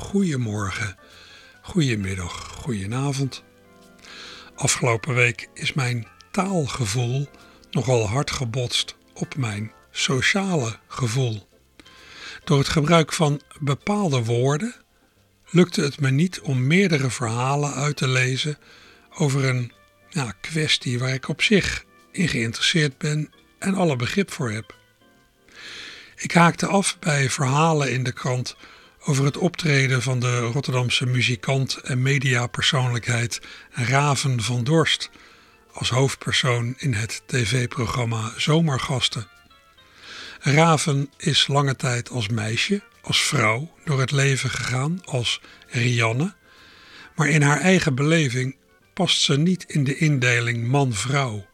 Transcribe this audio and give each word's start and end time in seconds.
Goedemorgen, 0.00 0.96
goedemiddag, 1.62 2.32
goedenavond. 2.32 3.42
Afgelopen 4.54 5.14
week 5.14 5.48
is 5.54 5.72
mijn 5.72 6.06
taalgevoel 6.30 7.28
nogal 7.70 8.08
hard 8.08 8.30
gebotst 8.30 8.96
op 9.14 9.36
mijn 9.36 9.72
sociale 9.90 10.78
gevoel. 10.88 11.48
Door 12.44 12.58
het 12.58 12.68
gebruik 12.68 13.12
van 13.12 13.40
bepaalde 13.58 14.24
woorden 14.24 14.74
lukte 15.50 15.82
het 15.82 16.00
me 16.00 16.10
niet 16.10 16.40
om 16.40 16.66
meerdere 16.66 17.10
verhalen 17.10 17.74
uit 17.74 17.96
te 17.96 18.08
lezen 18.08 18.58
over 19.10 19.44
een 19.44 19.72
ja, 20.08 20.34
kwestie 20.40 20.98
waar 20.98 21.14
ik 21.14 21.28
op 21.28 21.42
zich 21.42 21.84
in 22.12 22.28
geïnteresseerd 22.28 22.98
ben 22.98 23.32
en 23.58 23.74
alle 23.74 23.96
begrip 23.96 24.30
voor 24.30 24.50
heb. 24.50 24.74
Ik 26.16 26.32
haakte 26.32 26.66
af 26.66 26.98
bij 26.98 27.30
verhalen 27.30 27.92
in 27.92 28.02
de 28.02 28.12
krant 28.12 28.56
over 29.04 29.24
het 29.24 29.36
optreden 29.36 30.02
van 30.02 30.20
de 30.20 30.38
Rotterdamse 30.38 31.06
muzikant 31.06 31.76
en 31.76 32.02
mediapersoonlijkheid 32.02 33.40
Raven 33.70 34.42
van 34.42 34.64
Dorst 34.64 35.10
als 35.72 35.90
hoofdpersoon 35.90 36.74
in 36.78 36.94
het 36.94 37.22
tv-programma 37.26 38.32
Zomergasten. 38.36 39.28
Raven 40.40 41.10
is 41.16 41.46
lange 41.46 41.76
tijd 41.76 42.10
als 42.10 42.28
meisje, 42.28 42.82
als 43.00 43.22
vrouw, 43.22 43.74
door 43.84 44.00
het 44.00 44.10
leven 44.10 44.50
gegaan 44.50 45.00
als 45.04 45.40
Rianne, 45.66 46.34
maar 47.16 47.28
in 47.28 47.42
haar 47.42 47.60
eigen 47.60 47.94
beleving 47.94 48.56
past 48.94 49.20
ze 49.20 49.38
niet 49.38 49.64
in 49.66 49.84
de 49.84 49.96
indeling 49.96 50.68
man-vrouw. 50.68 51.46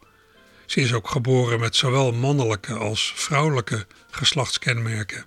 Ze 0.65 0.81
is 0.81 0.93
ook 0.93 1.09
geboren 1.09 1.59
met 1.59 1.75
zowel 1.75 2.11
mannelijke 2.11 2.73
als 2.73 3.13
vrouwelijke 3.15 3.87
geslachtskenmerken. 4.11 5.25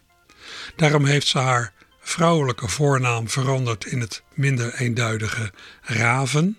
Daarom 0.77 1.05
heeft 1.05 1.27
ze 1.27 1.39
haar 1.39 1.73
vrouwelijke 2.11 2.69
voornaam 2.69 3.29
veranderd 3.29 3.85
in 3.85 4.01
het 4.01 4.23
minder 4.35 4.75
eenduidige 4.75 5.53
Raven 5.83 6.59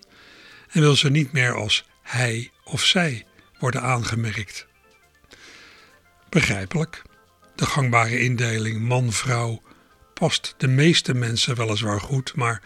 en 0.68 0.80
wil 0.80 0.96
ze 0.96 1.10
niet 1.10 1.32
meer 1.32 1.54
als 1.54 1.84
hij 2.02 2.50
of 2.64 2.84
zij 2.84 3.26
worden 3.58 3.82
aangemerkt. 3.82 4.66
Begrijpelijk. 6.28 7.02
De 7.54 7.66
gangbare 7.66 8.20
indeling 8.20 8.80
man-vrouw 8.80 9.62
past 10.14 10.54
de 10.56 10.68
meeste 10.68 11.14
mensen 11.14 11.56
weliswaar 11.56 12.00
goed, 12.00 12.34
maar 12.36 12.62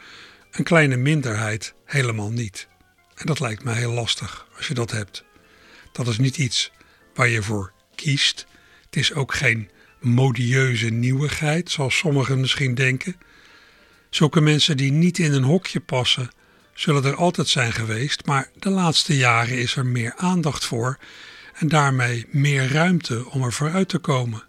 een 0.50 0.64
kleine 0.64 0.96
minderheid 0.96 1.74
helemaal 1.84 2.30
niet. 2.30 2.68
En 3.14 3.26
dat 3.26 3.40
lijkt 3.40 3.64
me 3.64 3.72
heel 3.72 3.92
lastig 3.92 4.46
als 4.56 4.68
je 4.68 4.74
dat 4.74 4.90
hebt. 4.90 5.24
Dat 5.92 6.08
is 6.08 6.18
niet 6.18 6.38
iets 6.38 6.72
waar 7.14 7.28
je 7.28 7.42
voor 7.42 7.72
kiest. 7.94 8.46
Het 8.84 8.96
is 8.96 9.12
ook 9.12 9.34
geen 9.34 9.70
modieuze 10.06 10.88
nieuwigheid, 10.88 11.70
zoals 11.70 11.96
sommigen 11.96 12.40
misschien 12.40 12.74
denken. 12.74 13.16
Zulke 14.10 14.40
mensen 14.40 14.76
die 14.76 14.92
niet 14.92 15.18
in 15.18 15.32
een 15.32 15.42
hokje 15.42 15.80
passen, 15.80 16.30
zullen 16.74 17.04
er 17.04 17.14
altijd 17.14 17.48
zijn 17.48 17.72
geweest, 17.72 18.26
maar 18.26 18.50
de 18.58 18.70
laatste 18.70 19.16
jaren 19.16 19.58
is 19.58 19.76
er 19.76 19.86
meer 19.86 20.14
aandacht 20.16 20.64
voor 20.64 20.98
en 21.54 21.68
daarmee 21.68 22.26
meer 22.30 22.72
ruimte 22.72 23.30
om 23.30 23.42
er 23.42 23.52
vooruit 23.52 23.88
te 23.88 23.98
komen. 23.98 24.44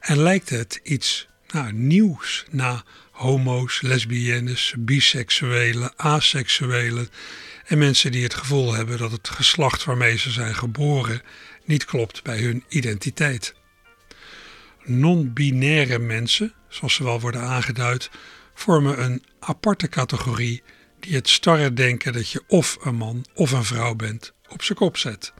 En 0.00 0.22
lijkt 0.22 0.48
het 0.48 0.80
iets 0.82 1.28
nou, 1.50 1.72
nieuws 1.72 2.44
na 2.50 2.84
homo's, 3.10 3.80
lesbiennes, 3.80 4.74
biseksuelen, 4.78 5.92
aseksuelen 5.96 7.08
en 7.64 7.78
mensen 7.78 8.12
die 8.12 8.22
het 8.22 8.34
gevoel 8.34 8.74
hebben 8.74 8.98
dat 8.98 9.12
het 9.12 9.28
geslacht 9.28 9.84
waarmee 9.84 10.18
ze 10.18 10.30
zijn 10.30 10.54
geboren 10.54 11.22
niet 11.64 11.84
klopt 11.84 12.22
bij 12.22 12.38
hun 12.38 12.64
identiteit. 12.68 13.54
Non-binaire 14.88 15.98
mensen, 15.98 16.54
zoals 16.68 16.94
ze 16.94 17.04
wel 17.04 17.20
worden 17.20 17.40
aangeduid, 17.40 18.10
vormen 18.54 19.02
een 19.02 19.24
aparte 19.38 19.88
categorie 19.88 20.62
die 21.00 21.14
het 21.14 21.28
starre 21.28 21.72
denken 21.72 22.12
dat 22.12 22.30
je 22.30 22.42
of 22.46 22.78
een 22.80 22.94
man 22.94 23.24
of 23.34 23.50
een 23.50 23.64
vrouw 23.64 23.94
bent 23.94 24.32
op 24.48 24.62
zijn 24.62 24.78
kop 24.78 24.96
zet. 24.96 25.32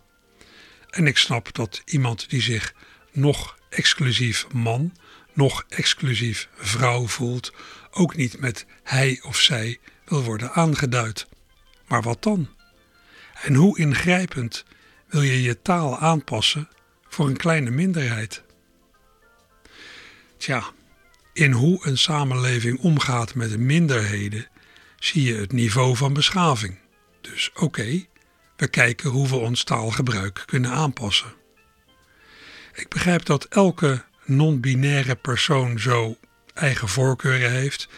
En 0.91 1.07
ik 1.07 1.17
snap 1.17 1.55
dat 1.55 1.83
iemand 1.85 2.31
die 2.31 2.43
zich 2.43 2.75
nog 3.13 3.59
exclusief 3.69 4.47
man, 4.53 4.93
nog 5.33 5.65
exclusief 5.69 6.49
vrouw 6.55 7.07
voelt, 7.07 7.53
ook 7.91 8.17
niet 8.17 8.41
met 8.41 8.67
hij 8.83 9.21
of 9.23 9.37
zij 9.37 9.79
wil 10.05 10.23
worden 10.23 10.53
aangeduid. 10.53 11.27
Maar 11.87 12.03
wat 12.03 12.23
dan? 12.23 12.49
En 13.43 13.55
hoe 13.55 13.79
ingrijpend 13.79 14.65
wil 15.07 15.23
je 15.23 15.43
je 15.43 15.63
taal 15.63 15.99
aanpassen 15.99 16.69
voor 17.09 17.27
een 17.27 17.37
kleine 17.37 17.71
minderheid? 17.71 18.43
Tja, 20.39 20.65
in 21.33 21.53
hoe 21.53 21.87
een 21.87 21.99
samenleving 21.99 22.79
omgaat 22.79 23.35
met 23.35 23.59
minderheden 23.59 24.47
zie 24.99 25.23
je 25.23 25.35
het 25.35 25.53
niveau 25.53 25.97
van 25.97 26.13
beschaving. 26.13 26.79
Dus 27.21 27.51
oké, 27.55 28.05
we 28.57 28.69
kijken 28.69 29.11
hoe 29.11 29.29
we 29.29 29.37
ons 29.37 29.65
taalgebruik 29.65 30.43
kunnen 30.47 30.71
aanpassen. 30.71 31.33
Ik 32.75 32.89
begrijp 32.89 33.25
dat 33.25 33.45
elke 33.45 34.05
non-binaire 34.25 35.15
persoon 35.15 35.79
zo 35.79 36.17
eigen 36.55 36.89
voorkeuren 36.89 37.51
heeft. 37.51 37.89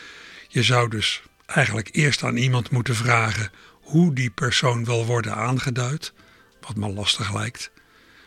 Je 0.48 0.62
zou 0.62 0.88
dus 0.88 1.22
eigenlijk 1.46 1.88
eerst 1.92 2.22
aan 2.22 2.36
iemand 2.36 2.70
moeten 2.70 2.94
vragen 2.94 3.50
hoe 3.70 4.14
die 4.14 4.30
persoon 4.30 4.84
wil 4.84 5.06
worden 5.06 5.34
aangeduid, 5.34 6.12
wat 6.60 6.76
me 6.76 6.88
lastig 6.88 7.34
lijkt. 7.34 7.70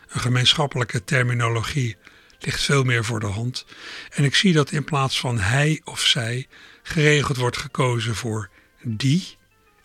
Een 0.08 0.20
gemeenschappelijke 0.20 1.04
terminologie 1.04 1.96
ligt 2.44 2.62
veel 2.62 2.84
meer 2.84 3.04
voor 3.04 3.20
de 3.20 3.26
hand. 3.26 3.64
En 4.10 4.24
ik 4.24 4.34
zie 4.34 4.52
dat 4.52 4.72
in 4.72 4.84
plaats 4.84 5.20
van 5.20 5.38
hij 5.38 5.80
of 5.84 6.00
zij 6.00 6.46
geregeld 6.82 7.36
wordt 7.36 7.56
gekozen 7.56 8.14
voor 8.14 8.50
die 8.82 9.36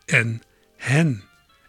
en 0.05 0.41
hen. 0.77 1.23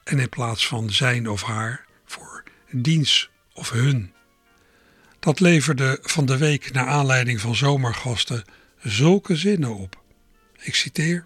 En 0.04 0.18
in 0.18 0.28
plaats 0.28 0.66
van 0.66 0.90
zijn 0.90 1.28
of 1.28 1.42
haar 1.42 1.84
voor 2.04 2.42
diens 2.70 3.30
of 3.54 3.70
hun. 3.70 4.12
Dat 5.18 5.40
leverde 5.40 5.98
van 6.02 6.26
de 6.26 6.36
week 6.36 6.72
naar 6.72 6.86
aanleiding 6.86 7.40
van 7.40 7.54
zomergasten 7.54 8.44
zulke 8.82 9.36
zinnen 9.36 9.76
op. 9.76 10.02
Ik 10.58 10.74
citeer. 10.74 11.24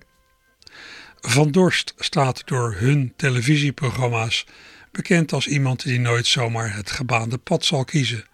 Van 1.20 1.50
Dorst 1.50 1.94
staat 1.96 2.42
door 2.46 2.74
hun 2.74 3.12
televisieprogramma's 3.16 4.46
bekend 4.90 5.32
als 5.32 5.46
iemand 5.46 5.82
die 5.82 6.00
nooit 6.00 6.26
zomaar 6.26 6.74
het 6.74 6.90
gebaande 6.90 7.38
pad 7.38 7.64
zal 7.64 7.84
kiezen. 7.84 8.24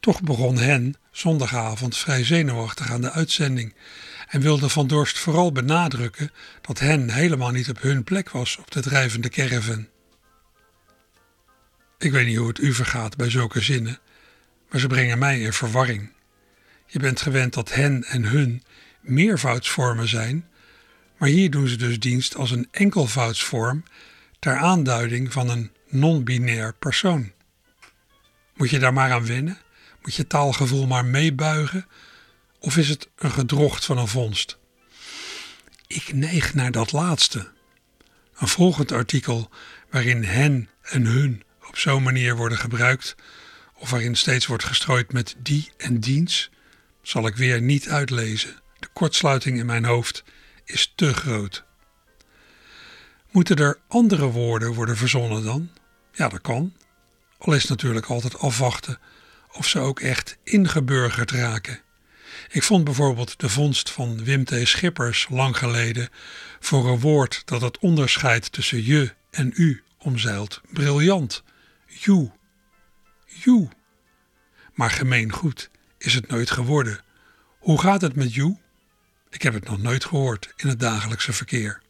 Toch 0.00 0.22
begon 0.22 0.58
hen 0.58 0.94
zondagavond 1.10 1.96
vrij 1.96 2.24
zenuwachtig 2.24 2.90
aan 2.90 3.00
de 3.00 3.10
uitzending 3.10 3.74
en 4.28 4.40
wilde 4.40 4.68
Van 4.68 4.86
Dorst 4.86 5.18
vooral 5.18 5.52
benadrukken 5.52 6.30
dat 6.60 6.78
hen 6.78 7.10
helemaal 7.10 7.50
niet 7.50 7.70
op 7.70 7.82
hun 7.82 8.04
plek 8.04 8.30
was 8.30 8.56
op 8.56 8.70
de 8.70 8.80
drijvende 8.80 9.28
caravan. 9.28 9.88
Ik 11.98 12.12
weet 12.12 12.26
niet 12.26 12.36
hoe 12.36 12.48
het 12.48 12.58
u 12.58 12.72
vergaat 12.72 13.16
bij 13.16 13.30
zulke 13.30 13.60
zinnen, 13.60 13.98
maar 14.70 14.80
ze 14.80 14.86
brengen 14.86 15.18
mij 15.18 15.40
in 15.40 15.52
verwarring. 15.52 16.12
Je 16.86 16.98
bent 16.98 17.20
gewend 17.20 17.54
dat 17.54 17.74
hen 17.74 18.04
en 18.04 18.24
hun 18.24 18.62
meervoudsvormen 19.00 20.08
zijn, 20.08 20.48
maar 21.16 21.28
hier 21.28 21.50
doen 21.50 21.68
ze 21.68 21.76
dus 21.76 21.98
dienst 21.98 22.36
als 22.36 22.50
een 22.50 22.68
enkelvoudsvorm 22.70 23.82
ter 24.38 24.56
aanduiding 24.56 25.32
van 25.32 25.48
een 25.48 25.72
non-binair 25.88 26.74
persoon. 26.74 27.32
Moet 28.54 28.70
je 28.70 28.78
daar 28.78 28.92
maar 28.92 29.12
aan 29.12 29.26
wennen? 29.26 29.58
Moet 30.08 30.16
je 30.16 30.26
taalgevoel 30.26 30.86
maar 30.86 31.04
meebuigen? 31.04 31.86
Of 32.58 32.76
is 32.76 32.88
het 32.88 33.08
een 33.16 33.30
gedrocht 33.30 33.84
van 33.84 33.98
een 33.98 34.08
vondst? 34.08 34.58
Ik 35.86 36.12
neig 36.12 36.54
naar 36.54 36.70
dat 36.70 36.92
laatste. 36.92 37.50
Een 38.38 38.48
volgend 38.48 38.92
artikel 38.92 39.50
waarin 39.90 40.24
hen 40.24 40.68
en 40.82 41.04
hun 41.04 41.42
op 41.66 41.78
zo'n 41.78 42.02
manier 42.02 42.36
worden 42.36 42.58
gebruikt, 42.58 43.14
of 43.74 43.90
waarin 43.90 44.16
steeds 44.16 44.46
wordt 44.46 44.64
gestrooid 44.64 45.12
met 45.12 45.34
die 45.38 45.72
en 45.76 46.00
diens, 46.00 46.50
zal 47.02 47.26
ik 47.26 47.36
weer 47.36 47.60
niet 47.60 47.88
uitlezen. 47.88 48.60
De 48.78 48.88
kortsluiting 48.92 49.58
in 49.58 49.66
mijn 49.66 49.84
hoofd 49.84 50.24
is 50.64 50.92
te 50.94 51.14
groot. 51.14 51.64
Moeten 53.30 53.56
er 53.56 53.78
andere 53.88 54.26
woorden 54.26 54.74
worden 54.74 54.96
verzonnen 54.96 55.44
dan? 55.44 55.70
Ja, 56.12 56.28
dat 56.28 56.40
kan. 56.40 56.74
Al 57.38 57.52
is 57.52 57.66
natuurlijk 57.66 58.06
altijd 58.06 58.38
afwachten 58.38 58.98
of 59.52 59.66
ze 59.66 59.78
ook 59.78 60.00
echt 60.00 60.38
ingeburgerd 60.42 61.30
raken. 61.30 61.80
Ik 62.48 62.62
vond 62.62 62.84
bijvoorbeeld 62.84 63.40
de 63.40 63.48
vondst 63.48 63.90
van 63.90 64.24
Wim 64.24 64.44
T. 64.44 64.54
Schippers 64.62 65.26
lang 65.30 65.56
geleden 65.56 66.08
voor 66.60 66.88
een 66.88 67.00
woord 67.00 67.42
dat 67.44 67.60
het 67.60 67.78
onderscheid 67.78 68.52
tussen 68.52 68.84
je 68.84 69.14
en 69.30 69.52
u 69.56 69.82
omzeilt. 69.98 70.60
Briljant. 70.72 71.42
You. 71.86 72.30
You. 73.26 73.68
Maar 74.74 74.90
gemeen 74.90 75.32
goed 75.32 75.70
is 75.98 76.14
het 76.14 76.28
nooit 76.28 76.50
geworden. 76.50 77.00
Hoe 77.58 77.80
gaat 77.80 78.00
het 78.00 78.14
met 78.14 78.34
you? 78.34 78.56
Ik 79.30 79.42
heb 79.42 79.54
het 79.54 79.64
nog 79.64 79.78
nooit 79.78 80.04
gehoord 80.04 80.52
in 80.56 80.68
het 80.68 80.80
dagelijkse 80.80 81.32
verkeer. 81.32 81.82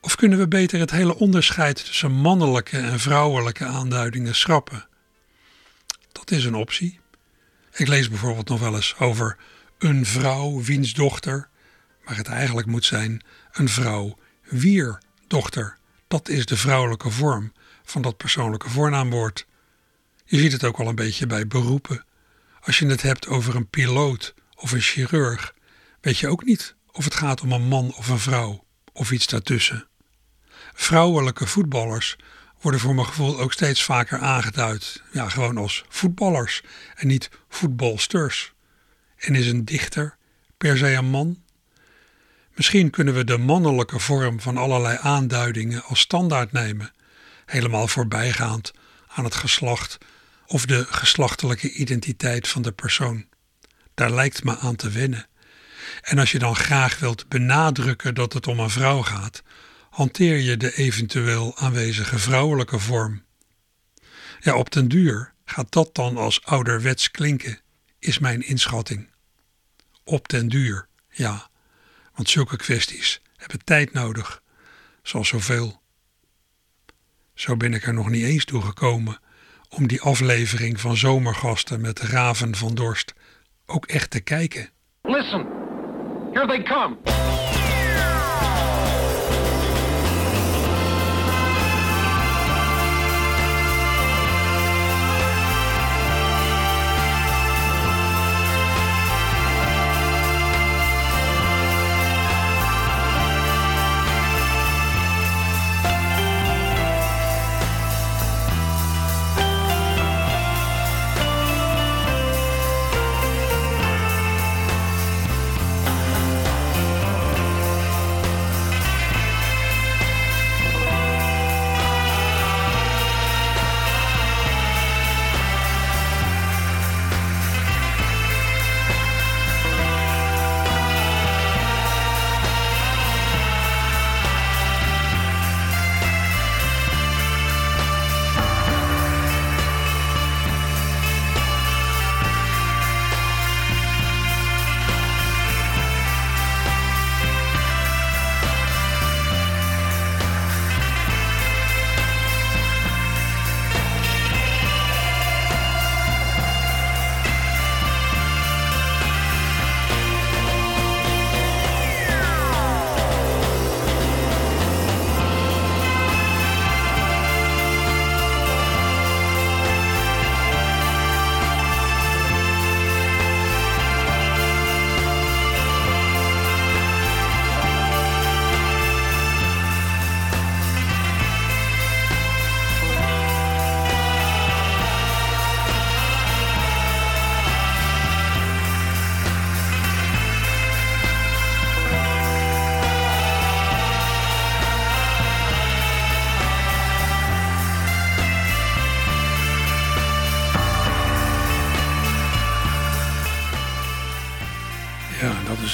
Of 0.00 0.14
kunnen 0.14 0.38
we 0.38 0.48
beter 0.48 0.80
het 0.80 0.90
hele 0.90 1.16
onderscheid 1.16 1.84
tussen 1.84 2.12
mannelijke 2.12 2.78
en 2.78 3.00
vrouwelijke 3.00 3.64
aanduidingen 3.64 4.34
schrappen? 4.34 4.87
Dat 6.18 6.30
is 6.30 6.44
een 6.44 6.54
optie. 6.54 7.00
Ik 7.72 7.88
lees 7.88 8.08
bijvoorbeeld 8.08 8.48
nog 8.48 8.60
wel 8.60 8.74
eens 8.74 8.96
over 8.98 9.36
een 9.78 10.06
vrouw 10.06 10.62
wiens 10.62 10.92
dochter, 10.92 11.48
maar 12.04 12.16
het 12.16 12.26
eigenlijk 12.26 12.66
moet 12.66 12.84
zijn 12.84 13.22
een 13.52 13.68
vrouw 13.68 14.18
wier 14.42 15.02
dochter. 15.26 15.76
Dat 16.08 16.28
is 16.28 16.46
de 16.46 16.56
vrouwelijke 16.56 17.10
vorm 17.10 17.52
van 17.84 18.02
dat 18.02 18.16
persoonlijke 18.16 18.70
voornaamwoord. 18.70 19.46
Je 20.24 20.38
ziet 20.38 20.52
het 20.52 20.64
ook 20.64 20.78
al 20.78 20.88
een 20.88 20.94
beetje 20.94 21.26
bij 21.26 21.46
beroepen. 21.46 22.04
Als 22.60 22.78
je 22.78 22.86
het 22.86 23.02
hebt 23.02 23.26
over 23.26 23.56
een 23.56 23.68
piloot 23.68 24.34
of 24.54 24.72
een 24.72 24.80
chirurg, 24.80 25.54
weet 26.00 26.18
je 26.18 26.28
ook 26.28 26.44
niet 26.44 26.74
of 26.92 27.04
het 27.04 27.14
gaat 27.14 27.40
om 27.40 27.52
een 27.52 27.68
man 27.68 27.94
of 27.94 28.08
een 28.08 28.18
vrouw 28.18 28.64
of 28.92 29.10
iets 29.10 29.26
daartussen. 29.26 29.86
Vrouwelijke 30.74 31.46
voetballers 31.46 32.16
worden 32.60 32.80
voor 32.80 32.94
mijn 32.94 33.06
gevoel 33.06 33.40
ook 33.40 33.52
steeds 33.52 33.84
vaker 33.84 34.18
aangeduid. 34.18 35.02
Ja, 35.12 35.28
gewoon 35.28 35.56
als 35.56 35.84
voetballers 35.88 36.62
en 36.94 37.06
niet 37.06 37.30
voetbalsters. 37.48 38.52
En 39.16 39.34
is 39.34 39.46
een 39.46 39.64
dichter 39.64 40.16
per 40.56 40.76
se 40.76 40.92
een 40.92 41.10
man? 41.10 41.42
Misschien 42.54 42.90
kunnen 42.90 43.14
we 43.14 43.24
de 43.24 43.38
mannelijke 43.38 43.98
vorm 43.98 44.40
van 44.40 44.56
allerlei 44.56 44.98
aanduidingen 45.00 45.84
als 45.84 46.00
standaard 46.00 46.52
nemen, 46.52 46.92
helemaal 47.46 47.88
voorbijgaand 47.88 48.72
aan 49.08 49.24
het 49.24 49.34
geslacht 49.34 49.98
of 50.46 50.66
de 50.66 50.84
geslachtelijke 50.88 51.72
identiteit 51.72 52.48
van 52.48 52.62
de 52.62 52.72
persoon. 52.72 53.26
Daar 53.94 54.10
lijkt 54.10 54.44
me 54.44 54.58
aan 54.58 54.76
te 54.76 54.90
wennen. 54.90 55.26
En 56.00 56.18
als 56.18 56.32
je 56.32 56.38
dan 56.38 56.56
graag 56.56 56.98
wilt 56.98 57.28
benadrukken 57.28 58.14
dat 58.14 58.32
het 58.32 58.46
om 58.46 58.60
een 58.60 58.70
vrouw 58.70 59.02
gaat, 59.02 59.42
hanteer 59.90 60.36
je 60.36 60.56
de 60.56 60.76
eventueel 60.76 61.56
aanwezige 61.56 62.18
vrouwelijke 62.18 62.78
vorm. 62.78 63.22
Ja, 64.40 64.56
op 64.56 64.70
den 64.70 64.88
duur 64.88 65.32
gaat 65.44 65.72
dat 65.72 65.94
dan 65.94 66.16
als 66.16 66.44
ouderwets 66.44 67.10
klinken, 67.10 67.60
is 67.98 68.18
mijn 68.18 68.46
inschatting. 68.46 69.08
Op 70.04 70.28
den 70.28 70.48
duur, 70.48 70.88
ja, 71.10 71.48
want 72.14 72.28
zulke 72.30 72.56
kwesties 72.56 73.20
hebben 73.36 73.64
tijd 73.64 73.92
nodig, 73.92 74.42
zoals 75.02 75.28
zoveel. 75.28 75.80
Zo 77.34 77.56
ben 77.56 77.74
ik 77.74 77.86
er 77.86 77.94
nog 77.94 78.08
niet 78.08 78.24
eens 78.24 78.44
toe 78.44 78.62
gekomen 78.62 79.20
om 79.68 79.86
die 79.86 80.00
aflevering 80.00 80.80
van 80.80 80.96
Zomergasten 80.96 81.80
met 81.80 82.00
Raven 82.00 82.56
van 82.56 82.74
Dorst 82.74 83.14
ook 83.66 83.86
echt 83.86 84.10
te 84.10 84.20
kijken. 84.20 84.70
Listen, 85.02 85.46
here 86.32 86.46
they 86.46 86.62
come. 86.62 86.96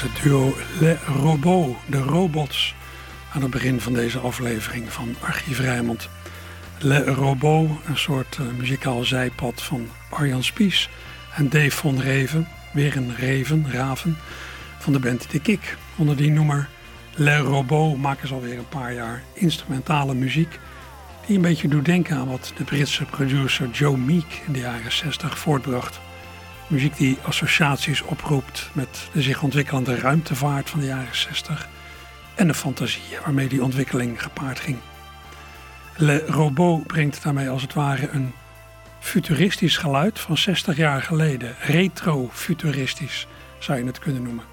Het 0.00 0.22
duo 0.22 0.56
Le 0.80 0.96
Robot, 1.06 1.76
de 1.86 1.98
robots, 1.98 2.74
aan 3.32 3.42
het 3.42 3.50
begin 3.50 3.80
van 3.80 3.92
deze 3.92 4.18
aflevering 4.18 4.92
van 4.92 5.14
Archief 5.20 5.58
Rijmond. 5.58 6.08
Le 6.78 7.04
Robot, 7.04 7.70
een 7.86 7.98
soort 7.98 8.38
uh, 8.40 8.46
muzikaal 8.58 9.04
zijpad 9.04 9.62
van 9.62 9.88
Arjan 10.10 10.42
Spies 10.42 10.88
en 11.34 11.48
Dave 11.48 11.70
von 11.70 12.00
Reven, 12.00 12.48
weer 12.72 12.96
een 12.96 13.16
Reven, 13.16 13.66
Raven, 13.70 14.16
van 14.78 14.92
de 14.92 14.98
band 14.98 15.30
De 15.30 15.40
Kik. 15.40 15.76
Onder 15.96 16.16
die 16.16 16.30
noemer 16.30 16.68
Le 17.14 17.36
Robot 17.36 17.98
maken 17.98 18.28
ze 18.28 18.34
alweer 18.34 18.58
een 18.58 18.68
paar 18.68 18.94
jaar 18.94 19.22
instrumentale 19.32 20.14
muziek 20.14 20.58
die 21.26 21.36
een 21.36 21.42
beetje 21.42 21.68
doet 21.68 21.84
denken 21.84 22.16
aan 22.16 22.28
wat 22.28 22.52
de 22.56 22.64
Britse 22.64 23.04
producer 23.04 23.70
Joe 23.70 23.96
Meek 23.96 24.42
in 24.46 24.52
de 24.52 24.58
jaren 24.58 24.92
60 24.92 25.38
voortbracht. 25.38 26.00
Muziek 26.66 26.96
die 26.96 27.18
associaties 27.22 28.02
oproept 28.02 28.70
met 28.72 29.08
de 29.12 29.22
zich 29.22 29.42
ontwikkelende 29.42 29.98
ruimtevaart 29.98 30.70
van 30.70 30.80
de 30.80 30.86
jaren 30.86 31.16
60 31.16 31.68
en 32.34 32.46
de 32.46 32.54
fantasie 32.54 33.18
waarmee 33.24 33.48
die 33.48 33.62
ontwikkeling 33.62 34.22
gepaard 34.22 34.60
ging. 34.60 34.78
Le 35.96 36.26
Robot 36.26 36.86
brengt 36.86 37.22
daarmee 37.22 37.48
als 37.48 37.62
het 37.62 37.74
ware 37.74 38.08
een 38.08 38.32
futuristisch 39.00 39.76
geluid 39.76 40.20
van 40.20 40.36
60 40.36 40.76
jaar 40.76 41.02
geleden. 41.02 41.54
Retro-futuristisch 41.60 43.26
zou 43.58 43.78
je 43.78 43.84
het 43.84 43.98
kunnen 43.98 44.22
noemen. 44.22 44.44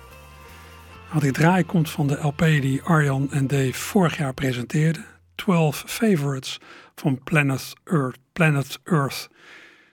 Wat 1.11 1.23
ik 1.23 1.33
draai 1.33 1.65
komt 1.65 1.89
van 1.89 2.07
de 2.07 2.17
LP 2.21 2.39
die 2.39 2.81
Arjan 2.83 3.31
en 3.31 3.47
Dave 3.47 3.73
vorig 3.73 4.17
jaar 4.17 4.33
presenteerden. 4.33 5.05
12 5.35 5.83
Favorites 5.87 6.59
van 6.95 7.23
Planet 7.23 7.73
Earth. 7.83 8.17
Planet 8.33 8.79
Earth 8.83 9.29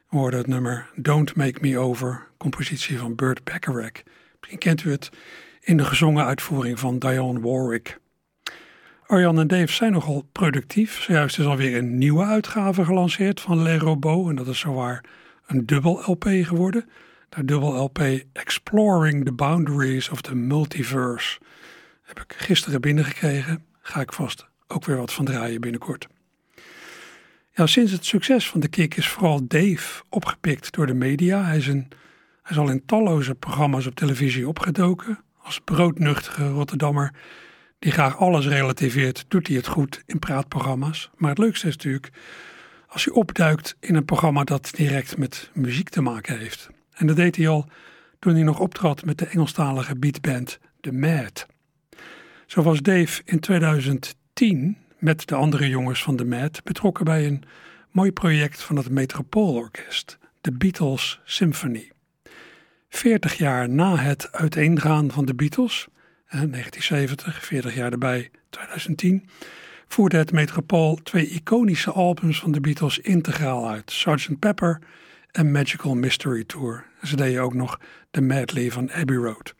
we 0.08 0.16
hoorden 0.16 0.38
het 0.38 0.48
nummer 0.48 0.90
Don't 0.94 1.34
Make 1.34 1.58
Me 1.60 1.78
Over, 1.78 2.26
compositie 2.36 2.98
van 2.98 3.14
Burt 3.14 3.44
Bacharach. 3.44 4.02
Misschien 4.38 4.58
kent 4.58 4.84
u 4.84 4.90
het 4.90 5.10
in 5.60 5.76
de 5.76 5.84
gezongen 5.84 6.24
uitvoering 6.24 6.78
van 6.78 6.98
Dionne 6.98 7.40
Warwick. 7.40 7.98
Arjan 9.06 9.38
en 9.38 9.46
Dave 9.46 9.72
zijn 9.72 9.92
nogal 9.92 10.28
productief. 10.32 11.02
Zojuist 11.02 11.38
is 11.38 11.44
alweer 11.44 11.76
een 11.76 11.98
nieuwe 11.98 12.24
uitgave 12.24 12.84
gelanceerd 12.84 13.40
van 13.40 13.62
Le 13.62 13.78
Robot. 13.78 14.28
En 14.28 14.34
dat 14.34 14.46
is 14.46 14.58
zowaar 14.58 15.04
een 15.46 15.66
dubbel 15.66 16.02
LP 16.06 16.24
geworden. 16.24 16.88
de 17.28 17.44
dubbel 17.44 17.82
LP 17.82 17.98
Exploring 18.32 19.24
the 19.24 19.32
Boundaries 19.32 20.08
of 20.08 20.20
the 20.20 20.34
Multiverse. 20.34 21.38
Heb 22.02 22.20
ik 22.20 22.34
gisteren 22.36 22.80
binnengekregen. 22.80 23.64
Ga 23.80 24.00
ik 24.00 24.12
vast 24.12 24.46
ook 24.66 24.84
weer 24.84 24.96
wat 24.96 25.12
van 25.12 25.24
draaien 25.24 25.60
binnenkort. 25.60 26.08
Ja, 27.58 27.66
sinds 27.66 27.92
het 27.92 28.06
succes 28.06 28.48
van 28.48 28.60
de 28.60 28.68
Kick 28.68 28.96
is 28.96 29.08
vooral 29.08 29.46
Dave 29.46 30.02
opgepikt 30.08 30.72
door 30.72 30.86
de 30.86 30.94
media. 30.94 31.44
Hij 31.44 31.56
is, 31.56 31.66
een, 31.66 31.88
hij 32.42 32.50
is 32.50 32.58
al 32.58 32.70
in 32.70 32.84
talloze 32.86 33.34
programma's 33.34 33.86
op 33.86 33.94
televisie 33.94 34.48
opgedoken. 34.48 35.18
Als 35.42 35.60
broodnuchtige 35.64 36.48
Rotterdammer 36.48 37.14
die 37.78 37.92
graag 37.92 38.18
alles 38.18 38.46
relativeert, 38.46 39.24
doet 39.28 39.46
hij 39.46 39.56
het 39.56 39.66
goed 39.66 40.02
in 40.06 40.18
praatprogramma's. 40.18 41.10
Maar 41.16 41.30
het 41.30 41.38
leukste 41.38 41.66
is 41.66 41.76
natuurlijk 41.76 42.10
als 42.88 43.04
hij 43.04 43.14
opduikt 43.14 43.76
in 43.80 43.94
een 43.94 44.04
programma 44.04 44.44
dat 44.44 44.70
direct 44.74 45.16
met 45.16 45.50
muziek 45.54 45.88
te 45.88 46.00
maken 46.00 46.38
heeft. 46.38 46.70
En 46.92 47.06
dat 47.06 47.16
deed 47.16 47.36
hij 47.36 47.48
al 47.48 47.68
toen 48.18 48.34
hij 48.34 48.42
nog 48.42 48.60
optrad 48.60 49.04
met 49.04 49.18
de 49.18 49.26
Engelstalige 49.26 49.96
beatband 49.96 50.58
The 50.80 50.92
Mad. 50.92 51.46
Zo 52.46 52.62
was 52.62 52.80
Dave 52.80 53.22
in 53.24 53.40
2010 53.40 54.76
met 54.98 55.28
de 55.28 55.34
andere 55.34 55.68
jongens 55.68 56.02
van 56.02 56.16
The 56.16 56.24
Mad 56.24 56.64
betrokken 56.64 57.04
bij 57.04 57.26
een 57.26 57.42
mooi 57.90 58.12
project 58.12 58.62
van 58.62 58.76
het 58.76 58.90
Metropoolorkest, 58.90 60.18
de 60.40 60.52
Beatles 60.52 61.20
Symphony. 61.24 61.90
40 62.88 63.34
jaar 63.34 63.68
na 63.68 63.96
het 63.96 64.32
uiteengaan 64.32 65.10
van 65.10 65.24
de 65.24 65.34
Beatles, 65.34 65.86
1970, 66.28 67.44
40 67.44 67.74
jaar 67.74 67.92
erbij, 67.92 68.30
2010, 68.50 69.28
voerde 69.88 70.16
het 70.16 70.32
Metropool 70.32 70.94
twee 71.02 71.28
iconische 71.28 71.90
albums 71.90 72.40
van 72.40 72.52
de 72.52 72.60
Beatles 72.60 72.98
integraal 72.98 73.68
uit: 73.68 73.90
Sgt. 73.90 74.38
Pepper 74.38 74.78
en 75.30 75.50
Magical 75.50 75.94
Mystery 75.94 76.44
Tour. 76.44 76.84
Ze 77.02 77.16
deden 77.16 77.42
ook 77.42 77.54
nog 77.54 77.80
de 78.10 78.20
medley 78.20 78.70
van 78.70 78.90
Abbey 78.92 79.16
Road. 79.16 79.54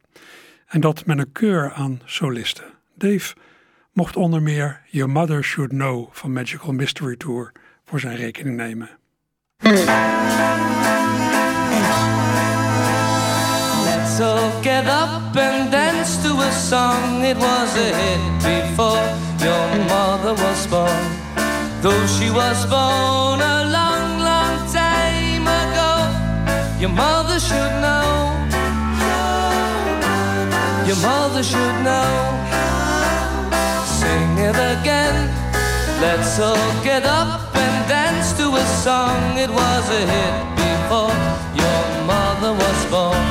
En 0.66 0.80
dat 0.80 1.06
met 1.06 1.18
een 1.18 1.32
keur 1.32 1.72
aan 1.72 2.00
solisten. 2.04 2.64
Dave 2.94 3.34
mocht 3.98 4.16
onder 4.16 4.42
meer 4.42 4.80
Your 4.90 5.10
Mother 5.10 5.44
Should 5.44 5.70
Know 5.70 6.08
van 6.10 6.32
Magical 6.32 6.72
Mystery 6.72 7.16
Tour 7.16 7.52
voor 7.84 8.00
zijn 8.00 8.16
rekening 8.16 8.56
nemen. 8.56 8.90
Let's 13.84 14.20
all 14.20 14.50
get 14.62 14.84
up 14.86 15.36
and 15.36 15.70
dance 15.70 16.22
to 16.22 16.40
a 16.40 16.50
song. 16.50 17.24
It 17.24 17.36
was 17.36 17.76
a 17.76 17.90
hit 18.00 18.20
before 18.42 19.02
your 19.38 19.76
mother 19.88 20.34
was 20.44 20.68
born. 20.68 21.06
Though 21.80 22.06
she 22.06 22.30
was 22.30 22.66
born 22.68 23.40
a 23.40 23.64
long, 23.64 24.20
long 24.20 24.70
time 24.72 25.46
ago, 25.46 26.06
your 26.78 26.92
mother 26.92 27.40
should 27.40 27.80
know. 27.80 28.46
Your 30.86 30.96
mother 30.96 31.42
should 31.42 31.82
know. 31.82 32.47
Sing 34.18 34.38
it 34.38 34.58
again. 34.74 35.16
Let's 36.00 36.40
all 36.40 36.72
get 36.82 37.04
up 37.04 37.54
and 37.54 37.88
dance 37.88 38.32
to 38.38 38.46
a 38.62 38.64
song. 38.84 39.38
It 39.44 39.48
was 39.48 39.84
a 40.00 40.02
hit 40.12 40.34
before 40.62 41.14
your 41.62 41.82
mother 42.12 42.52
was 42.64 42.80
born. 42.94 43.22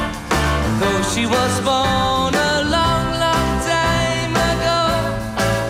Though 0.80 1.02
she 1.12 1.26
was 1.26 1.54
born 1.70 2.32
a 2.52 2.54
long, 2.76 3.06
long 3.26 3.50
time 3.76 4.34
ago, 4.52 4.82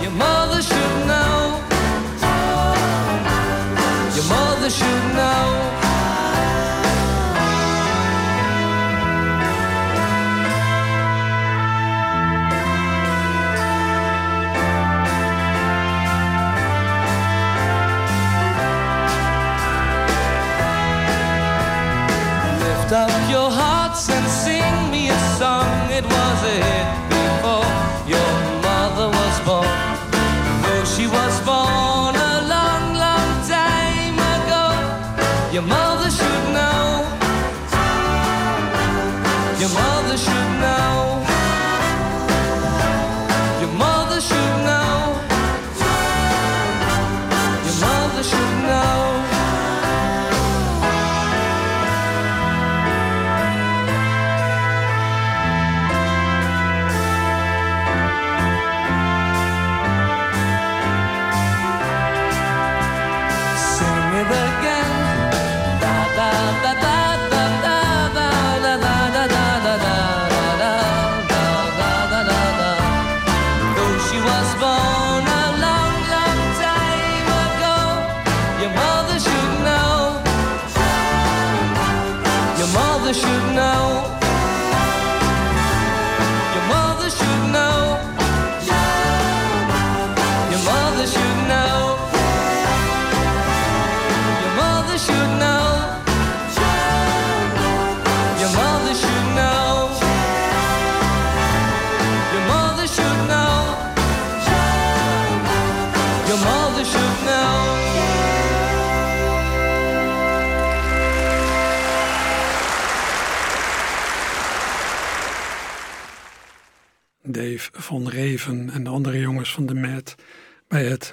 your 0.04 0.16
mother 0.26 0.62
should 0.70 0.98
know. 1.12 1.38
Your 4.18 4.28
mother 4.36 4.70
should 4.70 5.06
know. 5.20 5.87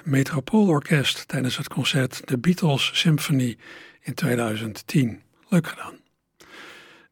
Metropoolorkest 0.05 1.27
tijdens 1.27 1.57
het 1.57 1.67
concert 1.67 2.21
The 2.25 2.37
Beatles 2.37 2.89
Symphony 2.93 3.57
in 4.01 4.13
2010. 4.13 5.21
Leuk 5.49 5.67
gedaan. 5.67 5.93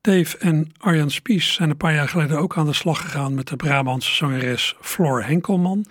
Dave 0.02 0.38
en 0.38 0.72
Arjan 0.78 1.12
Spies 1.12 1.54
zijn 1.54 1.70
een 1.70 1.78
paar 1.78 1.94
jaar 1.94 2.10
geleden 2.10 2.38
ook 2.38 2.58
aan 2.58 2.66
de 2.66 2.74
slag 2.74 3.02
gegaan 3.02 3.34
met 3.34 3.48
de 3.48 3.56
Brabantse 3.56 4.14
zangeres 4.14 4.76
Floor 4.82 5.24
Henkelman, 5.24 5.86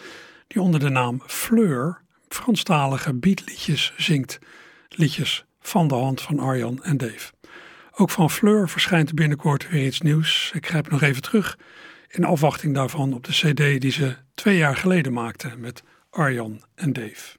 die 0.47 0.62
onder 0.62 0.80
de 0.80 0.88
naam 0.88 1.23
Fleur 1.26 2.00
Franstalige 2.28 3.14
beatliedjes 3.14 3.92
zingt. 3.97 4.38
Liedjes 4.88 5.44
van 5.61 5.88
de 5.88 5.94
hand 5.94 6.21
van 6.21 6.38
Arjan 6.38 6.82
en 6.82 6.97
Dave. 6.97 7.32
Ook 7.94 8.11
van 8.11 8.30
Fleur 8.30 8.68
verschijnt 8.68 9.14
binnenkort 9.14 9.71
weer 9.71 9.87
iets 9.87 10.00
nieuws. 10.00 10.50
Ik 10.54 10.66
grijp 10.66 10.90
nog 10.90 11.02
even 11.02 11.23
terug 11.23 11.59
in 12.09 12.25
afwachting 12.25 12.75
daarvan 12.75 13.14
op 13.14 13.25
de 13.25 13.32
CD 13.32 13.80
die 13.80 13.92
ze 13.92 14.16
twee 14.35 14.56
jaar 14.56 14.76
geleden 14.76 15.12
maakte 15.12 15.50
met 15.59 15.82
Arjan 16.14 16.59
en 16.83 16.92
Dave. 16.92 17.38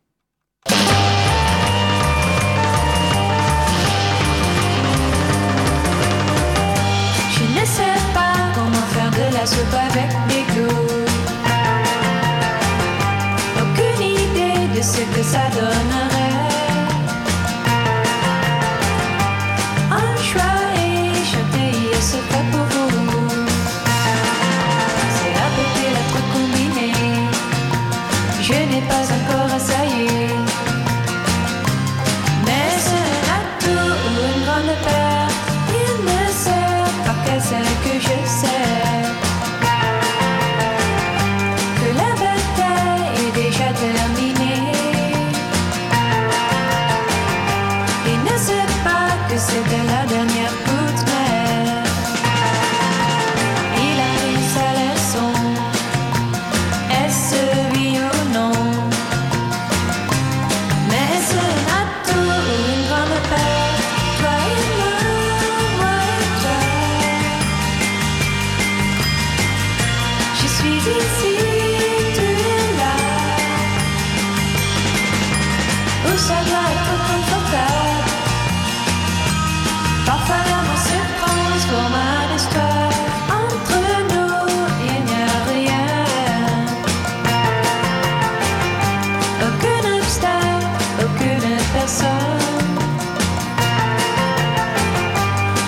Je 7.36 7.44
ne 7.44 7.66
sais 7.66 8.00
pas 8.16 8.52
comment 8.56 8.86
faire 8.94 9.12
de 9.12 9.34
la 9.36 9.46
soupe 9.46 9.74
avec 9.74 10.10
des 10.28 10.44
clous. 10.54 10.88
Aucune 13.62 14.02
idée 14.02 14.76
de 14.76 14.82
ce 14.82 15.02
que 15.16 15.24
ça 15.24 15.50
donnerait. 15.54 16.13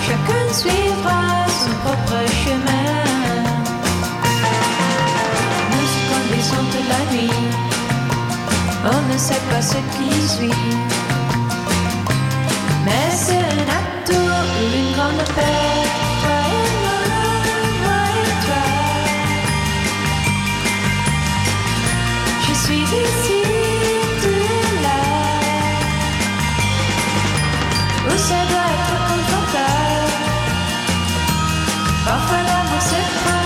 Chacun 0.06 0.46
suivra 0.52 1.46
son 1.48 1.74
propre 1.84 2.18
chemin. 2.42 2.92
Nous 5.72 5.88
conduisons 6.08 6.64
toute 6.70 6.88
la 6.88 7.02
nuit. 7.12 7.44
On 8.84 9.12
ne 9.12 9.18
sait 9.18 9.42
pas 9.50 9.60
ce 9.60 9.78
qui 9.94 10.10
suit. 10.28 10.62
Mais 12.84 13.10
c'est 13.12 13.34
un 13.34 13.66
atout 13.78 14.14
ou 14.14 14.64
une 14.78 14.92
grande 14.94 15.24
paix. 15.34 15.85
when 32.30 32.46
I'm 32.46 32.78
a 32.78 33.45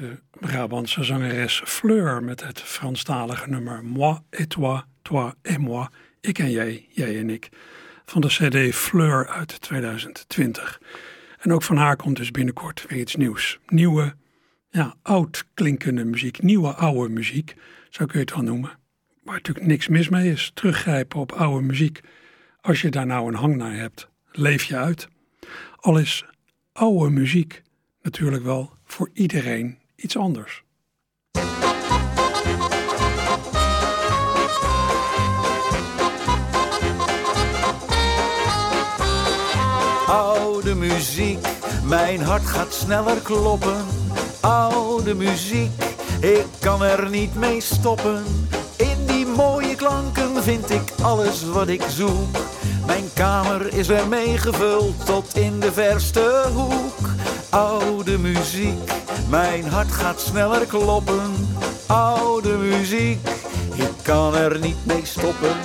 De 0.00 0.18
Brabantse 0.40 1.04
zangeres 1.04 1.62
Fleur 1.64 2.22
met 2.22 2.44
het 2.44 2.60
Franstalige 2.60 3.48
nummer 3.48 3.84
Moi 3.84 4.18
et 4.30 4.50
toi, 4.50 4.80
toi 5.02 5.32
et 5.42 5.58
moi. 5.58 5.88
Ik 6.20 6.38
en 6.38 6.50
jij, 6.50 6.86
jij 6.88 7.18
en 7.18 7.30
ik. 7.30 7.48
Van 8.04 8.20
de 8.20 8.28
CD 8.28 8.74
Fleur 8.74 9.28
uit 9.28 9.60
2020. 9.60 10.80
En 11.38 11.52
ook 11.52 11.62
van 11.62 11.76
haar 11.76 11.96
komt 11.96 12.16
dus 12.16 12.30
binnenkort 12.30 12.84
weer 12.88 12.98
iets 12.98 13.16
nieuws. 13.16 13.58
Nieuwe, 13.66 14.14
ja, 14.70 14.94
oud 15.02 15.44
klinkende 15.54 16.04
muziek. 16.04 16.42
Nieuwe 16.42 16.74
oude 16.74 17.12
muziek, 17.12 17.54
zo 17.90 18.06
kun 18.06 18.18
je 18.18 18.24
het 18.24 18.34
wel 18.34 18.44
noemen. 18.44 18.78
Waar 19.22 19.34
natuurlijk 19.34 19.66
niks 19.66 19.88
mis 19.88 20.08
mee 20.08 20.30
is. 20.30 20.50
Teruggrijpen 20.54 21.20
op 21.20 21.32
oude 21.32 21.66
muziek. 21.66 22.00
Als 22.60 22.80
je 22.80 22.90
daar 22.90 23.06
nou 23.06 23.28
een 23.28 23.38
hang 23.38 23.56
naar 23.56 23.76
hebt, 23.76 24.08
leef 24.32 24.64
je 24.64 24.76
uit. 24.76 25.08
Al 25.76 25.98
is 25.98 26.24
oude 26.72 27.10
muziek 27.10 27.62
natuurlijk 28.02 28.42
wel 28.42 28.72
voor 28.84 29.10
iedereen 29.12 29.79
iets 30.00 30.16
anders. 30.16 30.64
Oude 40.06 40.74
muziek, 40.74 41.46
mijn 41.84 42.22
hart 42.22 42.46
gaat 42.46 42.72
sneller 42.74 43.20
kloppen. 43.20 43.84
Oude 44.40 45.14
muziek, 45.14 45.82
ik 46.20 46.46
kan 46.58 46.82
er 46.82 47.10
niet 47.10 47.34
mee 47.34 47.60
stoppen. 47.60 48.24
In 48.76 49.06
die 49.06 49.26
mooie 49.26 49.74
klanken 49.74 50.42
vind 50.42 50.70
ik 50.70 50.92
alles 51.02 51.44
wat 51.44 51.68
ik 51.68 51.82
zoek. 51.88 52.36
Mijn 52.86 53.04
kamer 53.14 53.74
is 53.74 53.88
ermee 53.88 54.38
gevuld 54.38 55.06
tot 55.06 55.36
in 55.36 55.60
de 55.60 55.72
verste 55.72 56.50
hoek. 56.54 57.08
Oude 57.50 58.18
muziek, 58.18 58.90
mijn 59.28 59.68
hart 59.68 59.92
gaat 59.92 60.20
sneller 60.20 60.66
kloppen. 60.66 61.48
Oude 61.86 62.56
muziek, 62.56 63.28
ik 63.74 63.92
kan 64.02 64.34
er 64.34 64.58
niet 64.58 64.86
mee 64.86 65.04
stoppen. 65.04 65.56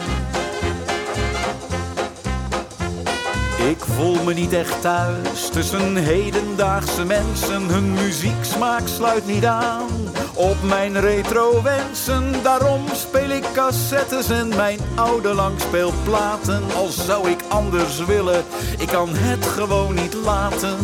Ik 3.69 3.79
voel 3.79 4.23
me 4.23 4.33
niet 4.33 4.53
echt 4.53 4.81
thuis 4.81 5.49
tussen 5.49 5.95
hedendaagse 5.95 7.05
mensen. 7.05 7.61
Hun 7.61 7.93
muzieksmaak 7.93 8.87
sluit 8.87 9.25
niet 9.25 9.45
aan 9.45 9.87
op 10.35 10.55
mijn 10.63 10.99
retro 10.99 11.61
wensen. 11.61 12.43
Daarom 12.43 12.83
speel 12.93 13.29
ik 13.29 13.43
cassettes 13.53 14.29
en 14.29 14.47
mijn 14.47 14.79
oude 14.95 15.33
langspeelplaten. 15.33 16.63
Al 16.75 16.87
zou 16.87 17.29
ik 17.29 17.39
anders 17.47 18.05
willen, 18.05 18.43
ik 18.77 18.87
kan 18.87 19.09
het 19.11 19.45
gewoon 19.45 19.93
niet 19.93 20.13
laten. 20.13 20.77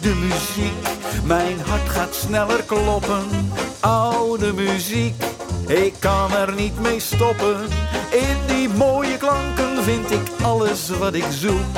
Oude 0.00 0.14
muziek, 0.14 0.88
mijn 1.24 1.60
hart 1.66 1.88
gaat 1.88 2.14
sneller 2.14 2.62
kloppen. 2.62 3.52
Oude 3.80 4.52
muziek, 4.52 5.14
ik 5.66 5.94
kan 5.98 6.32
er 6.32 6.52
niet 6.52 6.80
mee 6.80 7.00
stoppen. 7.00 7.56
In 8.10 8.36
die 8.46 8.68
mooie 8.68 9.16
klanken 9.16 9.82
vind 9.82 10.10
ik 10.10 10.28
alles 10.42 10.88
wat 10.88 11.14
ik 11.14 11.24
zoek. 11.30 11.76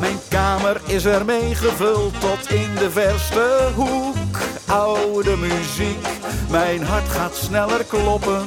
Mijn 0.00 0.18
kamer 0.28 0.80
is 0.86 1.04
ermee 1.06 1.54
gevuld 1.54 2.20
tot 2.20 2.50
in 2.50 2.74
de 2.78 2.90
verste 2.90 3.68
hoek. 3.74 4.38
Oude 4.66 5.36
muziek, 5.36 6.06
mijn 6.50 6.84
hart 6.84 7.08
gaat 7.08 7.36
sneller 7.36 7.84
kloppen. 7.84 8.46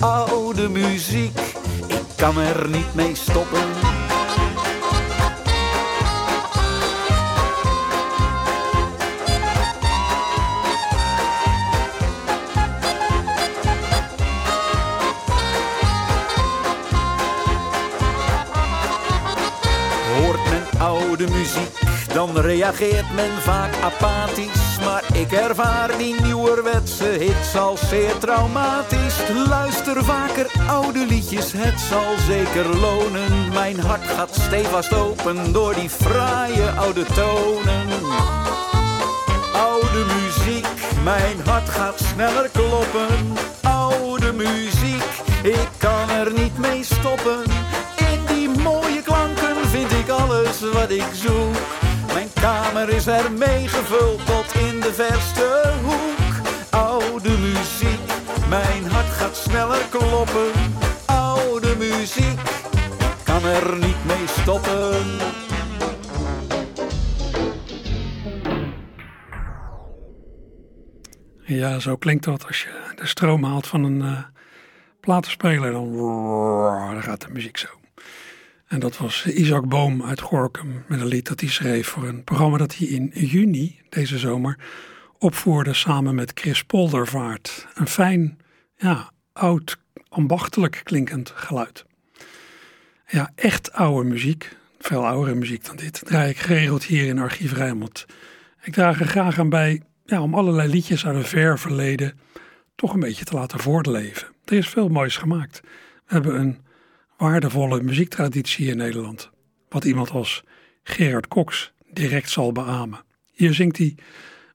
Oude 0.00 0.68
muziek, 0.68 1.38
ik 1.86 2.04
kan 2.16 2.38
er 2.38 2.68
niet 2.68 2.94
mee 2.94 3.14
stoppen. 3.14 3.69
Muziek, 21.28 21.78
dan 22.14 22.38
reageert 22.38 23.14
men 23.14 23.30
vaak 23.40 23.70
apathisch. 23.82 24.78
Maar 24.84 25.04
ik 25.12 25.32
ervaar 25.32 25.98
die 25.98 26.20
nieuwerwetse 26.22 27.04
hits 27.04 27.56
als 27.56 27.88
zeer 27.88 28.18
traumatisch. 28.18 29.16
Luister 29.48 30.04
vaker 30.04 30.46
oude 30.68 31.06
liedjes, 31.06 31.52
het 31.52 31.80
zal 31.80 32.14
zeker 32.26 32.76
lonen. 32.76 33.48
Mijn 33.52 33.80
hart 33.80 34.04
gaat 34.04 34.34
stevast 34.34 34.94
open 34.94 35.52
door 35.52 35.74
die 35.74 35.90
fraaie 35.90 36.70
oude 36.70 37.04
tonen. 37.04 37.88
Oude 39.52 40.04
muziek, 40.14 40.66
mijn 41.04 41.36
hart 41.44 41.68
gaat 41.68 42.00
sneller 42.12 42.48
kloppen. 42.52 43.36
Oude 43.62 44.32
muziek, 44.32 45.04
ik 45.42 45.68
kan 45.78 46.10
er 46.10 46.32
niet 46.32 46.58
mee 46.58 46.84
stoppen. 46.84 47.59
Wat 50.80 50.90
ik 50.90 51.08
zoek. 51.12 51.56
Mijn 52.14 52.32
kamer 52.32 52.88
is 52.88 53.06
ermee 53.06 53.68
gevuld 53.68 54.26
tot 54.26 54.54
in 54.54 54.80
de 54.80 54.92
verste 54.92 55.72
hoek. 55.82 56.48
Oude 56.70 57.38
muziek, 57.38 58.00
mijn 58.48 58.84
hart 58.86 59.06
gaat 59.06 59.36
sneller 59.36 59.84
kloppen. 59.90 60.52
Oude 61.06 61.76
muziek, 61.76 62.40
kan 63.24 63.44
er 63.44 63.78
niet 63.78 64.04
mee 64.06 64.26
stoppen. 64.26 65.04
Ja, 71.44 71.78
zo 71.78 71.96
klinkt 71.96 72.24
dat 72.24 72.46
als 72.46 72.62
je 72.62 72.92
de 72.96 73.06
stroom 73.06 73.44
haalt 73.44 73.66
van 73.66 73.84
een 73.84 74.02
uh, 74.02 74.18
platenspeler. 75.00 75.72
Dan, 75.72 75.96
dan 76.92 77.02
gaat 77.02 77.20
de 77.20 77.32
muziek 77.32 77.56
zo. 77.56 77.68
En 78.70 78.80
dat 78.80 78.98
was 78.98 79.26
Isaac 79.26 79.68
Boom 79.68 80.02
uit 80.02 80.20
Gorkum 80.20 80.84
met 80.88 81.00
een 81.00 81.06
lied 81.06 81.28
dat 81.28 81.40
hij 81.40 81.48
schreef 81.48 81.88
voor 81.88 82.08
een 82.08 82.24
programma 82.24 82.56
dat 82.58 82.76
hij 82.76 82.86
in 82.86 83.10
juni 83.14 83.80
deze 83.88 84.18
zomer 84.18 84.58
opvoerde 85.18 85.74
samen 85.74 86.14
met 86.14 86.32
Chris 86.34 86.64
Poldervaart. 86.64 87.66
Een 87.74 87.88
fijn, 87.88 88.38
ja, 88.76 89.10
oud, 89.32 89.78
ambachtelijk 90.08 90.80
klinkend 90.84 91.32
geluid. 91.34 91.84
Ja, 93.06 93.32
echt 93.34 93.72
oude 93.72 94.08
muziek, 94.08 94.56
veel 94.78 95.06
oudere 95.06 95.36
muziek 95.36 95.64
dan 95.64 95.76
dit, 95.76 96.02
draai 96.04 96.30
ik 96.30 96.38
geregeld 96.38 96.84
hier 96.84 97.06
in 97.06 97.18
Archief 97.18 97.52
Rijnmond. 97.52 98.06
Ik 98.62 98.72
draag 98.72 99.00
er 99.00 99.06
graag 99.06 99.38
aan 99.38 99.48
bij 99.48 99.82
ja, 100.04 100.22
om 100.22 100.34
allerlei 100.34 100.68
liedjes 100.68 101.06
uit 101.06 101.16
een 101.16 101.24
ver 101.24 101.58
verleden 101.58 102.18
toch 102.74 102.94
een 102.94 103.00
beetje 103.00 103.24
te 103.24 103.34
laten 103.34 103.60
voortleven. 103.60 104.28
Er 104.44 104.56
is 104.56 104.68
veel 104.68 104.88
moois 104.88 105.16
gemaakt. 105.16 105.60
We 106.06 106.12
hebben 106.12 106.40
een 106.40 106.58
waardevolle 107.20 107.82
muziektraditie 107.82 108.70
in 108.70 108.76
Nederland, 108.76 109.30
wat 109.68 109.84
iemand 109.84 110.10
als 110.10 110.44
Gerard 110.82 111.28
Cox 111.28 111.72
direct 111.92 112.30
zal 112.30 112.52
beamen. 112.52 113.00
Hier 113.32 113.54
zingt 113.54 113.78
hij, 113.78 113.94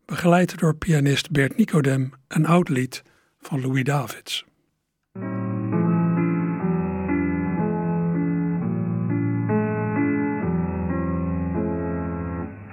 begeleid 0.06 0.60
door 0.60 0.75
pianist 0.75 1.32
Bert 1.32 1.58
Nicodem, 1.58 2.12
een 2.28 2.45
oud 2.45 2.69
lied 2.69 3.04
van 3.39 3.62
Louis 3.62 3.84
Davids. 3.84 4.45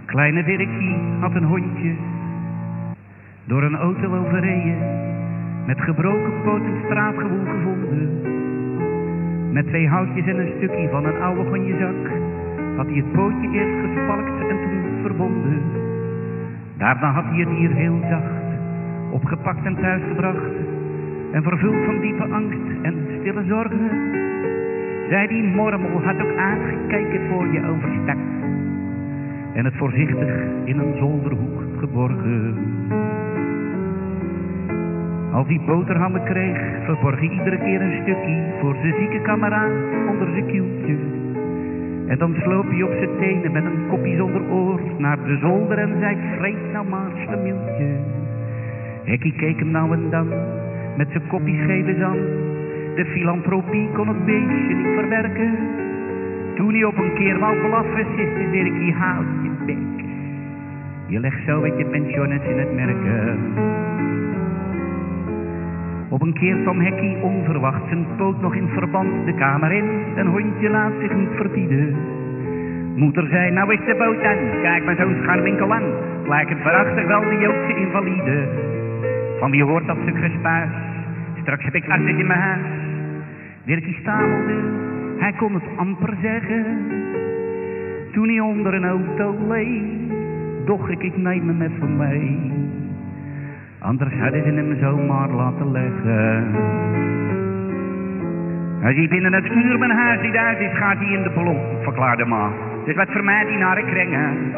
Kleine 0.07 0.45
Dirkie 0.45 1.21
had 1.21 1.35
een 1.35 1.45
hondje, 1.45 1.97
door 3.47 3.63
een 3.63 3.77
auto 3.77 4.19
overreden, 4.19 4.79
met 5.67 5.81
gebroken 5.81 6.43
poot 6.43 6.63
in 6.63 6.83
straatgewoel 6.85 7.45
gevonden. 7.45 8.42
Met 9.53 9.67
twee 9.67 9.89
houtjes 9.89 10.27
en 10.27 10.39
een 10.39 10.53
stukje 10.57 10.89
van 10.89 11.05
een 11.05 11.21
oude 11.21 11.45
gonjezak 11.45 12.11
had 12.77 12.87
hij 12.87 12.97
het 12.97 13.13
pootje 13.13 13.51
eerst 13.53 13.87
gespalkt 13.87 14.49
en 14.49 14.57
toen 14.63 15.03
verbonden. 15.03 15.63
Daarna 16.77 17.13
had 17.13 17.25
hij 17.25 17.39
het 17.39 17.49
hier 17.49 17.71
heel 17.71 17.99
zacht 18.09 18.43
opgepakt 19.11 19.65
en 19.65 19.77
thuisgebracht. 19.77 20.53
En 21.33 21.43
vervuld 21.43 21.85
van 21.85 22.01
diepe 22.01 22.25
angst 22.25 22.83
en 22.83 22.95
stille 23.21 23.45
zorgen, 23.45 23.91
zei 25.09 25.27
die 25.27 25.43
mormel 25.43 26.03
had 26.03 26.21
ook 26.21 26.37
aangekeken 26.37 27.21
voor 27.29 27.53
je 27.53 27.67
overstak 27.67 28.19
en 29.55 29.65
het 29.65 29.75
voorzichtig 29.77 30.29
in 30.65 30.79
een 30.79 30.97
zolderhoek 30.99 31.63
geborgen. 31.79 32.57
Als 35.33 35.47
hij 35.47 35.61
boterhammen 35.67 36.25
kreeg, 36.25 36.59
verborg 36.85 37.19
hij 37.19 37.29
iedere 37.29 37.59
keer 37.59 37.81
een 37.81 38.03
stukje 38.03 38.45
voor 38.61 38.77
zijn 38.81 38.95
zieke 38.99 39.21
kameraad 39.23 39.73
onder 40.09 40.29
zijn 40.33 40.47
kieltje. 40.47 40.97
En 42.07 42.19
dan 42.19 42.35
sloop 42.43 42.71
hij 42.71 42.83
op 42.83 42.93
zijn 42.93 43.17
tenen 43.21 43.53
met 43.53 43.65
een 43.65 43.89
kopje 43.89 44.17
zonder 44.17 44.51
oor 44.51 44.81
naar 44.99 45.25
de 45.25 45.39
zolder 45.41 45.79
en 45.79 45.97
zei, 46.01 46.17
vreet 46.39 46.73
nou 46.73 46.89
maar 46.89 47.11
slemieltje. 47.27 47.87
Hekkie 49.05 49.33
keek 49.33 49.59
hem 49.59 49.71
nou 49.71 49.93
en 49.93 50.11
dan 50.11 50.29
met 50.97 51.09
zijn 51.11 51.27
kopje 51.27 51.63
scheve 51.63 52.05
aan. 52.05 52.19
De 52.95 53.05
filantropie 53.05 53.89
kon 53.95 54.09
het 54.09 54.25
beestje 54.25 54.75
niet 54.75 54.95
verwerken. 54.95 55.59
Toen 56.57 56.73
hij 56.73 56.85
op 56.85 56.99
een 56.99 57.15
keer 57.15 57.39
wou 57.39 57.69
blaffen, 57.69 58.07
ziste 58.17 58.51
Dirkie, 58.51 58.93
houd 58.93 59.27
je 59.43 59.51
bek. 59.67 60.05
Je 61.07 61.21
legt 61.21 61.45
zo 61.47 61.61
met 61.61 61.79
je 61.79 61.85
pensiones 61.85 62.43
in 62.43 62.59
het 62.59 62.75
merken. 62.75 63.92
Op 66.13 66.23
een 66.23 66.33
keer 66.33 66.57
kwam 66.57 66.81
Hekkie 66.81 67.17
onverwacht 67.23 67.89
zijn 67.89 68.07
poot 68.17 68.41
nog 68.41 68.55
in 68.55 68.69
verband 68.69 69.27
de 69.27 69.35
kamer 69.35 69.73
in. 69.73 69.85
Een 70.17 70.27
hondje 70.27 70.71
laat 70.71 70.93
zich 71.01 71.15
niet 71.15 71.35
verbieden. 71.37 71.97
Moeder 72.97 73.27
zei, 73.27 73.51
nou 73.51 73.73
is 73.73 73.87
de 73.87 73.95
boot 73.95 74.23
aan, 74.23 74.61
kijk 74.63 74.85
maar 74.85 74.97
zo'n 74.97 75.17
scharwinkel 75.23 75.73
aan. 75.73 75.83
Lijkt 76.27 76.51
het 76.51 76.61
verachtig 76.61 77.07
wel 77.07 77.21
de 77.21 77.39
Joodse 77.41 77.77
invalide. 77.77 78.49
Van 79.39 79.51
wie 79.51 79.65
hoort 79.65 79.87
dat 79.87 79.97
stuk 80.03 80.19
gespuis? 80.19 80.71
Straks 81.41 81.65
heb 81.65 81.75
ik 81.75 81.89
asjes 81.89 82.19
in 82.19 82.27
mijn 82.27 82.41
huis. 82.41 82.67
Dirkie 83.65 83.99
stamelde, 84.01 84.57
hij 85.19 85.33
kon 85.33 85.55
het 85.55 85.77
amper 85.77 86.17
zeggen. 86.23 86.65
Toen 88.13 88.29
hij 88.29 88.41
onder 88.41 88.75
een 88.75 88.85
auto 88.85 89.37
leed, 89.49 89.83
doch 90.65 90.89
ik, 90.89 91.03
ik 91.03 91.17
neem 91.17 91.49
hem 91.49 91.63
even 91.63 91.97
mee. 91.97 92.62
Anders 93.83 94.15
hadden 94.15 94.43
ze 94.43 94.51
hem 94.51 94.77
zomaar 94.81 95.31
laten 95.31 95.71
leggen. 95.71 96.55
Als 98.83 98.95
hij 98.95 99.09
binnen 99.09 99.33
het 99.33 99.47
uur 99.47 99.79
mijn 99.79 99.91
huis 99.91 100.23
niet 100.23 100.37
uit 100.37 100.59
is, 100.59 100.73
gaat 100.73 100.99
hij 100.99 101.13
in 101.13 101.23
de 101.23 101.31
ballon, 101.35 101.61
verklaarde 101.83 102.25
ma. 102.25 102.51
Dus 102.85 102.95
wat 102.95 103.09
vermijdt 103.11 103.59
naar 103.59 103.75
de 103.75 103.85
kringen? 103.85 104.55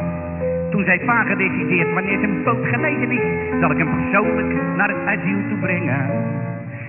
Toen 0.70 0.84
zei 0.84 1.04
pa 1.04 1.22
gedecideerd, 1.22 1.92
wanneer 1.92 2.18
zijn 2.18 2.42
poot 2.42 2.66
genezen 2.66 3.10
is, 3.10 3.60
zal 3.60 3.70
ik 3.70 3.78
hem 3.78 3.90
persoonlijk 3.90 4.76
naar 4.76 4.88
het 4.88 5.06
asiel 5.06 5.48
toe 5.48 5.58
brengen. 5.58 6.10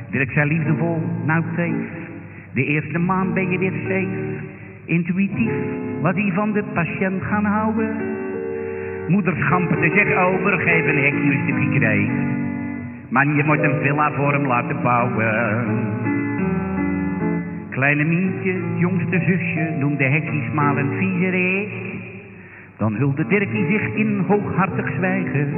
Dirk 0.09 0.31
zei 0.31 0.47
liefdevol, 0.47 1.01
nou 1.25 1.43
teef, 1.55 1.75
de 2.53 2.65
eerste 2.65 2.99
maand 2.99 3.33
ben 3.33 3.49
je 3.49 3.57
weer 3.57 3.73
safe. 3.81 4.43
Intuïtief 4.85 5.53
wat 6.01 6.15
hij 6.15 6.31
van 6.33 6.51
de 6.51 6.63
patiënt 6.73 7.23
gaan 7.23 7.45
houden. 7.45 8.14
Moeder 9.07 9.35
schamperde 9.37 9.89
zich 9.89 10.15
over, 10.15 10.59
geef 10.59 10.87
een 10.87 11.03
hekje 11.03 11.31
een 11.31 11.41
stukje. 11.43 12.09
Maar 13.09 13.27
je 13.27 13.43
moet 13.43 13.63
een 13.63 13.81
villa 13.81 14.11
voor 14.11 14.33
hem 14.33 14.47
laten 14.47 14.81
bouwen. 14.81 15.65
Kleine 17.69 18.03
Mientje, 18.03 18.55
jongste 18.75 19.19
zusje, 19.19 19.75
noemde 19.79 20.03
Hekkie 20.03 20.43
smalend 20.51 20.93
viezerik. 20.97 21.69
Dan 22.77 22.95
hulde 22.95 23.27
Dirkie 23.27 23.65
zich 23.65 23.93
in 23.93 24.23
hooghartig 24.27 24.93
zwijgen. 24.97 25.53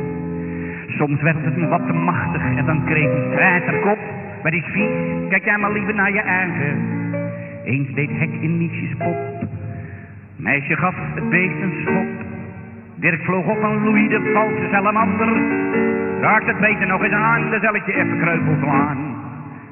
Soms 0.88 1.22
werd 1.22 1.46
het 1.46 1.58
een 1.58 1.70
wat 1.70 1.88
te 1.88 1.94
machtig 1.94 2.42
en 2.42 2.66
dan 2.66 2.86
kreeg 2.86 3.12
hij 3.12 3.32
strijd 3.32 3.82
kop. 3.82 4.00
Wat 4.44 4.54
is 4.54 4.66
vies, 4.66 4.90
kijk 5.30 5.46
jij 5.46 5.58
maar 5.58 5.72
liever 5.72 5.94
naar 5.94 6.14
je 6.14 6.22
eigen. 6.22 6.78
Eens 7.64 7.94
deed 7.94 8.10
Hek 8.10 8.30
in 8.42 8.58
Miesjes 8.58 8.98
pop. 8.98 9.48
Meisje 10.36 10.76
gaf 10.76 10.96
het 11.16 11.30
beest 11.30 11.62
een 11.62 11.74
schop. 11.82 12.07
Dirk 13.00 13.22
vloog 13.22 13.48
op 13.48 13.64
aan 13.64 13.84
Louis 13.84 14.10
de 14.10 14.32
valse 14.34 14.68
salamander. 14.72 15.30
Raakt 16.22 16.48
het 16.48 16.60
beter 16.60 16.88
nog 16.88 17.04
eens 17.04 17.14
aan, 17.14 17.52
dan 17.52 17.60
zal 17.62 17.76
ik 17.76 17.86
je 17.86 17.94
even 17.94 18.20
kreupel 18.20 18.56
slaan. 18.62 18.98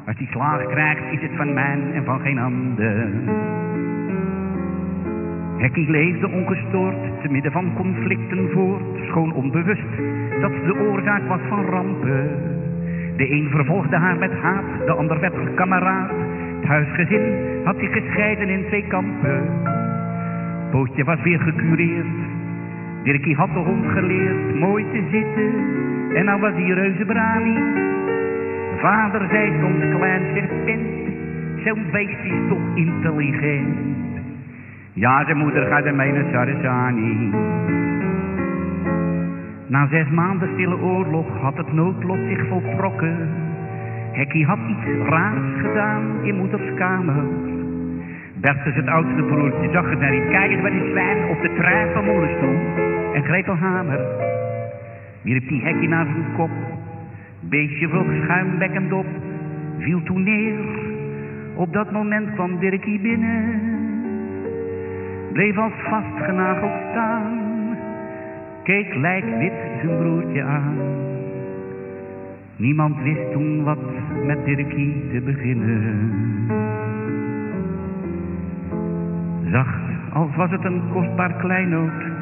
Als 0.05 0.17
die 0.17 0.27
slaag 0.27 0.65
krijgt, 0.65 1.11
is 1.11 1.21
het 1.21 1.31
van 1.35 1.53
mij 1.53 1.79
en 1.93 2.03
van 2.03 2.19
geen 2.19 2.39
ander. 2.39 3.07
Hekkie 5.57 5.89
leefde 5.89 6.29
ongestoord, 6.29 7.21
te 7.21 7.29
midden 7.29 7.51
van 7.51 7.73
conflicten 7.75 8.49
voort, 8.51 9.05
schoon 9.07 9.33
onbewust 9.33 9.95
dat 10.41 10.51
de 10.51 10.75
oorzaak 10.89 11.27
was 11.27 11.41
van 11.49 11.65
rampen. 11.65 12.29
De 13.17 13.31
een 13.31 13.49
vervolgde 13.49 13.95
haar 13.95 14.17
met 14.17 14.33
haat, 14.41 14.85
de 14.85 14.91
ander 14.91 15.19
werd 15.19 15.53
kameraad. 15.55 16.11
Het 16.59 16.67
huisgezin 16.67 17.33
had 17.63 17.75
zich 17.79 17.91
gescheiden 17.91 18.49
in 18.49 18.65
twee 18.67 18.87
kampen. 18.87 19.49
Pootje 20.71 21.03
was 21.03 21.21
weer 21.21 21.39
gecureerd, 21.39 22.24
Dirkie 23.05 23.35
had 23.35 23.53
de 23.53 23.59
hond 23.59 23.85
geleerd 23.91 24.59
mooi 24.59 24.85
te 24.91 25.03
zitten, 25.11 25.51
en 26.15 26.25
nou 26.25 26.39
was 26.39 26.53
hij 26.53 26.69
reuze 26.69 27.05
brani. 27.05 27.57
Vader 28.79 29.27
zei 29.29 29.53
soms 29.59 29.95
klein 29.97 30.21
serpent, 30.33 30.87
zo'n 31.63 31.85
beest 31.91 32.23
is 32.23 32.49
toch 32.49 32.75
intelligent. 32.75 33.75
Ja, 34.93 35.25
zijn 35.25 35.37
moeder 35.37 35.65
gaat 35.65 35.83
ermee 35.83 36.11
naar 36.11 36.25
Sarasani. 36.31 37.31
Na 39.67 39.87
zes 39.87 40.09
maanden 40.09 40.49
stille 40.53 40.81
oorlog 40.81 41.41
had 41.41 41.57
het 41.57 41.73
noodlot 41.73 42.19
zich 42.27 42.47
voltrokken. 42.47 43.29
Hekkie 44.11 44.45
had 44.45 44.59
iets 44.67 45.09
raars 45.09 45.61
gedaan 45.61 46.03
in 46.23 46.35
moeders 46.35 46.73
kamer. 46.75 47.23
Bertus, 48.35 48.75
het 48.75 48.87
oudste 48.87 49.23
broertje, 49.23 49.69
zag 49.71 49.89
het 49.89 49.99
naar 49.99 50.11
niet. 50.11 50.29
Kijk 50.29 50.51
eens 50.51 50.61
wat 50.61 50.71
die 50.71 50.89
zwijn 50.89 51.29
op 51.29 51.41
de 51.41 51.53
trein 51.53 51.93
van 51.93 52.05
moeder 52.05 52.29
stond. 52.37 52.93
En 53.15 53.23
greep 53.23 53.47
een 53.47 53.57
hamer. 53.57 53.99
Wierp 55.21 55.47
die 55.47 55.61
hekkie 55.61 55.87
naar 55.87 56.05
zijn 56.05 56.33
kop. 56.35 56.49
Beestje 57.39 57.89
vloog 57.89 58.07
schuimbekkend 58.23 58.91
op. 58.91 59.05
Viel 59.79 60.03
toen 60.03 60.23
neer. 60.23 60.59
Op 61.55 61.73
dat 61.73 61.91
moment 61.91 62.33
kwam 62.33 62.59
Dirkie 62.59 62.99
binnen. 62.99 63.59
Bleef 65.33 65.57
als 65.57 65.73
vastgenageld 65.89 66.71
staan. 66.91 67.39
Keek 68.63 68.95
lijkwit 68.95 69.53
zijn 69.81 69.97
broertje 69.97 70.43
aan. 70.43 70.77
Niemand 72.55 73.01
wist 73.01 73.31
toen 73.31 73.63
wat 73.63 73.83
met 74.25 74.45
Dirkie 74.45 75.09
te 75.11 75.21
beginnen. 75.21 76.11
Zacht, 79.51 79.81
als 80.13 80.35
was 80.35 80.51
het 80.51 80.63
een 80.63 80.81
kostbaar 80.93 81.33
kleinood, 81.33 82.14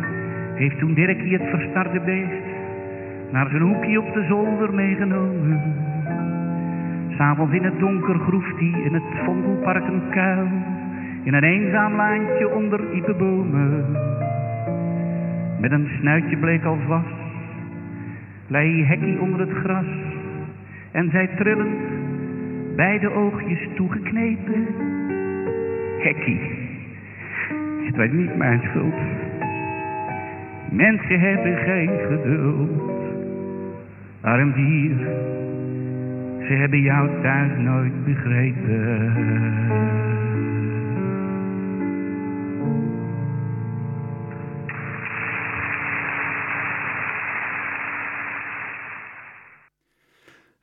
heeft 0.56 0.80
toen 0.80 0.94
Dirkie 0.94 1.38
het 1.38 1.50
verstarde 1.50 2.00
beest 2.00 2.44
naar 3.32 3.50
zijn 3.50 3.62
hoekje 3.62 4.00
op 4.00 4.14
de 4.14 4.26
zolder 4.30 4.74
meegenomen. 4.74 5.62
S'avonds 7.10 7.54
in 7.54 7.64
het 7.64 7.80
donker 7.80 8.20
groeft 8.20 8.60
hij 8.60 8.82
in 8.84 8.94
het 8.94 9.24
Vondelpark 9.26 9.88
een 9.88 10.10
kuil, 10.10 10.48
in 11.24 11.34
een 11.34 11.44
eenzaam 11.44 11.96
laantje 11.96 12.50
onder 12.50 12.94
iepenbomen. 12.94 13.86
Met 15.60 15.72
een 15.72 15.88
snuitje 16.00 16.38
bleek 16.38 16.64
als 16.64 16.86
was, 16.88 17.06
lei 18.48 18.84
hekkie 18.84 19.20
onder 19.20 19.40
het 19.40 19.54
gras 19.64 19.86
en 20.92 21.10
zij 21.10 21.28
trillend, 21.28 21.80
beide 22.76 23.12
oogjes 23.12 23.68
toegeknepen. 23.76 24.68
Hekkie, 26.00 26.40
het 27.86 27.96
was 27.96 28.10
niet 28.12 28.38
mijn 28.38 28.62
schuld. 28.62 29.23
Mensen 30.74 31.20
hebben 31.20 31.58
geen 31.58 31.90
geduld. 32.10 32.82
Arm 34.22 34.54
dier, 34.54 34.98
ze 36.48 36.54
hebben 36.54 36.82
jou 36.82 37.22
thuis 37.22 37.52
nooit 37.58 38.06
begrepen. 38.06 39.12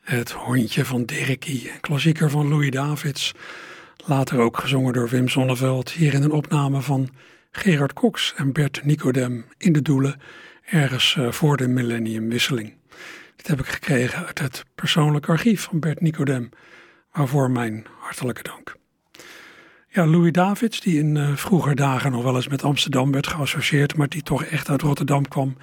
Het 0.00 0.30
hondje 0.30 0.84
van 0.84 1.04
Dirkie, 1.04 1.70
klassieker 1.80 2.30
van 2.30 2.48
Louis 2.48 2.70
Davids. 2.70 3.34
Later 4.06 4.38
ook 4.38 4.58
gezongen 4.58 4.92
door 4.92 5.08
Wim 5.08 5.28
Sonneveld. 5.28 5.90
Hier 5.90 6.14
in 6.14 6.22
een 6.22 6.32
opname 6.32 6.80
van 6.80 7.08
Gerard 7.50 7.92
Cox 7.92 8.34
en 8.36 8.52
Bert 8.52 8.84
Nicodem 8.84 9.44
in 9.58 9.72
de 9.72 9.82
Doelen. 9.82 10.20
Ergens 10.64 11.16
eh, 11.16 11.32
voor 11.32 11.56
de 11.56 11.68
millenniumwisseling. 11.68 12.74
Dit 13.36 13.46
heb 13.46 13.60
ik 13.60 13.66
gekregen 13.66 14.26
uit 14.26 14.38
het 14.38 14.64
persoonlijk 14.74 15.28
archief 15.28 15.62
van 15.62 15.80
Bert 15.80 16.00
Nicodem. 16.00 16.48
Waarvoor 17.12 17.50
mijn 17.50 17.86
hartelijke 17.98 18.42
dank. 18.42 18.76
Ja, 19.88 20.06
Louis 20.06 20.32
Davids, 20.32 20.80
die 20.80 20.98
in 20.98 21.16
uh, 21.16 21.36
vroeger 21.36 21.74
dagen 21.74 22.12
nog 22.12 22.22
wel 22.22 22.34
eens 22.34 22.48
met 22.48 22.62
Amsterdam 22.62 23.12
werd 23.12 23.26
geassocieerd, 23.26 23.96
maar 23.96 24.08
die 24.08 24.22
toch 24.22 24.44
echt 24.44 24.68
uit 24.68 24.82
Rotterdam 24.82 25.28
kwam, 25.28 25.56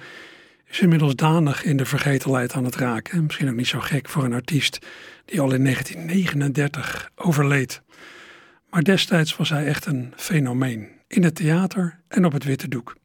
is 0.66 0.80
inmiddels 0.80 1.14
danig 1.14 1.64
in 1.64 1.76
de 1.76 1.84
vergetelheid 1.84 2.52
aan 2.52 2.64
het 2.64 2.76
raken. 2.76 3.24
Misschien 3.24 3.48
ook 3.48 3.56
niet 3.56 3.66
zo 3.66 3.80
gek 3.80 4.08
voor 4.08 4.24
een 4.24 4.32
artiest 4.32 4.86
die 5.24 5.40
al 5.40 5.52
in 5.52 5.62
1939 5.64 7.10
overleed. 7.14 7.82
Maar 8.70 8.82
destijds 8.82 9.36
was 9.36 9.48
hij 9.48 9.66
echt 9.66 9.86
een 9.86 10.12
fenomeen, 10.16 10.88
in 11.08 11.22
het 11.22 11.34
theater 11.34 12.00
en 12.08 12.24
op 12.24 12.32
het 12.32 12.44
witte 12.44 12.68
doek. 12.68 12.96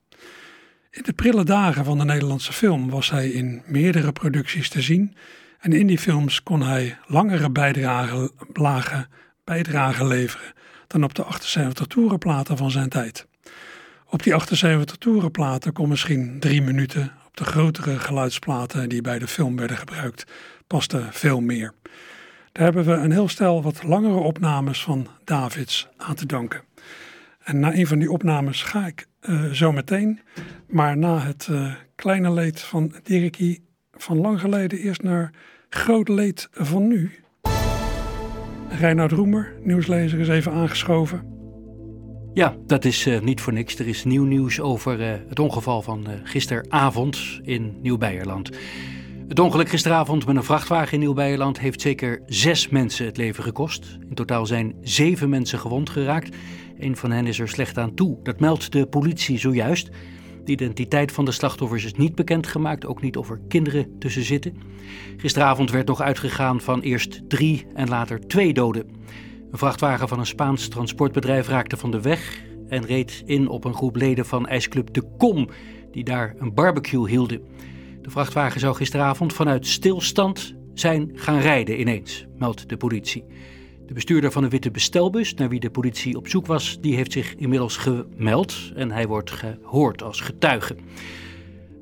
In 0.92 1.04
de 1.04 1.14
prille 1.14 1.44
dagen 1.44 1.86
van 1.86 1.98
de 1.98 2.06
Nederlandse 2.06 2.54
film 2.54 2.90
was 2.90 3.10
hij 3.10 3.30
in 3.30 3.62
meerdere 3.66 4.12
producties 4.12 4.70
te 4.70 4.82
zien 4.82 5.16
en 5.60 5.74
in 5.74 5.88
die 5.88 6.00
films 6.00 6.44
kon 6.44 6.62
hij 6.62 6.98
langere 7.06 7.50
bijdragen, 7.50 8.32
bijdragen 9.44 10.08
leveren 10.08 10.54
dan 10.88 11.04
op 11.04 11.14
de 11.14 11.24
78 11.24 11.88
toerenplaten 11.88 12.58
van 12.58 12.72
zijn 12.72 12.90
tijd. 12.90 13.28
Op 14.06 14.24
die 14.24 14.34
78 14.34 14.96
toerenplaten 14.98 15.74
kon 15.74 15.90
misschien 15.90 16.40
drie 16.40 16.62
minuten 16.62 17.12
op 17.28 17.38
de 17.38 17.44
grotere 17.44 18.00
geluidsplaten 18.00 18.90
die 18.90 19.02
bij 19.02 19.20
de 19.20 19.28
film 19.28 19.56
werden 19.56 19.78
gebruikt, 19.78 20.26
paste 20.68 21.08
veel 21.12 21.42
meer. 21.42 21.74
Daar 22.52 22.64
hebben 22.64 22.86
we 22.86 22.92
een 22.92 23.12
heel 23.12 23.28
stel 23.28 23.62
wat 23.62 23.84
langere 23.84 24.20
opnames 24.20 24.84
van 24.84 25.08
Davids 25.24 25.88
aan 25.98 26.16
te 26.16 26.26
danken. 26.26 26.62
En 27.44 27.60
na 27.60 27.76
een 27.76 27.88
van 27.88 28.00
die 28.00 28.12
opnames 28.12 28.64
ga 28.64 28.88
ik 28.88 29.08
uh, 29.30 29.52
zo 29.52 29.72
meteen, 29.72 30.20
maar 30.68 30.98
na 30.98 31.20
het 31.20 31.48
uh, 31.52 31.74
kleine 31.96 32.32
leed 32.32 32.62
van 32.62 32.94
Dirkie 33.04 33.64
van 33.92 34.18
lang 34.18 34.40
geleden 34.40 34.80
eerst 34.80 35.04
naar 35.04 35.32
groot 35.70 36.08
leed 36.08 36.48
van 36.52 36.88
nu. 36.88 37.12
Reinoud 38.70 39.12
Roemer, 39.12 39.54
nieuwslezer, 39.64 40.20
is 40.20 40.28
even 40.28 40.52
aangeschoven. 40.52 41.32
Ja, 42.34 42.56
dat 42.66 42.86
is 42.86 43.08
uh, 43.08 43.20
niet 43.20 43.42
voor 43.42 43.54
niks. 43.54 43.80
Er 43.80 43.88
is 43.88 44.04
nieuw 44.04 44.26
nieuws 44.26 44.60
over 44.60 45.00
het 45.28 45.40
ongeval 45.40 45.82
van 45.82 46.08
gisteravond 46.24 47.40
in 47.44 47.78
Nieuw-Beierland. 47.82 48.50
Het 49.28 49.40
ongeluk 49.40 49.70
gisteravond 49.70 50.26
met 50.26 50.36
een 50.36 50.44
vrachtwagen 50.44 50.94
in 50.94 51.00
Nieuw-Beierland 51.00 51.60
heeft 51.60 51.82
zeker 51.82 52.22
zes 52.26 52.70
mensen 52.70 53.06
het 53.06 53.18
leven 53.18 53.44
gekost. 53.44 53.98
In 54.10 54.16
totaal 54.16 54.46
zijn 54.46 54.76
zeven 54.82 55.30
mensen 55.30 55.60
gewond 55.60 55.90
geraakt. 55.90 56.36
Een 56.84 56.96
van 56.96 57.12
hen 57.12 57.28
is 57.28 57.40
er 57.40 57.50
slecht 57.50 57.78
aan 57.78 57.94
toe. 57.94 58.18
Dat 58.24 58.40
meldt 58.40 58.72
de 58.72 58.86
politie 58.86 59.38
zojuist. 59.38 59.90
De 60.46 60.52
identiteit 60.52 61.12
van 61.12 61.26
de 61.26 61.32
slachtoffers 61.32 61.86
is 61.86 61.94
niet 61.94 62.16
bekendgemaakt, 62.16 62.86
ook 62.86 63.02
niet 63.02 63.18
of 63.18 63.30
er 63.30 63.42
kinderen 63.48 64.00
tussen 64.00 64.24
zitten. 64.24 64.58
Gisteravond 65.18 65.72
werd 65.72 65.88
nog 65.88 66.02
uitgegaan 66.02 66.62
van 66.62 66.82
eerst 66.82 67.30
drie 67.30 67.66
en 67.74 67.90
later 67.90 68.28
twee 68.28 68.54
doden. 68.54 68.86
Een 69.52 69.58
vrachtwagen 69.58 70.08
van 70.08 70.20
een 70.20 70.26
Spaans 70.26 70.68
transportbedrijf 70.68 71.48
raakte 71.48 71.78
van 71.78 71.92
de 71.92 72.02
weg 72.02 72.44
en 72.68 72.86
reed 72.86 73.24
in 73.26 73.48
op 73.48 73.66
een 73.66 73.76
groep 73.76 73.96
leden 73.96 74.26
van 74.26 74.48
ijsclub 74.48 74.94
De 74.94 75.04
Kom, 75.18 75.50
die 75.92 76.04
daar 76.04 76.36
een 76.38 76.54
barbecue 76.54 77.10
hielden. 77.10 77.42
De 78.02 78.10
vrachtwagen 78.10 78.60
zou 78.60 78.76
gisteravond 78.76 79.34
vanuit 79.34 79.68
stilstand 79.68 80.56
zijn 80.74 81.12
gaan 81.14 81.40
rijden 81.40 81.80
ineens, 81.80 82.26
meldt 82.38 82.70
de 82.70 82.78
politie. 82.78 83.24
De 83.94 84.00
bestuurder 84.00 84.32
van 84.32 84.44
een 84.44 84.50
witte 84.50 84.72
bestelbus, 84.72 85.34
naar 85.34 85.50
wie 85.50 85.60
de 85.60 85.70
politie 85.70 86.18
op 86.18 86.28
zoek 86.28 86.46
was, 86.46 86.78
die 86.82 86.96
heeft 86.96 87.12
zich 87.12 87.36
inmiddels 87.36 87.78
gemeld 87.78 88.72
en 88.76 88.92
hij 88.92 89.08
wordt 89.08 89.32
gehoord 89.32 90.04
als 90.04 90.22
getuige. 90.22 90.76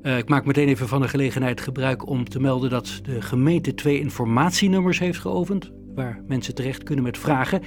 Uh, 0.02 0.18
ik 0.18 0.28
maak 0.28 0.44
meteen 0.44 0.68
even 0.68 0.88
van 0.88 1.00
de 1.00 1.08
gelegenheid 1.08 1.60
gebruik 1.60 2.06
om 2.06 2.28
te 2.28 2.40
melden 2.40 2.70
dat 2.70 3.00
de 3.02 3.22
gemeente 3.22 3.74
twee 3.74 4.00
informatienummers 4.00 4.98
heeft 4.98 5.18
geopend, 5.18 5.70
waar 5.94 6.22
mensen 6.26 6.54
terecht 6.54 6.82
kunnen 6.82 7.04
met 7.04 7.18
vragen. 7.18 7.62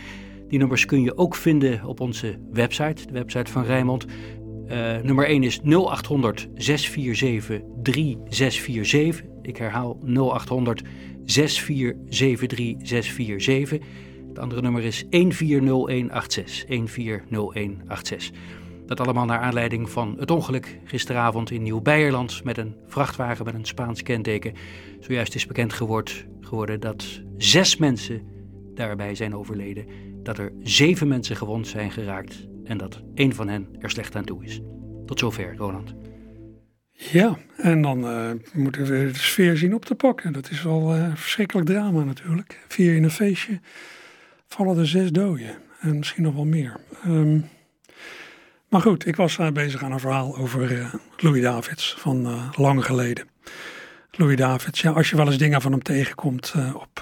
Die 0.48 0.60
nummers 0.60 0.86
kun 0.86 1.02
je 1.02 1.18
ook 1.18 1.36
vinden 1.36 1.86
op 1.86 2.00
onze 2.00 2.40
website, 2.52 3.06
de 3.06 3.14
website 3.14 3.52
van 3.52 3.64
Rijnmond. 3.64 4.06
Uh, 4.06 4.98
nummer 5.04 5.28
1 5.28 5.44
is 5.44 5.60
0800 5.62 6.48
647 6.56 7.62
3647. 7.84 9.26
Ik 9.42 9.58
herhaal 9.58 10.00
0800 10.04 10.82
6473 11.24 12.88
647. 12.88 13.80
Het 14.36 14.44
andere 14.44 14.62
nummer 14.62 14.84
is 14.84 15.06
140186. 15.10 16.66
140186. 16.66 18.32
Dat 18.86 19.00
allemaal 19.00 19.26
naar 19.26 19.40
aanleiding 19.40 19.90
van 19.90 20.16
het 20.20 20.32
ongeluk 20.32 20.80
gisteravond 20.84 21.52
in 21.52 21.64
Nieuw-Beierland 21.64 22.44
met 22.44 22.58
een 22.58 22.76
vrachtwagen 22.88 23.46
met 23.46 23.54
een 23.54 23.66
Spaans 23.66 24.04
kenteken. 24.04 24.54
Zojuist 25.00 25.36
is 25.36 25.46
bekend 25.46 25.74
geworden 26.42 26.80
dat 26.80 27.22
zes 27.38 27.78
mensen 27.78 28.22
daarbij 28.74 29.16
zijn 29.16 29.36
overleden, 29.36 29.86
dat 30.24 30.38
er 30.38 30.52
zeven 30.64 31.08
mensen 31.08 31.36
gewond 31.36 31.68
zijn 31.68 31.92
geraakt 31.92 32.48
en 32.64 32.78
dat 32.78 33.02
één 33.14 33.34
van 33.34 33.48
hen 33.48 33.68
er 33.80 33.90
slecht 33.90 34.16
aan 34.16 34.26
toe 34.26 34.44
is. 34.44 34.62
Tot 35.06 35.20
zover, 35.20 35.56
Roland. 35.56 35.96
Ja, 36.92 37.38
en 37.58 37.82
dan 37.82 38.00
uh, 38.00 38.32
moeten 38.54 38.82
we 38.82 39.12
de 39.12 39.20
sfeer 39.20 39.58
zien 39.58 39.74
op 39.74 39.86
te 39.86 39.96
pakken. 39.96 40.34
Dat 40.34 40.50
is 40.50 40.64
wel 40.64 40.96
uh, 40.96 41.16
verschrikkelijk 41.16 41.68
drama 41.68 42.04
natuurlijk. 42.04 42.60
Vier 42.68 42.96
in 42.96 43.04
een 43.04 43.12
feestje 43.12 43.60
vallen 44.56 44.78
er 44.78 44.88
zes 44.88 45.12
doden 45.12 45.58
en 45.80 45.98
misschien 45.98 46.24
nog 46.24 46.34
wel 46.34 46.46
meer. 46.46 46.80
Um, 47.06 47.50
maar 48.70 48.82
goed, 48.82 49.08
ik 49.08 49.16
was 49.16 49.38
uh, 49.38 49.50
bezig 49.50 49.84
aan 49.84 49.92
een 49.92 50.00
verhaal 50.00 50.38
over 50.38 50.92
Louis 51.18 51.42
Davids 51.42 51.96
van 51.98 52.50
lang 52.56 52.86
geleden. 52.86 53.28
Louis 54.12 54.36
Davids, 54.36 54.82
ja, 54.82 54.92
als 54.92 55.10
je 55.10 55.16
wel 55.16 55.26
eens 55.28 55.38
dingen 55.38 55.62
van 55.62 55.72
hem 55.72 55.82
tegenkomt 55.82 56.54
op 56.74 57.02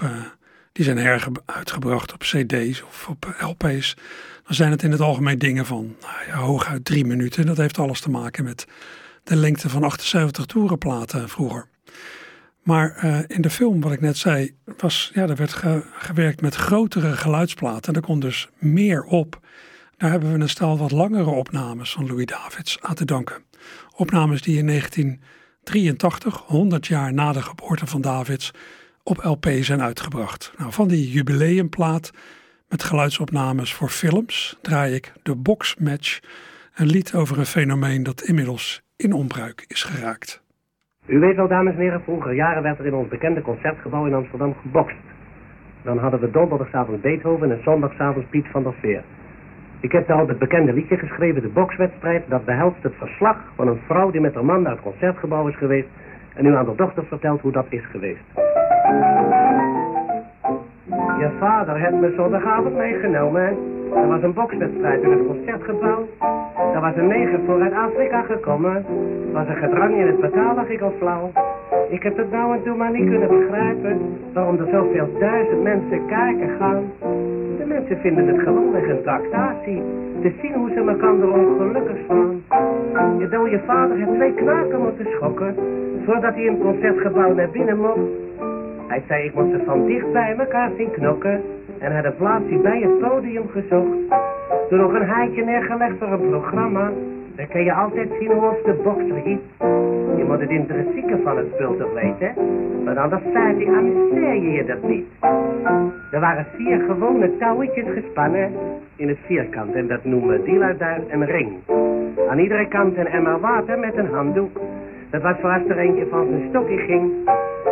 die 0.74 0.84
zijn 0.84 0.96
heruitgebracht 0.96 2.12
op 2.12 2.20
cd's 2.20 2.82
of 2.82 3.08
op 3.08 3.34
LP's. 3.40 3.96
Dan 4.44 4.54
zijn 4.54 4.70
het 4.70 4.82
in 4.82 4.90
het 4.90 5.00
algemeen 5.00 5.38
dingen 5.38 5.66
van 5.66 5.96
nou 6.00 6.26
ja, 6.26 6.34
hooguit 6.34 6.84
drie 6.84 7.04
minuten. 7.04 7.46
Dat 7.46 7.56
heeft 7.56 7.78
alles 7.78 8.00
te 8.00 8.10
maken 8.10 8.44
met 8.44 8.66
de 9.24 9.36
lengte 9.36 9.68
van 9.68 9.82
78 9.84 10.46
toerenplaten 10.46 11.28
vroeger. 11.28 11.66
Maar 12.64 13.04
uh, 13.04 13.18
in 13.26 13.40
de 13.40 13.50
film, 13.50 13.80
wat 13.80 13.92
ik 13.92 14.00
net 14.00 14.16
zei, 14.16 14.56
was, 14.76 15.10
ja, 15.14 15.28
er 15.28 15.36
werd 15.36 15.52
ge 15.52 15.82
gewerkt 15.92 16.40
met 16.40 16.54
grotere 16.54 17.16
geluidsplaten. 17.16 17.94
En 17.94 18.00
er 18.00 18.06
kon 18.06 18.20
dus 18.20 18.48
meer 18.58 19.02
op. 19.02 19.40
Daar 19.96 20.10
hebben 20.10 20.32
we 20.32 20.38
een 20.38 20.48
stel 20.48 20.78
wat 20.78 20.90
langere 20.90 21.30
opnames 21.30 21.92
van 21.92 22.06
Louis 22.06 22.26
Davids 22.26 22.78
aan 22.80 22.94
te 22.94 23.04
danken. 23.04 23.44
Opnames 23.96 24.42
die 24.42 24.58
in 24.58 24.66
1983, 24.66 26.36
100 26.46 26.86
jaar 26.86 27.12
na 27.12 27.32
de 27.32 27.42
geboorte 27.42 27.86
van 27.86 28.00
Davids, 28.00 28.50
op 29.02 29.24
LP 29.24 29.46
zijn 29.60 29.82
uitgebracht. 29.82 30.52
Nou, 30.58 30.72
van 30.72 30.88
die 30.88 31.10
jubileumplaat 31.10 32.10
met 32.68 32.82
geluidsopnames 32.82 33.72
voor 33.72 33.90
films 33.90 34.56
draai 34.62 34.94
ik 34.94 35.12
de 35.22 35.34
Box 35.34 35.74
Match, 35.78 36.20
een 36.74 36.86
lied 36.86 37.14
over 37.14 37.38
een 37.38 37.46
fenomeen 37.46 38.02
dat 38.02 38.22
inmiddels 38.22 38.82
in 38.96 39.12
onbruik 39.12 39.64
is 39.66 39.82
geraakt. 39.82 40.43
U 41.06 41.18
weet 41.18 41.36
wel, 41.36 41.48
dames 41.48 41.74
en 41.74 41.80
heren, 41.80 42.02
vroeger 42.02 42.32
jaren 42.32 42.62
werd 42.62 42.78
er 42.78 42.86
in 42.86 42.94
ons 42.94 43.08
bekende 43.08 43.42
concertgebouw 43.42 44.06
in 44.06 44.14
Amsterdam 44.14 44.54
gebokst. 44.62 44.96
Dan 45.82 45.98
hadden 45.98 46.20
we 46.20 46.30
donderdagavond 46.30 47.00
Beethoven 47.00 47.50
en 47.50 47.62
zondagavond 47.62 48.30
Piet 48.30 48.46
van 48.50 48.62
der 48.62 48.74
Veer. 48.80 49.02
Ik 49.80 49.92
heb 49.92 50.06
daar 50.06 50.18
al 50.18 50.28
het 50.28 50.38
bekende 50.38 50.72
liedje 50.72 50.96
geschreven, 50.96 51.42
de 51.42 51.48
bokswedstrijd, 51.48 52.24
dat 52.28 52.44
behelst 52.44 52.82
het 52.82 52.94
verslag 52.98 53.36
van 53.54 53.68
een 53.68 53.80
vrouw 53.86 54.10
die 54.10 54.20
met 54.20 54.34
haar 54.34 54.44
man 54.44 54.62
naar 54.62 54.72
het 54.72 54.80
concertgebouw 54.80 55.48
is 55.48 55.56
geweest 55.56 55.88
en 56.34 56.46
u 56.46 56.56
aan 56.56 56.64
de 56.64 56.74
dochter 56.76 57.04
vertelt 57.04 57.40
hoe 57.40 57.52
dat 57.52 57.66
is 57.68 57.84
geweest. 57.90 58.24
Je 61.18 61.30
vader 61.38 61.76
heeft 61.76 62.00
me 62.00 62.12
zondagavond 62.16 62.76
meegenomen. 62.76 63.42
Er 63.94 64.08
was 64.08 64.22
een 64.22 64.34
bokswedstrijd 64.34 65.02
in 65.02 65.10
het 65.10 65.26
concertgebouw. 65.26 66.08
Er 66.74 66.80
was 66.80 66.96
een 66.96 67.06
neger 67.06 67.40
voor 67.46 67.60
uit 67.62 67.72
Afrika 67.72 68.22
gekomen. 68.22 68.76
Er 68.76 69.32
was 69.32 69.48
een 69.48 69.56
gedrang 69.56 69.94
in 69.94 70.06
het 70.06 70.20
betalen, 70.20 70.70
ik 70.70 70.80
al 70.80 70.92
flauw. 70.98 71.30
Ik 71.88 72.02
heb 72.02 72.16
het 72.16 72.30
nou 72.30 72.54
en 72.54 72.62
toen 72.62 72.76
maar 72.76 72.90
niet 72.90 73.08
kunnen 73.08 73.28
begrijpen 73.28 74.00
waarom 74.32 74.58
er 74.58 74.68
zoveel 74.70 75.08
duizend 75.18 75.62
mensen 75.62 76.06
kijken 76.06 76.48
gaan. 76.58 76.82
De 77.58 77.64
mensen 77.66 77.98
vinden 77.98 78.26
het 78.28 78.38
gewoon 78.38 78.74
een 78.74 79.02
tractatie. 79.02 79.82
Te 80.22 80.32
zien 80.40 80.54
hoe 80.54 80.70
ze 80.70 80.80
elkaar 80.80 81.12
ongelukkig 81.12 81.96
slaan. 82.06 82.42
Je 83.18 83.28
dode 83.28 83.60
vader 83.66 83.96
heeft 83.96 84.14
twee 84.14 84.34
knaken 84.34 84.80
moeten 84.80 85.06
schokken 85.10 85.54
voordat 86.04 86.34
hij 86.34 86.44
in 86.44 86.52
het 86.52 86.62
concertgebouw 86.62 87.34
naar 87.34 87.50
binnen 87.50 87.78
mocht. 87.78 87.98
Hij 88.86 89.02
zei 89.08 89.24
ik 89.24 89.34
moet 89.34 89.50
ze 89.50 89.62
van 89.64 89.86
dicht 89.86 90.12
bij 90.12 90.34
elkaar 90.38 90.70
zien 90.76 90.90
knokken 90.90 91.40
en 91.78 91.94
had 91.94 92.04
een 92.04 92.16
plaatsje 92.16 92.56
bij 92.56 92.80
het 92.80 92.98
podium 92.98 93.48
gezocht. 93.48 94.32
Toen 94.68 94.78
nog 94.78 94.94
een 94.94 95.08
heitje 95.08 95.44
neergelegd 95.44 95.98
voor 95.98 96.12
een 96.12 96.28
programma. 96.28 96.90
Dan 97.36 97.48
kun 97.48 97.64
je 97.64 97.72
altijd 97.72 98.08
zien 98.18 98.30
hoe 98.30 98.50
of 98.50 98.62
de 98.62 98.80
bokser 98.82 99.26
iets. 99.26 99.42
Je 100.16 100.24
moet 100.26 100.40
het 100.40 100.50
intrinsieke 100.50 101.18
van 101.22 101.36
het 101.36 101.46
spul 101.54 101.76
toch 101.76 101.92
weten, 101.92 102.32
want 102.84 102.96
anders 102.96 103.22
feit 103.32 103.56
die 103.56 103.68
amuseer 103.68 104.34
je 104.34 104.64
dat 104.64 104.82
niet. 104.82 105.06
Er 106.10 106.20
waren 106.20 106.46
vier 106.56 106.80
gewone 106.80 107.36
touwetjes 107.38 107.84
gespannen 107.94 108.52
in 108.96 109.08
het 109.08 109.18
vierkant 109.26 109.74
en 109.74 109.86
dat 109.86 110.04
noemen 110.04 110.44
die 110.44 110.58
daar 110.58 111.00
een 111.08 111.24
ring. 111.24 111.52
Aan 112.28 112.38
iedere 112.38 112.68
kant 112.68 112.96
een 112.96 113.06
emmer 113.06 113.40
water 113.40 113.78
met 113.78 113.96
een 113.96 114.08
handdoek. 114.08 114.60
Dat 115.10 115.22
was 115.22 115.36
voor 115.40 115.50
als 115.50 115.68
er 115.68 115.78
eentje 115.78 116.06
van 116.06 116.26
zijn 116.28 116.48
stokje 116.48 116.78
ging. 116.78 117.12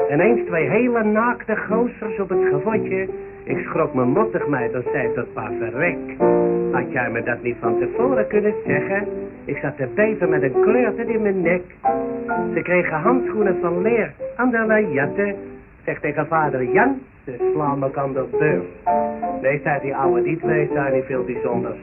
En 0.08 0.20
eens 0.20 0.46
twee 0.46 0.68
hele 0.68 1.04
naakte 1.04 1.56
gozers 1.56 2.20
op 2.20 2.28
het 2.28 2.44
gevotje. 2.50 3.08
Ik 3.44 3.58
schrok 3.58 3.94
me 3.94 4.04
mottig 4.04 4.46
mij 4.46 4.70
dan 4.70 4.82
zei 4.92 5.14
tot 5.14 5.32
pa 5.32 5.50
verrek. 5.58 5.98
Had 6.72 6.92
jij 6.92 7.10
me 7.10 7.22
dat 7.22 7.42
niet 7.42 7.56
van 7.60 7.78
tevoren 7.78 8.26
kunnen 8.26 8.54
zeggen? 8.66 9.08
Ik 9.44 9.56
zat 9.56 9.76
te 9.76 9.86
beter 9.94 10.28
met 10.28 10.42
een 10.42 10.60
kleurte 10.62 11.04
in 11.04 11.22
mijn 11.22 11.42
nek. 11.42 11.62
Ze 12.54 12.60
kregen 12.62 13.00
handschoenen 13.00 13.58
van 13.60 13.82
leer 13.82 14.12
de 14.50 14.88
jatten. 14.92 15.34
Zeg 15.84 16.00
tegen 16.00 16.26
vader 16.26 16.72
Jan, 16.72 17.00
ze 17.24 17.50
slaan 17.52 17.78
me 17.78 17.90
aan 17.94 18.12
de 18.12 18.24
deur. 18.38 18.62
Nee, 19.42 19.60
zei 19.64 19.80
die 19.80 19.94
ouwe, 19.94 20.22
die 20.22 20.36
twee 20.36 20.70
zijn 20.72 20.94
niet 20.94 21.04
veel 21.04 21.24
bijzonders. 21.24 21.78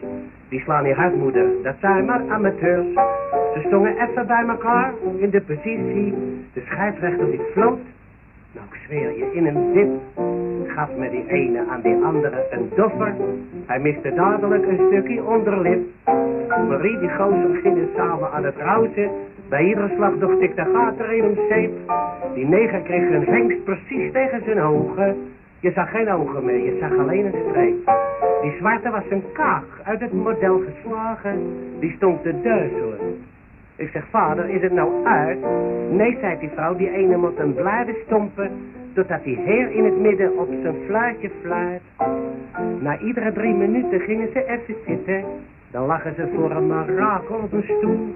Die 0.50 0.60
slaan 0.60 0.84
niet 0.84 0.96
hard, 0.96 1.16
moeder, 1.16 1.46
dat 1.64 1.76
zijn 1.80 2.06
maar 2.06 2.22
amateurs. 2.30 2.88
Ze 3.54 3.64
stongen 3.66 3.96
even 3.98 4.28
bij 4.28 4.46
elkaar 4.48 4.94
in 5.18 5.30
de 5.30 5.42
positie. 5.42 6.14
De 6.54 6.62
scheidsrechter 6.66 7.32
die 7.32 7.42
floot 7.52 7.80
nou, 8.52 8.66
ik 8.72 8.80
zweer 8.86 9.18
je, 9.18 9.32
in 9.34 9.46
een 9.46 9.74
zit 9.74 10.26
gaf 10.80 10.90
me 10.98 11.10
die 11.10 11.28
ene 11.28 11.64
aan 11.70 11.82
die 11.82 12.04
andere 12.04 12.48
een 12.50 12.70
doffer. 12.76 13.14
Hij 13.66 13.80
miste 13.80 14.14
dadelijk 14.14 14.68
een 14.68 14.80
stukje 14.88 15.24
onderlip. 15.24 15.80
Marie 16.68 17.00
die 17.00 17.10
gozer 17.10 17.56
gingen 17.62 17.90
samen 17.96 18.32
aan 18.32 18.44
het 18.44 18.56
rousen. 18.58 19.10
Bij 19.50 19.64
iedere 19.64 19.90
slag 19.96 20.18
dacht 20.20 20.42
ik 20.42 20.56
de 20.56 20.66
gaten 20.74 21.18
in 21.18 21.24
een 21.24 21.40
zeep. 21.50 21.72
Die 22.34 22.46
neger 22.46 22.82
kreeg 22.82 23.10
een 23.10 23.26
hengst 23.26 23.64
precies 23.64 24.12
tegen 24.12 24.42
zijn 24.46 24.62
ogen. 24.62 25.16
Je 25.60 25.72
zag 25.72 25.90
geen 25.90 26.12
ogen 26.12 26.46
meer, 26.46 26.64
je 26.64 26.78
zag 26.80 26.98
alleen 26.98 27.26
een 27.26 27.42
streep. 27.50 27.76
Die 28.42 28.54
zwarte 28.58 28.90
was 28.90 29.04
een 29.10 29.24
kaag 29.34 29.82
uit 29.84 30.00
het 30.00 30.14
model 30.14 30.62
geslagen. 30.68 31.40
Die 31.80 31.94
stond 31.96 32.24
te 32.24 32.42
duizelen. 32.42 33.09
Ik 33.80 33.90
zeg, 33.90 34.04
vader, 34.10 34.50
is 34.50 34.62
het 34.62 34.72
nou 34.72 35.06
uit? 35.06 35.40
Nee, 35.92 36.18
zei 36.22 36.40
die 36.40 36.50
vrouw, 36.50 36.76
die 36.76 36.92
ene 36.92 37.18
moet 37.18 37.40
een 37.40 37.54
blijven 37.54 37.96
stompen, 38.06 38.52
totdat 38.94 39.24
die 39.24 39.38
heer 39.38 39.72
in 39.72 39.86
het 39.86 40.00
midden 40.00 40.38
op 40.38 40.48
zijn 40.62 40.76
fluitje 40.86 41.30
fluit. 41.42 41.82
Na 42.80 43.00
iedere 43.00 43.34
drie 43.34 43.54
minuten 43.54 44.00
gingen 44.00 44.30
ze 44.34 44.46
even 44.48 44.76
zitten. 44.88 45.24
Dan 45.72 45.86
lagen 45.86 46.16
ze 46.16 46.28
voor 46.36 46.52
een 46.52 46.68
marakel 46.68 47.36
op 47.36 47.54
een 47.54 47.64
stoel. 47.78 48.16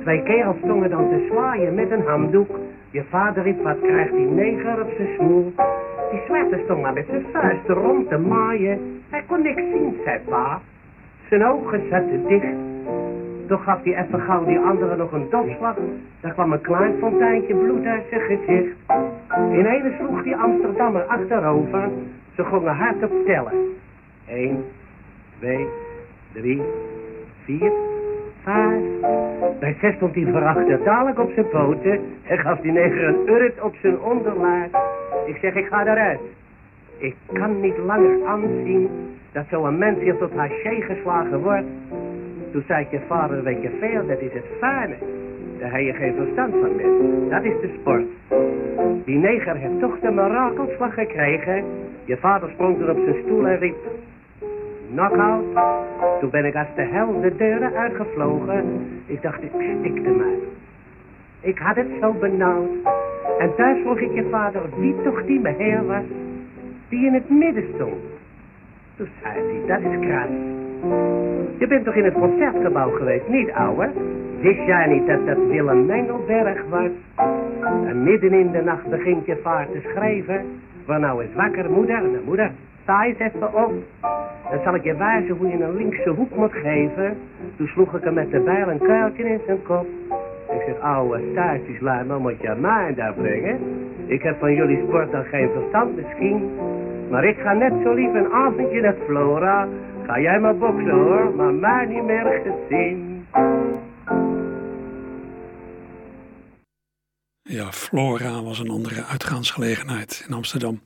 Twee 0.00 0.22
kerels 0.22 0.56
stonden 0.56 0.90
dan 0.90 1.08
te 1.08 1.26
zwaaien 1.30 1.74
met 1.74 1.90
een 1.90 2.06
handdoek. 2.06 2.58
Je 2.90 3.04
vader 3.10 3.42
riep, 3.42 3.62
wat 3.62 3.80
krijgt 3.80 4.12
die 4.12 4.26
neger 4.26 4.82
op 4.82 4.90
zijn 4.96 5.08
smoel? 5.18 5.52
Die 6.10 6.20
zwarte 6.26 6.60
stond 6.64 6.82
maar 6.82 6.92
met 6.92 7.06
zijn 7.10 7.24
vuisten 7.32 7.74
rond 7.74 8.08
te 8.08 8.18
maaien. 8.18 9.02
Hij 9.08 9.22
kon 9.26 9.42
niks 9.42 9.62
zien, 9.62 9.96
zei 10.04 10.18
pa. 10.28 10.60
Zijn 11.28 11.44
ogen 11.44 11.82
zaten 11.90 12.26
dicht. 12.26 12.71
Toch 13.52 13.64
gaf 13.64 13.82
hij 13.82 14.04
even 14.04 14.20
gauw 14.20 14.44
die 14.44 14.58
andere 14.58 14.96
nog 14.96 15.12
een 15.12 15.26
dopslag. 15.30 15.76
Daar 16.20 16.32
kwam 16.32 16.52
een 16.52 16.60
klein 16.60 16.94
fonteintje 16.98 17.54
bloed 17.54 17.84
uit 17.84 18.02
zijn 18.10 18.20
gezicht. 18.20 18.76
Ineens 19.52 19.96
sloeg 19.96 20.22
die 20.22 20.36
Amsterdammer 20.36 21.02
achterover. 21.02 21.88
Ze 22.34 22.44
gongen 22.44 22.76
hard 22.76 23.02
op 23.02 23.12
tellen. 23.26 23.52
Eén, 24.28 24.64
twee, 25.38 25.66
drie, 26.32 26.62
vier, 27.44 27.72
vijf. 28.42 28.80
Bij 29.60 29.76
zes 29.80 29.94
stond 29.94 30.14
hij 30.14 30.24
verachter 30.24 30.84
dadelijk 30.84 31.18
op 31.18 31.30
zijn 31.34 31.48
poten 31.48 32.00
en 32.26 32.38
gaf 32.38 32.60
die 32.60 32.72
neger 32.72 33.04
een 33.08 33.28
urrit 33.28 33.60
op 33.60 33.74
zijn 33.80 34.00
onderlaag. 34.00 34.68
Ik 35.26 35.36
zeg, 35.40 35.54
ik 35.54 35.66
ga 35.66 35.86
eruit. 35.86 36.20
Ik 36.96 37.16
kan 37.32 37.60
niet 37.60 37.78
langer 37.78 38.26
aanzien 38.26 38.90
dat 39.32 39.44
zo'n 39.50 39.78
mens 39.78 39.98
hier 39.98 40.16
tot 40.16 40.32
haché 40.34 40.80
geslagen 40.80 41.42
wordt. 41.42 41.66
Toen 42.52 42.64
zei 42.66 42.86
je 42.90 43.00
vader, 43.08 43.42
weet 43.42 43.62
je 43.62 43.70
veel, 43.80 44.06
dat 44.06 44.20
is 44.20 44.32
het 44.32 44.46
fijne. 44.58 44.94
Daar 45.58 45.72
heb 45.72 45.80
je 45.80 45.92
geen 45.92 46.14
verstand 46.14 46.54
van 46.60 46.76
meer. 46.76 47.30
Dat 47.30 47.44
is 47.44 47.60
de 47.60 47.74
sport. 47.80 48.04
Die 49.04 49.18
neger 49.18 49.56
heeft 49.56 49.80
toch 49.80 49.98
de 50.00 50.10
mirakelslag 50.10 50.94
gekregen. 50.94 51.64
Je 52.04 52.16
vader 52.16 52.50
sprong 52.50 52.80
er 52.80 52.90
op 52.90 52.98
zijn 53.04 53.22
stoel 53.22 53.46
en 53.46 53.58
riep... 53.58 53.76
Knockout. 54.90 55.44
Toen 56.20 56.30
ben 56.30 56.44
ik 56.44 56.54
als 56.54 56.66
de 56.74 56.82
hel 56.82 57.20
de 57.20 57.36
deuren 57.36 57.74
uitgevlogen. 57.74 58.64
Ik 59.06 59.22
dacht, 59.22 59.42
ik 59.42 59.50
stikte 59.78 60.10
mij. 60.10 60.38
Ik 61.40 61.58
had 61.58 61.76
het 61.76 61.88
zo 62.00 62.12
benauwd. 62.12 62.70
En 63.38 63.54
thuis 63.56 63.80
vroeg 63.80 63.98
ik 63.98 64.14
je 64.14 64.26
vader 64.30 64.62
wie 64.76 64.94
toch 65.02 65.24
die 65.24 65.40
meheer 65.40 65.86
was. 65.86 66.04
Die 66.88 67.06
in 67.06 67.14
het 67.14 67.30
midden 67.30 67.64
stond. 67.74 68.02
Toen 68.96 69.08
zei 69.22 69.34
hij, 69.34 69.60
dat 69.66 69.92
is 69.92 70.06
kras. 70.06 70.51
Je 71.58 71.66
bent 71.68 71.84
toch 71.84 71.94
in 71.94 72.04
het 72.04 72.14
concertgebouw 72.14 72.90
geweest, 72.90 73.28
niet 73.28 73.50
ouwe? 73.50 73.90
Wist 74.40 74.66
jij 74.66 74.86
niet 74.86 75.06
dat 75.06 75.26
dat 75.26 75.46
Willem 75.48 75.86
Mengelberg 75.86 76.64
was? 76.68 76.90
En 77.86 78.02
midden 78.02 78.32
in 78.32 78.50
de 78.50 78.62
nacht 78.62 78.90
begint 78.90 79.26
je 79.26 79.36
vaart 79.42 79.72
te 79.72 79.80
schrijven. 79.90 80.44
Waar 80.86 81.00
nou 81.00 81.22
eens 81.22 81.34
wakker, 81.34 81.70
moeder? 81.70 82.02
De 82.02 82.22
moeder, 82.24 82.50
sta 82.82 83.04
eens 83.04 83.18
even 83.18 83.54
op. 83.54 83.72
Dan 84.50 84.60
zal 84.64 84.74
ik 84.74 84.84
je 84.84 84.96
wijzen 84.96 85.36
hoe 85.36 85.48
je 85.48 85.64
een 85.64 85.76
linkse 85.76 86.10
hoek 86.10 86.34
moet 86.36 86.52
geven. 86.52 87.16
Toen 87.56 87.66
sloeg 87.66 87.94
ik 87.94 88.04
hem 88.04 88.14
met 88.14 88.30
de 88.30 88.40
bijl 88.40 88.68
een 88.68 88.78
kuiltje 88.78 89.24
in 89.24 89.40
zijn 89.46 89.62
kop. 89.62 89.86
Ik 90.54 90.62
zeg, 90.66 90.80
ouwe, 90.80 91.20
staartjes, 91.32 91.80
maar 91.80 92.20
moet 92.20 92.40
je 92.40 92.54
mij 92.60 92.94
daar 92.94 93.14
brengen? 93.14 93.58
Ik 94.06 94.22
heb 94.22 94.38
van 94.38 94.54
jullie 94.54 94.82
sport 94.86 95.10
dan 95.10 95.24
geen 95.24 95.48
verstand 95.54 95.96
misschien. 95.96 96.50
Maar 97.10 97.24
ik 97.24 97.38
ga 97.38 97.52
net 97.52 97.72
zo 97.82 97.92
lief 97.92 98.14
een 98.14 98.32
avondje 98.32 98.80
naar 98.80 98.94
Flora. 99.06 99.68
Ga 100.06 100.20
jij 100.20 100.40
maar 100.40 100.56
boksen 100.56 100.90
hoor, 100.90 101.34
maar 101.34 101.54
mij 101.54 101.86
niet 101.86 102.04
meer 102.04 102.42
gezien. 102.44 103.26
Ja, 107.42 107.72
Flora 107.72 108.42
was 108.42 108.58
een 108.58 108.70
andere 108.70 109.04
uitgaansgelegenheid 109.04 110.24
in 110.28 110.34
Amsterdam. 110.34 110.80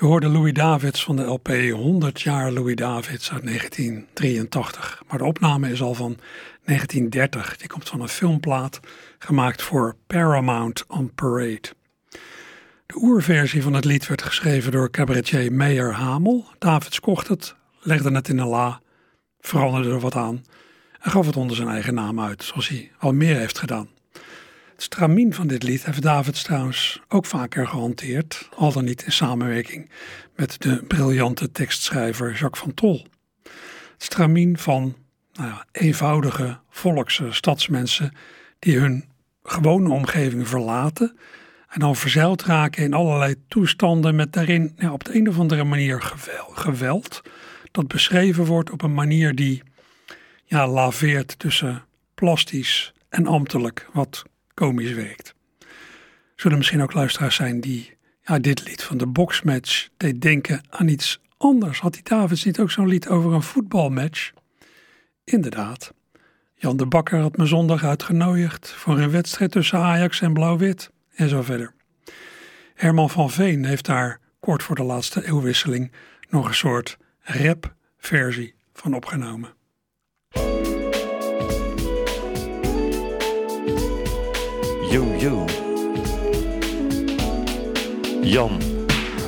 U 0.00 0.06
hoorde 0.06 0.28
Louis 0.28 0.52
Davids 0.52 1.04
van 1.04 1.16
de 1.16 1.22
LP 1.22 1.48
100 1.48 2.20
jaar 2.20 2.52
Louis 2.52 2.74
Davids 2.74 3.32
uit 3.32 3.44
1983. 3.44 5.02
Maar 5.08 5.18
de 5.18 5.24
opname 5.24 5.70
is 5.70 5.82
al 5.82 5.94
van 5.94 6.16
1930. 6.64 7.56
Die 7.56 7.68
komt 7.68 7.88
van 7.88 8.00
een 8.00 8.08
filmplaat 8.08 8.80
gemaakt 9.18 9.62
voor 9.62 9.96
Paramount 10.06 10.84
on 10.88 11.14
Parade. 11.14 11.68
De 12.86 12.96
oerversie 12.96 13.62
van 13.62 13.72
het 13.72 13.84
lied 13.84 14.06
werd 14.06 14.22
geschreven 14.22 14.72
door 14.72 14.90
cabaretier 14.90 15.52
Meyer 15.52 15.92
Hamel. 15.92 16.44
Davids 16.58 17.00
kocht 17.00 17.28
het, 17.28 17.56
legde 17.84 18.12
het 18.12 18.28
in 18.28 18.38
een 18.38 18.46
la, 18.46 18.80
veranderde 19.40 19.90
er 19.90 20.00
wat 20.00 20.16
aan 20.16 20.44
en 21.00 21.10
gaf 21.10 21.26
het 21.26 21.36
onder 21.36 21.56
zijn 21.56 21.68
eigen 21.68 21.94
naam 21.94 22.20
uit, 22.20 22.44
zoals 22.44 22.68
hij 22.68 22.90
al 22.98 23.12
meer 23.12 23.36
heeft 23.36 23.58
gedaan. 23.58 23.88
Het 24.72 24.82
stramien 24.82 25.34
van 25.34 25.46
dit 25.46 25.62
lied 25.62 25.84
heeft 25.84 26.02
Davids 26.02 26.42
trouwens 26.42 27.00
ook 27.08 27.26
vaker 27.26 27.66
gehanteerd, 27.66 28.48
al 28.56 28.72
dan 28.72 28.84
niet 28.84 29.02
in 29.02 29.12
samenwerking 29.12 29.90
met 30.36 30.62
de 30.62 30.84
briljante 30.88 31.50
tekstschrijver 31.50 32.32
Jacques 32.32 32.62
van 32.62 32.74
Tol. 32.74 33.06
Het 33.42 34.02
stramien 34.02 34.58
van 34.58 34.94
nou 35.32 35.52
eenvoudige 35.72 36.58
volkse 36.70 37.32
stadsmensen 37.32 38.12
die 38.58 38.78
hun 38.78 39.04
gewone 39.42 39.92
omgeving 39.92 40.48
verlaten 40.48 41.16
en 41.68 41.80
dan 41.80 41.96
verzeild 41.96 42.42
raken 42.42 42.84
in 42.84 42.94
allerlei 42.94 43.34
toestanden 43.48 44.14
met 44.14 44.32
daarin 44.32 44.76
op 44.92 45.04
de 45.04 45.14
een 45.14 45.28
of 45.28 45.38
andere 45.38 45.64
manier 45.64 46.02
geweld, 46.52 47.22
dat 47.74 47.88
beschreven 47.88 48.44
wordt 48.44 48.70
op 48.70 48.82
een 48.82 48.94
manier 48.94 49.34
die 49.34 49.62
ja, 50.44 50.68
laveert 50.68 51.38
tussen 51.38 51.84
plastisch 52.14 52.92
en 53.08 53.26
ambtelijk, 53.26 53.88
wat 53.92 54.22
komisch 54.54 54.92
werkt. 54.92 55.34
Zullen 56.36 56.58
misschien 56.58 56.82
ook 56.82 56.92
luisteraars 56.92 57.34
zijn 57.34 57.60
die 57.60 57.96
ja, 58.22 58.38
dit 58.38 58.64
lied 58.64 58.82
van 58.82 58.96
de 58.96 59.06
boxmatch 59.06 59.88
deed 59.96 60.20
denken 60.20 60.60
aan 60.70 60.88
iets 60.88 61.20
anders. 61.36 61.80
Had 61.80 61.92
die 61.92 62.02
Davids 62.02 62.44
niet 62.44 62.60
ook 62.60 62.70
zo'n 62.70 62.88
lied 62.88 63.08
over 63.08 63.32
een 63.32 63.42
voetbalmatch? 63.42 64.32
Inderdaad. 65.24 65.92
Jan 66.54 66.76
de 66.76 66.86
Bakker 66.86 67.18
had 67.18 67.36
me 67.36 67.46
zondag 67.46 67.84
uitgenodigd 67.84 68.70
voor 68.70 68.98
een 68.98 69.10
wedstrijd 69.10 69.50
tussen 69.50 69.78
Ajax 69.78 70.20
en 70.20 70.32
Blauw-Wit 70.32 70.90
en 71.14 71.28
zo 71.28 71.42
verder. 71.42 71.74
Herman 72.74 73.10
van 73.10 73.30
Veen 73.30 73.64
heeft 73.64 73.86
daar 73.86 74.20
kort 74.40 74.62
voor 74.62 74.76
de 74.76 74.82
laatste 74.82 75.26
eeuwwisseling 75.26 75.92
nog 76.28 76.48
een 76.48 76.54
soort 76.54 76.96
rap-versie 77.24 78.54
van 78.72 78.94
opgenomen. 78.94 79.54
Yo, 84.90 85.14
yo. 85.18 85.44
Jan, 88.22 88.58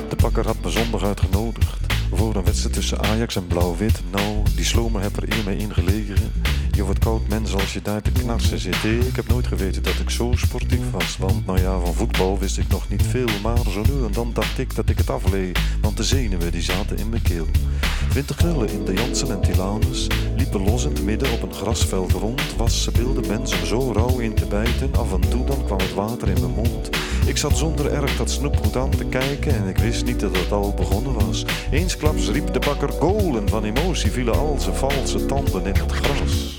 de 0.09 0.15
bakker 0.21 0.45
had 0.45 0.63
me 0.63 0.69
zondag 0.69 1.03
uitgenodigd. 1.03 1.77
Voor 2.11 2.35
een 2.35 2.43
wedstrijd 2.43 2.73
tussen 2.73 2.99
Ajax 2.99 3.35
en 3.35 3.47
Blauw-Wit. 3.47 4.01
Nou, 4.11 4.43
die 4.55 4.65
slomer 4.65 5.01
heb 5.01 5.17
er 5.17 5.37
eer 5.37 5.43
mee 5.45 5.57
ingelegen. 5.57 6.31
Je 6.77 6.83
wordt 6.83 6.99
koud 6.99 7.27
mens 7.27 7.53
als 7.53 7.73
je 7.73 7.81
daar 7.81 8.01
te 8.01 8.11
knarsen 8.11 8.59
zit. 8.59 8.83
Ik 8.83 9.15
heb 9.15 9.27
nooit 9.27 9.47
geweten 9.47 9.83
dat 9.83 9.99
ik 9.99 10.09
zo 10.09 10.31
sportief 10.35 10.91
was. 10.91 11.17
Want 11.17 11.45
nou 11.45 11.59
ja, 11.59 11.79
van 11.79 11.93
voetbal 11.93 12.39
wist 12.39 12.57
ik 12.57 12.67
nog 12.67 12.89
niet 12.89 13.03
veel. 13.03 13.27
Maar 13.43 13.57
zo 13.57 13.81
nu 13.81 14.05
en 14.05 14.11
dan 14.11 14.31
dacht 14.33 14.57
ik 14.57 14.75
dat 14.75 14.89
ik 14.89 14.97
het 14.97 15.09
afleed. 15.09 15.59
Want 15.81 15.97
de 15.97 16.03
zenuwen 16.03 16.51
die 16.51 16.61
zaten 16.61 16.97
in 16.97 17.09
mijn 17.09 17.21
keel. 17.21 17.45
Twintig 18.09 18.35
knullen 18.35 18.69
in 18.69 18.85
de 18.85 18.93
Jansen 18.93 19.31
en 19.31 19.41
Tilanus 19.41 20.07
liepen 20.35 20.63
los 20.63 20.83
in 20.83 20.89
het 20.89 21.03
midden 21.03 21.31
op 21.31 21.41
een 21.41 21.53
grasveld 21.53 22.11
rond. 22.11 22.55
Was 22.57 22.83
ze 22.83 22.91
beelden 22.91 23.27
mensen 23.27 23.67
zo 23.67 23.91
rauw 23.91 24.19
in 24.19 24.33
te 24.33 24.45
bijten. 24.45 24.95
Af 24.95 25.13
en 25.13 25.29
toe 25.29 25.45
dan 25.45 25.65
kwam 25.65 25.79
het 25.79 25.93
water 25.93 26.27
in 26.27 26.41
mijn 26.41 26.53
mond. 26.53 26.89
Ik 27.25 27.37
zat 27.37 27.57
zonder 27.57 27.91
erg 27.91 28.17
dat 28.17 28.31
snoepgoed 28.31 28.75
aan 28.75 28.89
te 28.89 29.05
kijken 29.05 29.55
en 29.55 29.67
ik 29.67 29.77
wist 29.77 30.05
niet 30.05 30.19
dat 30.19 30.37
het 30.37 30.51
al 30.51 30.73
begonnen 30.73 31.13
was. 31.13 31.45
Eensklaps 31.71 32.29
riep 32.29 32.53
de 32.53 32.59
bakker 32.59 32.91
goal 32.91 33.37
en 33.37 33.49
van 33.49 33.63
emotie 33.63 34.11
vielen 34.11 34.37
al 34.37 34.55
zijn 34.59 34.75
valse 34.75 35.25
tanden 35.25 35.65
in 35.65 35.75
het 35.75 35.91
gras. 35.91 36.57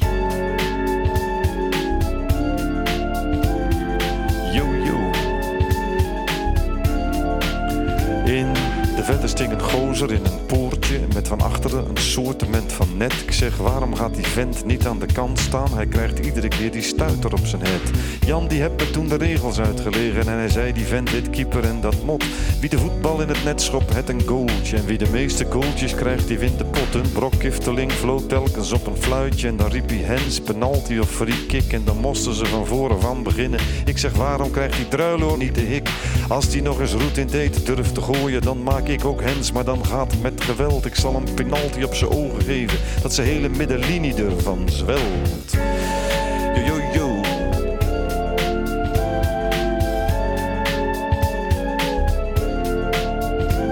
Margarine 10.00 10.47
van 11.28 11.40
achteren 11.40 11.88
een 11.88 11.96
soortement 11.96 12.72
van 12.72 12.96
net. 12.96 13.12
Ik 13.12 13.32
zeg, 13.32 13.56
waarom 13.56 13.94
gaat 13.94 14.14
die 14.14 14.26
vent 14.26 14.64
niet 14.64 14.86
aan 14.86 14.98
de 14.98 15.06
kant 15.06 15.38
staan? 15.38 15.74
Hij 15.74 15.86
krijgt 15.86 16.18
iedere 16.18 16.48
keer 16.48 16.70
die 16.70 16.82
stuiter 16.82 17.32
op 17.32 17.46
zijn 17.46 17.62
head. 17.62 17.80
Jan 18.26 18.46
die 18.46 18.60
heeft 18.60 18.76
me 18.76 18.90
toen 18.90 19.08
de 19.08 19.16
regels 19.16 19.60
uitgelegen 19.60 20.20
en 20.20 20.38
hij 20.38 20.48
zei, 20.48 20.72
die 20.72 20.86
vent 20.86 21.10
dit 21.10 21.30
keeper 21.30 21.64
en 21.64 21.80
dat 21.80 22.04
mot. 22.04 22.24
Wie 22.60 22.70
de 22.70 22.78
voetbal 22.78 23.20
in 23.20 23.28
het 23.28 23.44
net 23.44 23.62
schopt, 23.62 23.94
het 23.94 24.08
een 24.08 24.22
goaltje. 24.26 24.76
En 24.76 24.84
wie 24.84 24.98
de 24.98 25.10
meeste 25.10 25.46
goaltjes 25.50 25.94
krijgt, 25.94 26.28
die 26.28 26.38
wint 26.38 26.58
de 26.58 26.64
pot. 26.64 26.94
Een 26.94 27.12
brokkifteling 27.12 27.92
floot 27.92 28.28
telkens 28.28 28.72
op 28.72 28.86
een 28.86 29.02
fluitje 29.02 29.48
en 29.48 29.56
dan 29.56 29.70
riep 29.70 29.88
hij 29.88 29.98
hens, 29.98 30.40
penalty 30.40 30.98
of 30.98 31.10
free 31.10 31.46
kick. 31.46 31.72
En 31.72 31.84
dan 31.84 31.96
moesten 31.96 32.34
ze 32.34 32.46
van 32.46 32.66
voren 32.66 33.00
van 33.00 33.22
beginnen. 33.22 33.60
Ik 33.84 33.98
zeg, 33.98 34.12
waarom 34.12 34.50
krijgt 34.50 34.76
die 34.76 34.88
druiloor 34.88 35.38
niet 35.38 35.54
de 35.54 35.60
hik? 35.60 35.88
Als 36.28 36.48
die 36.48 36.62
nog 36.62 36.80
eens 36.80 36.92
roet 36.92 37.16
in 37.16 37.26
deed 37.26 37.66
durft 37.66 37.94
te 37.94 38.00
gooien, 38.00 38.42
dan 38.42 38.62
maak 38.62 38.88
ik 38.88 39.04
ook 39.04 39.22
hens. 39.22 39.52
Maar 39.52 39.64
dan 39.64 39.86
gaat 39.86 40.10
het 40.10 40.22
met 40.22 40.40
geweld. 40.40 40.84
Ik 40.84 40.94
zal 40.94 41.16
een 41.18 41.34
penalty 41.34 41.82
op 41.82 41.94
zijn 41.94 42.10
ogen 42.10 42.42
geven, 42.42 42.78
dat 43.02 43.14
ze 43.14 43.22
hele 43.22 43.48
middenlinie 43.48 44.14
ervan 44.14 44.68
zwelt. 44.68 45.52
Yo, 46.54 46.62
yo, 46.64 46.80
yo. 46.92 47.20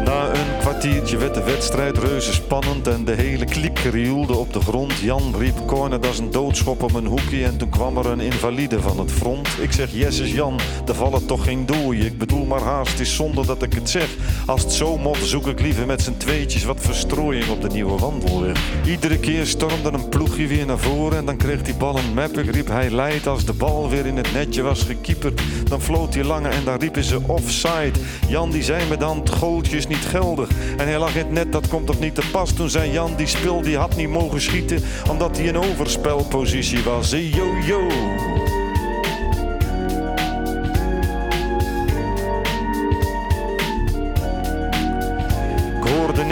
Na 0.05 0.28
een 0.28 0.59
kwartiertje 0.59 1.16
werd 1.16 1.34
de 1.34 1.42
wedstrijd 1.42 1.99
reuze 1.99 2.32
spannend 2.32 2.86
en 2.86 3.05
de 3.05 3.12
hele 3.12 3.44
kliek 3.44 3.78
rielde 3.78 4.34
op 4.34 4.53
de 4.53 4.61
grond. 4.61 4.99
Jan 4.99 5.34
riep 5.38 5.66
corner, 5.66 6.01
dat 6.01 6.12
is 6.12 6.18
een 6.18 6.30
doodschop 6.30 6.82
om 6.82 6.94
een 6.94 7.07
hoekje 7.07 7.44
en 7.44 7.57
toen 7.57 7.68
kwam 7.68 7.97
er 7.97 8.07
een 8.07 8.20
invalide 8.20 8.80
van 8.80 8.99
het 8.99 9.12
front. 9.12 9.49
Ik 9.61 9.72
zeg, 9.72 9.92
Jesses 9.92 10.32
Jan, 10.32 10.59
er 10.86 10.94
vallen 10.94 11.26
toch 11.26 11.44
geen 11.44 11.66
dooien. 11.66 12.07
Ik 12.07 12.18
bedoel 12.18 12.44
maar 12.44 12.62
haast, 12.62 13.01
is 13.01 13.14
zonder 13.14 13.47
dat 13.47 13.62
ik 13.62 13.72
het 13.72 13.90
zeg. 13.90 14.09
Als 14.47 14.62
het 14.62 14.72
zo 14.72 14.99
mot, 14.99 15.16
zoek 15.16 15.47
ik 15.47 15.61
liever 15.61 15.86
met 15.86 16.03
z'n 16.03 16.16
tweetjes 16.16 16.64
wat 16.64 16.80
verstrooiing 16.80 17.49
op 17.49 17.61
de 17.61 17.68
nieuwe 17.68 17.99
wandelweg. 17.99 18.59
Iedere 18.86 19.18
keer 19.18 19.47
stormde 19.47 19.92
een 19.92 20.09
ploegje 20.09 20.47
weer 20.47 20.66
naar 20.66 20.78
voren 20.78 21.18
en 21.18 21.24
dan 21.24 21.36
kreeg 21.36 21.62
die 21.62 21.74
bal 21.74 21.99
een 21.99 22.14
map. 22.14 22.36
Riep, 22.36 22.68
hij 22.68 22.90
leidt 22.90 23.26
als 23.26 23.44
de 23.44 23.53
bal 23.53 23.88
weer 23.88 24.07
in 24.07 24.16
het 24.16 24.32
netje 24.32 24.62
was 24.62 24.82
gekieperd. 24.82 25.40
Dan 25.68 25.80
floot 25.80 26.14
hij 26.14 26.24
lange 26.24 26.49
en 26.49 26.64
dan 26.64 26.78
riepen 26.78 27.05
ze 27.05 27.20
offside. 27.26 27.92
Jan 28.28 28.51
die 28.51 28.62
zei 28.62 28.88
me 28.88 28.97
dan, 28.97 29.22
is 29.70 29.86
niet 29.86 30.05
geldig. 30.05 30.49
En 30.76 30.86
hij 30.86 30.99
lag 30.99 31.14
het 31.14 31.30
net, 31.30 31.53
dat 31.53 31.68
komt 31.68 31.86
toch 31.86 32.01
niet 32.01 32.14
te 32.14 32.28
pas. 32.32 32.53
Toen 32.53 32.70
zei 32.70 32.92
Jan, 32.92 33.14
die 33.16 33.26
spil 33.26 33.62
die 33.62 33.76
had 33.76 33.97
niet 33.97 34.09
mogen 34.09 34.40
schieten, 34.40 34.82
omdat 35.11 35.36
hij 35.36 35.47
in 35.47 35.59
overspelpositie 35.59 36.82
was. 36.82 37.11
Hey, 37.11 37.22
Yo, 37.22 37.47
yo. 37.66 37.88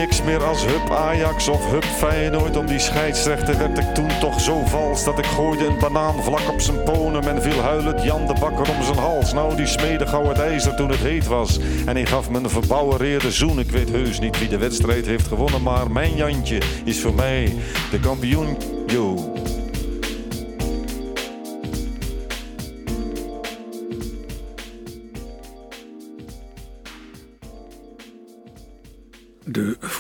Niks 0.05 0.23
meer 0.23 0.45
als 0.45 0.67
hup 0.67 0.91
Ajax 0.91 1.49
of 1.49 1.71
hup 1.71 1.85
Feyenoord. 1.85 2.57
Om 2.57 2.67
die 2.67 2.79
scheidsrechter 2.79 3.59
werd 3.59 3.79
ik 3.79 3.95
toen 3.95 4.19
toch 4.21 4.41
zo 4.41 4.65
vals 4.65 5.05
dat 5.05 5.19
ik 5.19 5.27
gooide 5.27 5.67
een 5.67 5.79
banaan 5.79 6.23
vlak 6.23 6.49
op 6.51 6.61
zijn 6.61 6.83
ponen. 6.83 7.29
En 7.29 7.43
viel 7.43 7.61
huilend 7.61 8.03
Jan 8.03 8.27
de 8.27 8.35
Bakker 8.41 8.71
om 8.77 8.83
zijn 8.83 8.99
hals. 8.99 9.33
Nou, 9.33 9.57
die 9.57 9.67
smede 9.67 10.07
gauw 10.07 10.29
het 10.29 10.39
ijzer 10.39 10.77
toen 10.77 10.91
het 10.91 11.01
heet 11.01 11.27
was. 11.27 11.59
En 11.87 11.97
hij 11.97 12.07
gaf 12.07 12.31
me 12.31 12.39
een 12.39 12.51
verbouwereerde 12.51 13.31
zoen. 13.31 13.59
Ik 13.59 13.71
weet 13.71 13.91
heus 13.91 14.21
niet 14.21 14.39
wie 14.39 14.49
de 14.49 14.59
wedstrijd 14.59 15.07
heeft 15.07 15.27
gewonnen, 15.27 15.63
maar 15.63 15.91
mijn 15.91 16.17
Jantje 16.17 16.61
is 16.85 17.01
voor 17.01 17.15
mij 17.15 17.55
de 17.91 18.01
kampioen. 18.01 18.57
Yo. 18.87 19.33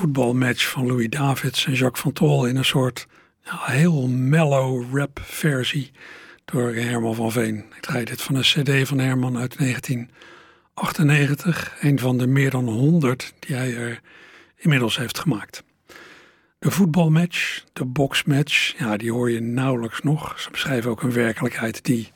Voetbalmatch 0.04 0.70
van 0.70 0.86
Louis 0.86 1.08
Davids 1.08 1.66
en 1.66 1.72
Jacques 1.72 2.02
van 2.02 2.12
Tol 2.12 2.46
in 2.46 2.56
een 2.56 2.64
soort 2.64 3.06
heel 3.42 4.08
mellow 4.08 4.96
rap 4.96 5.20
versie 5.22 5.90
door 6.44 6.74
Herman 6.74 7.14
van 7.14 7.32
Veen. 7.32 7.56
Ik 7.56 7.80
draai 7.80 8.04
dit 8.04 8.22
van 8.22 8.34
een 8.34 8.42
cd 8.42 8.88
van 8.88 8.98
Herman 8.98 9.38
uit 9.38 9.58
1998, 9.58 11.76
een 11.80 11.98
van 11.98 12.18
de 12.18 12.26
meer 12.26 12.50
dan 12.50 12.68
100 12.68 13.34
die 13.38 13.56
hij 13.56 13.76
er 13.76 14.00
inmiddels 14.56 14.96
heeft 14.96 15.18
gemaakt. 15.18 15.64
De 16.58 16.70
voetbalmatch, 16.70 17.64
de 17.72 17.84
boxmatch, 17.84 18.78
ja, 18.78 18.96
die 18.96 19.12
hoor 19.12 19.30
je 19.30 19.40
nauwelijks 19.40 20.00
nog. 20.00 20.40
Ze 20.40 20.50
beschrijven 20.50 20.90
ook 20.90 21.02
een 21.02 21.12
werkelijkheid 21.12 21.84
die 21.84 22.12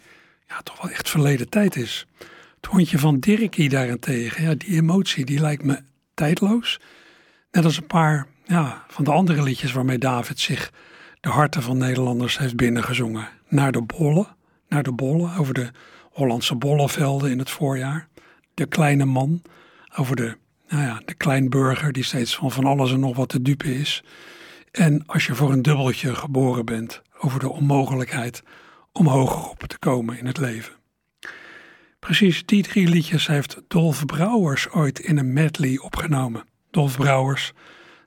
ja, 0.48 0.60
toch 0.62 0.82
wel 0.82 0.90
echt 0.90 1.10
verleden 1.10 1.48
tijd 1.48 1.76
is. 1.76 2.06
Het 2.56 2.66
hondje 2.66 2.98
van 2.98 3.18
Dirkie 3.18 3.68
daarentegen, 3.68 4.42
ja, 4.42 4.54
die 4.54 4.74
emotie, 4.74 5.24
die 5.24 5.40
lijkt 5.40 5.64
me 5.64 5.78
tijdloos. 6.14 6.78
Net 7.50 7.64
als 7.64 7.76
een 7.76 7.86
paar 7.86 8.26
ja, 8.44 8.84
van 8.88 9.04
de 9.04 9.12
andere 9.12 9.42
liedjes 9.42 9.72
waarmee 9.72 9.98
David 9.98 10.40
zich 10.40 10.72
de 11.20 11.28
harten 11.28 11.62
van 11.62 11.78
Nederlanders 11.78 12.38
heeft 12.38 12.56
binnengezongen. 12.56 13.28
Naar 13.48 13.72
de 13.72 13.82
bollen, 13.82 14.36
naar 14.68 14.82
de 14.82 14.92
bollen, 14.92 15.36
over 15.36 15.54
de 15.54 15.70
Hollandse 16.12 16.54
bollenvelden 16.54 17.30
in 17.30 17.38
het 17.38 17.50
voorjaar. 17.50 18.08
De 18.54 18.66
kleine 18.66 19.04
man, 19.04 19.42
over 19.96 20.16
de, 20.16 20.36
nou 20.68 20.82
ja, 20.82 21.02
de 21.04 21.14
kleinburger 21.14 21.92
die 21.92 22.04
steeds 22.04 22.36
van 22.36 22.50
van 22.50 22.64
alles 22.64 22.92
en 22.92 23.00
nog 23.00 23.16
wat 23.16 23.28
te 23.28 23.42
dupe 23.42 23.74
is. 23.74 24.04
En 24.70 25.06
als 25.06 25.26
je 25.26 25.34
voor 25.34 25.52
een 25.52 25.62
dubbeltje 25.62 26.14
geboren 26.14 26.64
bent, 26.64 27.02
over 27.18 27.40
de 27.40 27.50
onmogelijkheid 27.50 28.42
om 28.92 29.06
hoger 29.06 29.48
op 29.48 29.58
te 29.58 29.78
komen 29.78 30.18
in 30.18 30.26
het 30.26 30.38
leven. 30.38 30.72
Precies 31.98 32.46
die 32.46 32.62
drie 32.62 32.88
liedjes 32.88 33.26
heeft 33.26 33.60
Dolf 33.68 34.06
Brouwers 34.06 34.68
ooit 34.68 34.98
in 34.98 35.18
een 35.18 35.32
medley 35.32 35.78
opgenomen. 35.78 36.44
Dolf 36.78 36.96
Brouwers, 36.96 37.52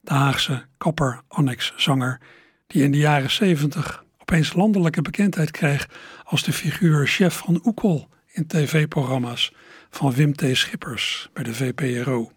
de 0.01 0.13
Haagse 0.13 0.65
kapper 0.77 1.21
annex 1.27 1.73
zanger, 1.75 2.19
die 2.67 2.83
in 2.83 2.91
de 2.91 2.97
jaren 2.97 3.31
70 3.31 4.03
opeens 4.19 4.53
landelijke 4.53 5.01
bekendheid 5.01 5.51
kreeg 5.51 5.89
als 6.23 6.43
de 6.43 6.53
figuur 6.53 7.07
chef 7.07 7.37
van 7.37 7.61
Oekel 7.65 8.07
in 8.31 8.47
tv-programma's 8.47 9.53
van 9.89 10.11
Wim 10.11 10.35
T. 10.35 10.43
Schippers 10.51 11.29
bij 11.33 11.43
de 11.43 11.53
VPRO. 11.53 12.31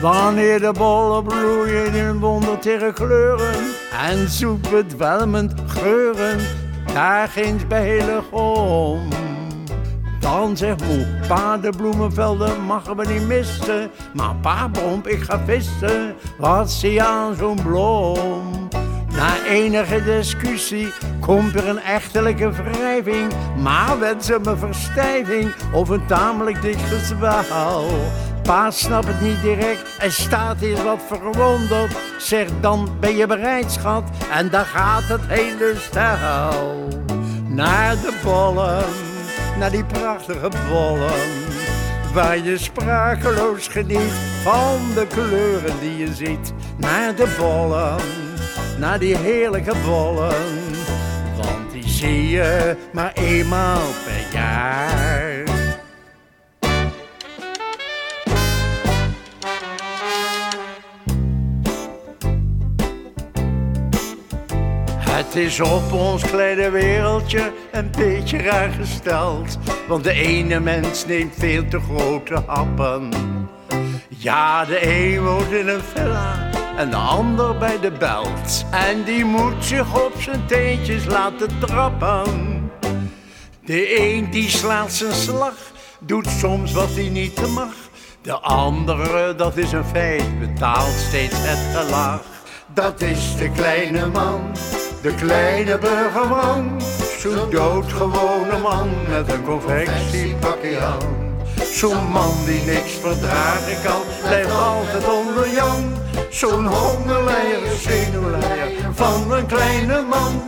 Wanneer 0.00 0.60
de 0.60 0.72
bollen 0.72 1.24
bloeien 1.24 1.94
in 1.94 2.18
wondertige 2.18 2.92
kleuren 2.94 3.74
en 3.92 4.28
zoek 4.28 4.70
bedwelmend 4.70 5.54
geuren, 5.66 6.38
daar 6.94 7.28
ginds 7.28 7.66
bij 7.66 7.90
Hillegom. 7.90 9.08
Dan 10.26 10.56
zegt 10.56 10.84
moe, 10.84 11.06
pa, 11.28 11.56
de 11.56 11.70
bloemenvelden 11.76 12.60
mogen 12.60 12.96
we 12.96 13.06
niet 13.06 13.26
missen. 13.26 13.90
Maar 14.14 14.34
pa 14.40 14.68
bromt, 14.68 15.06
ik 15.06 15.22
ga 15.22 15.40
vissen, 15.44 16.14
wat 16.38 16.70
zie 16.70 16.92
je 16.92 17.04
aan 17.04 17.34
zo'n 17.34 17.62
bloem? 17.62 18.68
Na 19.16 19.44
enige 19.48 20.04
discussie 20.04 20.92
Komt 21.20 21.54
er 21.54 21.68
een 21.68 21.80
echtelijke 21.80 22.50
wrijving, 22.50 23.32
maar 23.62 23.96
ze 24.20 24.38
me 24.44 24.56
verstijving 24.56 25.54
of 25.72 25.88
een 25.88 26.06
tamelijk 26.06 26.62
dik 26.62 26.78
gezwaal. 26.78 27.84
Pa 28.42 28.70
snapt 28.70 29.06
het 29.06 29.20
niet 29.20 29.42
direct 29.42 29.96
en 29.98 30.12
staat 30.12 30.56
hier 30.60 30.84
wat 30.84 31.00
verwonderd. 31.06 31.96
Zeg 32.18 32.48
dan 32.60 32.88
ben 33.00 33.16
je 33.16 33.26
bereid, 33.26 33.72
schat, 33.72 34.02
en 34.32 34.50
daar 34.50 34.64
gaat 34.64 35.02
het 35.02 35.26
hele 35.26 35.74
stel. 35.76 36.88
Naar 37.46 37.94
de 37.94 38.20
bollen, 38.24 38.84
naar 39.58 39.70
die 39.70 39.84
prachtige 39.84 40.48
bollen. 40.70 41.44
Waar 42.12 42.38
je 42.38 42.58
sprakeloos 42.58 43.68
geniet 43.68 44.12
van 44.42 44.78
de 44.94 45.06
kleuren 45.06 45.80
die 45.80 45.96
je 45.96 46.14
ziet. 46.14 46.52
Naar 46.76 47.14
de 47.14 47.34
bollen, 47.38 47.96
naar 48.78 48.98
die 48.98 49.16
heerlijke 49.16 49.74
bollen. 49.84 50.34
Want 51.36 51.72
die 51.72 51.88
zie 51.88 52.28
je 52.28 52.76
maar 52.92 53.12
eenmaal 53.14 53.82
per 54.04 54.40
jaar. 54.40 55.35
Het 65.16 65.36
is 65.36 65.60
op 65.60 65.92
ons 65.92 66.22
kleine 66.22 66.70
wereldje 66.70 67.52
een 67.72 67.90
beetje 67.98 68.38
raar 68.38 68.70
gesteld. 68.70 69.58
Want 69.88 70.04
de 70.04 70.12
ene 70.12 70.60
mens 70.60 71.06
neemt 71.06 71.34
veel 71.38 71.68
te 71.68 71.80
grote 71.80 72.42
happen. 72.46 73.08
Ja, 74.08 74.64
de 74.64 74.86
een 74.86 75.22
woont 75.22 75.52
in 75.52 75.68
een 75.68 75.80
villa 75.80 76.50
en 76.76 76.90
de 76.90 76.96
ander 76.96 77.58
bij 77.58 77.80
de 77.80 77.90
belt. 77.90 78.64
En 78.70 79.04
die 79.04 79.24
moet 79.24 79.64
zich 79.64 80.04
op 80.04 80.12
zijn 80.18 80.46
teentjes 80.46 81.04
laten 81.04 81.58
trappen. 81.58 82.24
De 83.64 84.00
een 84.00 84.30
die 84.30 84.50
slaat 84.50 84.92
zijn 84.92 85.12
slag, 85.12 85.72
doet 86.00 86.28
soms 86.28 86.72
wat 86.72 86.94
hij 86.94 87.08
niet 87.08 87.48
mag. 87.48 87.74
De 88.22 88.38
andere, 88.38 89.34
dat 89.34 89.56
is 89.56 89.72
een 89.72 89.84
feit, 89.84 90.38
betaalt 90.38 90.96
steeds 91.08 91.36
het 91.36 91.76
gelag. 91.76 92.22
Dat 92.74 93.00
is 93.00 93.36
de 93.36 93.50
kleine 93.50 94.06
man, 94.06 94.40
de 95.06 95.14
kleine 95.14 95.78
burgerman. 95.78 96.80
Zo'n 97.18 97.50
doodgewone 97.50 98.58
man 98.62 98.88
met 99.08 99.32
een 99.32 99.44
confectiepakje 99.44 100.80
aan. 100.80 101.14
Zo'n 101.72 102.06
man 102.12 102.34
die 102.46 102.62
niks 102.62 102.92
verdragen 102.92 103.82
kan, 103.84 104.00
blijft 104.22 104.50
altijd 104.50 105.08
onder 105.08 105.50
Jan. 105.54 105.94
Zo'n 106.30 106.66
hongerleier, 106.66 107.60
zenuwleier 107.78 108.68
van 108.92 109.32
een 109.32 109.46
kleine 109.46 110.02
man. 110.02 110.42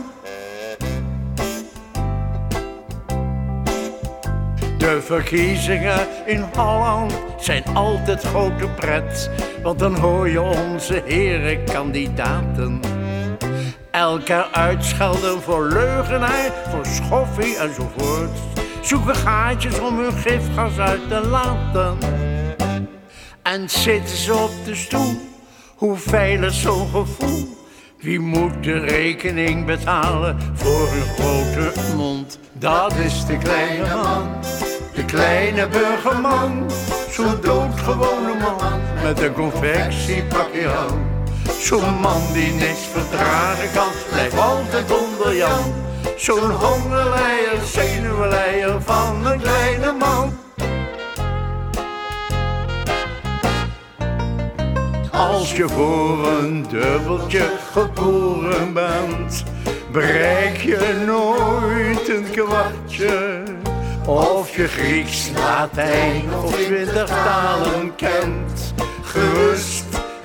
De 4.77 5.01
verkiezingen 5.01 6.07
in 6.25 6.45
Holland 6.55 7.13
zijn 7.37 7.63
altijd 7.73 8.23
grote 8.23 8.67
pret, 8.75 9.29
want 9.63 9.79
dan 9.79 9.95
hoor 9.95 10.29
je 10.29 10.41
onze 10.41 11.01
heren 11.05 11.63
kandidaten. 11.63 12.98
Elkaar 13.91 14.47
uitschelden 14.51 15.41
voor 15.41 15.67
leugenaar, 15.67 16.51
voor 16.69 16.85
schoffie 16.85 17.57
enzovoort. 17.57 18.37
Zoeken 18.81 19.15
gaatjes 19.15 19.79
om 19.79 19.99
hun 19.99 20.13
gifgas 20.13 20.77
uit 20.77 21.07
te 21.09 21.27
laten. 21.27 21.97
En 23.43 23.69
zitten 23.69 24.17
ze 24.17 24.33
op 24.33 24.51
de 24.65 24.75
stoel, 24.75 25.21
hoe 25.75 25.97
veilig 25.97 26.53
zo'n 26.53 26.87
gevoel. 26.89 27.57
Wie 27.99 28.19
moet 28.19 28.63
de 28.63 28.79
rekening 28.79 29.65
betalen 29.65 30.37
voor 30.53 30.87
hun 30.89 31.07
grote 31.17 31.95
mond? 31.95 32.39
Dat 32.53 32.95
is 32.95 33.25
de 33.25 33.37
kleine 33.37 33.95
man, 33.95 34.27
de 34.93 35.05
kleine 35.05 35.67
burgerman. 35.67 36.71
Zo'n 37.09 37.41
doodgewone 37.41 38.33
man 38.39 38.79
met 39.03 39.21
een 39.21 39.33
confectiepakje 39.33 40.67
aan. 40.67 41.18
Zo'n 41.59 41.99
man 41.99 42.21
die 42.33 42.51
niks 42.51 42.79
verdragen 42.91 43.71
kan, 43.73 43.91
blijft 44.11 44.37
altijd 44.37 44.91
onder 44.91 45.35
Jan. 45.35 45.73
Zo'n 46.17 46.51
hongerleier, 46.51 47.59
zenuwleier 47.65 48.81
van 48.81 49.25
een 49.25 49.39
kleine 49.39 49.91
man. 49.91 50.37
Als 55.11 55.55
je 55.55 55.67
voor 55.67 56.27
een 56.27 56.65
dubbeltje 56.69 57.51
geboren 57.71 58.73
bent, 58.73 59.43
bereik 59.91 60.57
je 60.57 61.03
nooit 61.05 62.09
een 62.09 62.25
kwartje. 62.31 63.43
Of 64.05 64.55
je 64.55 64.67
Grieks, 64.67 65.29
Latijn 65.35 66.23
of 66.43 66.51
twintig 66.51 67.07
talen 67.07 67.95
kent, 67.95 68.73
gerust 69.03 69.78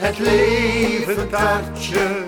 het 0.04 0.18
leven 0.18 1.28
tartje. 1.30 2.24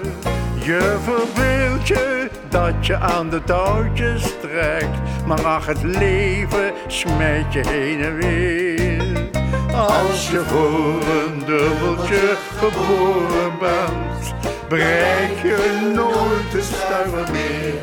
Je 0.59 0.97
verbeeld 1.03 1.89
je 1.89 2.31
dat 2.49 2.87
je 2.87 2.97
aan 2.97 3.31
de 3.31 3.45
touwtjes 3.45 4.23
trekt, 4.41 4.99
maar 5.27 5.45
ach 5.45 5.67
het 5.67 5.83
leven 5.83 6.73
smijt 6.87 7.53
je 7.53 7.69
heen 7.69 8.03
en 8.03 8.17
weer. 8.17 9.31
Als 9.75 10.31
je 10.31 10.41
voor 10.41 11.03
een 11.03 11.39
dubbeltje 11.39 12.37
geboren 12.59 13.59
bent, 13.61 14.35
bereik 14.69 15.39
je 15.43 15.91
nooit 15.95 16.53
de 16.53 16.63
stuiver 16.63 17.33
meer. 17.33 17.75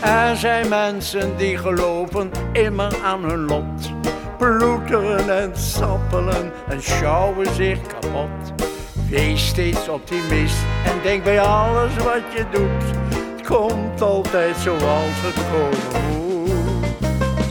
Er 0.00 0.36
zijn 0.36 0.68
mensen 0.68 1.36
die 1.36 1.56
geloven 1.56 2.30
immer 2.52 2.96
aan 3.04 3.24
hun 3.24 3.44
lot. 3.44 3.90
Ploeteren 4.40 5.40
en 5.40 5.56
sappelen 5.56 6.52
en 6.68 6.82
sjouwen 6.82 7.54
zich 7.54 7.78
kapot. 7.86 8.52
Wees 9.08 9.46
steeds 9.46 9.88
optimist 9.88 10.56
en 10.84 11.02
denk 11.02 11.24
bij 11.24 11.40
alles 11.40 11.96
wat 11.96 12.22
je 12.34 12.44
doet. 12.50 13.14
Het 13.36 13.46
komt 13.46 14.00
altijd 14.00 14.56
zoals 14.56 15.16
het 15.16 15.34
komen 15.50 16.08
moet. 16.08 16.50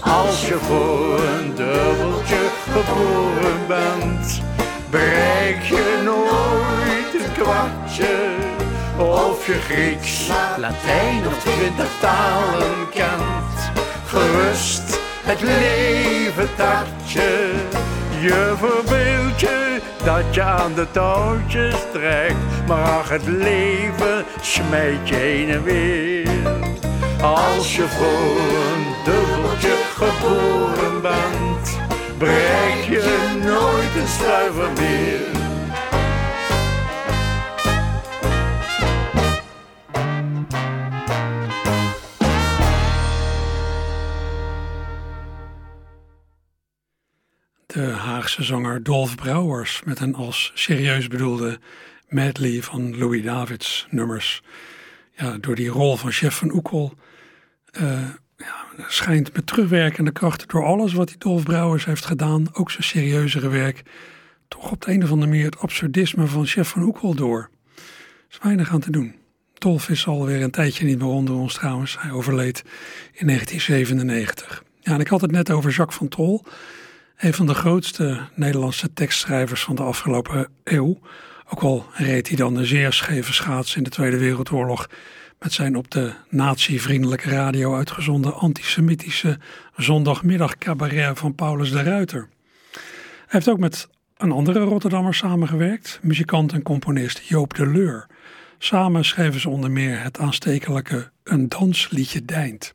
Als 0.01 0.47
je 0.47 0.55
voor 0.55 1.19
een 1.19 1.55
dubbeltje 1.55 2.49
geboren 2.71 3.67
bent, 3.67 4.41
bereik 4.89 5.61
je 5.63 6.01
nooit 6.03 7.23
een 7.23 7.43
kwartje. 7.43 8.35
Of 8.97 9.45
je 9.45 9.53
Grieks, 9.53 10.27
Latijn 10.57 11.27
of 11.27 11.39
twintig 11.39 11.91
talen 11.99 12.89
kent. 12.89 13.71
Gerust 14.05 15.08
het 15.29 15.41
leven 15.41 16.55
tartje. 16.55 17.51
Je 18.21 18.53
verbeeld 18.57 19.39
je 19.39 19.81
dat 20.03 20.35
je 20.35 20.41
aan 20.41 20.73
de 20.73 20.91
touwtjes 20.91 21.75
trekt. 21.91 22.67
Maar 22.67 22.83
ach, 22.83 23.09
het 23.09 23.27
leven 23.27 24.25
smijt 24.41 25.09
je 25.09 25.15
heen 25.15 25.49
en 25.49 25.63
weer. 25.63 26.27
Als 27.21 27.75
je 27.75 27.87
voor 27.87 28.39
een 28.71 28.85
dubbeltje 29.05 29.75
geboren 29.93 31.01
bent, 31.01 31.77
bereik 32.17 32.83
je 32.89 33.37
nooit 33.43 33.95
een 34.01 34.07
stuiver 34.07 34.71
meer. 34.77 35.38
De 47.79 47.85
Haagse 47.85 48.43
zanger 48.43 48.83
Dolf 48.83 49.15
Brouwers 49.15 49.81
met 49.85 49.99
een 49.99 50.15
als 50.15 50.51
serieus 50.53 51.07
bedoelde 51.07 51.59
medley 52.07 52.61
van 52.61 52.97
Louis 52.97 53.23
Davids 53.23 53.87
nummers. 53.89 54.41
Ja, 55.15 55.37
door 55.37 55.55
die 55.55 55.67
rol 55.69 55.95
van 55.97 56.11
chef 56.11 56.35
van 56.35 56.53
Oekel 56.53 56.93
uh, 57.81 58.07
ja, 58.37 58.65
schijnt 58.87 59.33
met 59.33 59.47
terugwerkende 59.47 60.11
kracht 60.11 60.49
door 60.49 60.65
alles 60.65 60.93
wat 60.93 61.07
die 61.07 61.17
Dolf 61.17 61.43
Brouwers 61.43 61.85
heeft 61.85 62.05
gedaan, 62.05 62.47
ook 62.53 62.71
zijn 62.71 62.83
serieuzere 62.83 63.49
werk, 63.49 63.81
toch 64.47 64.71
op 64.71 64.81
de 64.81 64.91
een 64.91 65.03
of 65.03 65.11
andere 65.11 65.31
manier 65.31 65.45
het 65.45 65.59
absurdisme 65.59 66.27
van 66.27 66.45
chef 66.45 66.69
van 66.69 66.81
Oekel 66.81 67.15
door. 67.15 67.49
Er 67.75 67.81
is 68.29 68.39
weinig 68.41 68.71
aan 68.71 68.79
te 68.79 68.91
doen. 68.91 69.15
Dolf 69.53 69.89
is 69.89 70.07
alweer 70.07 70.41
een 70.41 70.51
tijdje 70.51 70.85
niet 70.85 70.97
meer 70.97 71.07
onder 71.07 71.35
ons 71.35 71.53
trouwens. 71.53 71.97
Hij 71.99 72.11
overleed 72.11 72.63
in 73.13 73.25
1997. 73.25 74.63
Ja, 74.79 74.93
en 74.93 74.99
ik 74.99 75.07
had 75.07 75.21
het 75.21 75.31
net 75.31 75.51
over 75.51 75.71
Jacques 75.71 75.97
van 75.97 76.07
Tol. 76.07 76.45
Een 77.19 77.33
van 77.33 77.45
de 77.45 77.53
grootste 77.53 78.27
Nederlandse 78.33 78.93
tekstschrijvers 78.93 79.63
van 79.63 79.75
de 79.75 79.83
afgelopen 79.83 80.47
eeuw. 80.63 80.99
Ook 81.49 81.61
al 81.61 81.85
reed 81.93 82.27
hij 82.27 82.37
dan 82.37 82.55
een 82.55 82.65
zeer 82.65 82.93
scheve 82.93 83.33
schaats 83.33 83.75
in 83.75 83.83
de 83.83 83.89
Tweede 83.89 84.17
Wereldoorlog 84.17 84.89
met 85.39 85.53
zijn 85.53 85.75
op 85.75 85.91
de 85.91 86.13
nazi-vriendelijke 86.29 87.29
radio 87.29 87.75
uitgezonden 87.75 88.35
antisemitische 88.35 89.39
zondagmiddag 89.75 90.57
cabaret 90.57 91.19
van 91.19 91.35
Paulus 91.35 91.71
de 91.71 91.83
Ruiter. 91.83 92.27
Hij 92.71 92.81
heeft 93.27 93.49
ook 93.49 93.59
met 93.59 93.87
een 94.17 94.31
andere 94.31 94.59
Rotterdammer 94.59 95.13
samengewerkt, 95.13 95.99
muzikant 96.01 96.53
en 96.53 96.61
componist 96.61 97.17
Joop 97.27 97.53
de 97.53 97.67
Leur. 97.67 98.07
Samen 98.57 99.05
schreven 99.05 99.39
ze 99.39 99.49
onder 99.49 99.71
meer 99.71 100.03
het 100.03 100.19
aanstekelijke 100.19 101.11
Een 101.23 101.49
dansliedje 101.49 102.25
deint. 102.25 102.73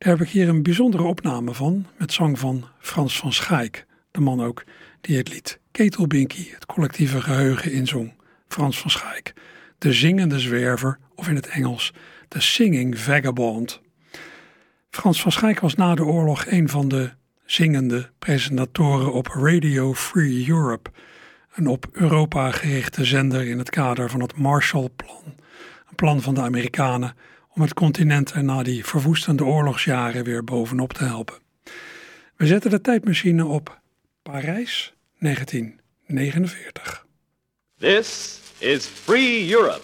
Daar 0.00 0.12
heb 0.12 0.26
ik 0.26 0.32
hier 0.32 0.48
een 0.48 0.62
bijzondere 0.62 1.02
opname 1.02 1.54
van 1.54 1.86
met 1.96 2.12
zang 2.12 2.38
van 2.38 2.64
Frans 2.78 3.18
van 3.18 3.32
Schaik, 3.32 3.86
de 4.10 4.20
man 4.20 4.42
ook 4.42 4.64
die 5.00 5.16
het 5.16 5.28
lied 5.28 5.60
Ketelbinky, 5.70 6.50
het 6.50 6.66
collectieve 6.66 7.20
geheugen 7.20 7.72
inzong. 7.72 8.12
Frans 8.48 8.78
van 8.78 8.90
Schaik, 8.90 9.32
de 9.78 9.92
zingende 9.92 10.38
zwerver, 10.38 10.98
of 11.14 11.28
in 11.28 11.34
het 11.34 11.48
Engels, 11.48 11.92
de 12.28 12.40
singing 12.40 12.98
vagabond. 12.98 13.80
Frans 14.90 15.22
van 15.22 15.32
Schaik 15.32 15.60
was 15.60 15.74
na 15.74 15.94
de 15.94 16.04
oorlog 16.04 16.46
een 16.46 16.68
van 16.68 16.88
de 16.88 17.10
zingende 17.44 18.10
presentatoren 18.18 19.12
op 19.12 19.26
Radio 19.26 19.94
Free 19.94 20.48
Europe, 20.48 20.90
een 21.54 21.66
op 21.66 21.86
Europa 21.92 22.50
gerichte 22.50 23.04
zender 23.04 23.46
in 23.46 23.58
het 23.58 23.70
kader 23.70 24.10
van 24.10 24.20
het 24.20 24.36
Marshallplan, 24.36 25.24
een 25.88 25.94
plan 25.94 26.20
van 26.20 26.34
de 26.34 26.40
Amerikanen 26.40 27.14
om 27.60 27.66
het 27.66 27.74
continent 27.74 28.32
er 28.32 28.44
na 28.44 28.62
die 28.62 28.84
verwoestende 28.84 29.44
oorlogsjaren 29.44 30.24
weer 30.24 30.44
bovenop 30.44 30.92
te 30.92 31.04
helpen. 31.04 31.34
We 32.36 32.46
zetten 32.46 32.70
de 32.70 32.80
tijdmachine 32.80 33.44
op 33.44 33.80
Parijs 34.22 34.94
1949. 35.18 37.06
This 37.78 38.38
is 38.58 38.86
Free 38.86 39.52
Europe. 39.52 39.80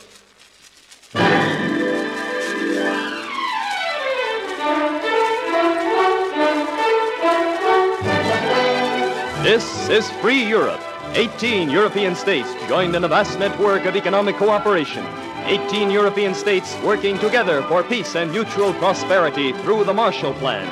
This 9.42 9.88
is 9.88 10.04
Free 10.20 10.50
Europe. 10.50 10.80
18 11.14 11.72
European 11.74 12.16
states 12.16 12.48
joined 12.68 12.94
in 12.94 13.04
a 13.04 13.08
vast 13.08 13.38
network 13.38 13.84
of 13.84 13.94
economic 13.94 14.36
cooperation. 14.36 15.25
18 15.46 15.92
European 15.92 16.34
states 16.34 16.76
working 16.82 17.16
together 17.20 17.62
for 17.62 17.84
peace 17.84 18.16
and 18.16 18.32
mutual 18.32 18.72
prosperity 18.74 19.52
through 19.62 19.84
the 19.84 19.94
Marshall 19.94 20.34
Plan. 20.34 20.66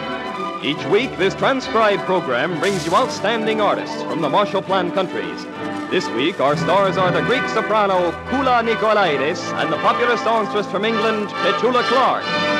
Each 0.64 0.84
week, 0.86 1.16
this 1.16 1.32
transcribed 1.36 2.02
program 2.02 2.58
brings 2.58 2.84
you 2.84 2.92
outstanding 2.92 3.60
artists 3.60 4.02
from 4.02 4.20
the 4.20 4.28
Marshall 4.28 4.62
Plan 4.62 4.90
countries. 4.90 5.44
This 5.92 6.08
week, 6.10 6.40
our 6.40 6.56
stars 6.56 6.96
are 6.96 7.12
the 7.12 7.22
Greek 7.22 7.48
soprano 7.50 8.10
Kula 8.30 8.64
Nikolaides 8.66 9.40
and 9.62 9.72
the 9.72 9.76
popular 9.76 10.16
songstress 10.16 10.66
from 10.66 10.84
England, 10.84 11.28
Petula 11.28 11.82
Clark. 11.84 12.53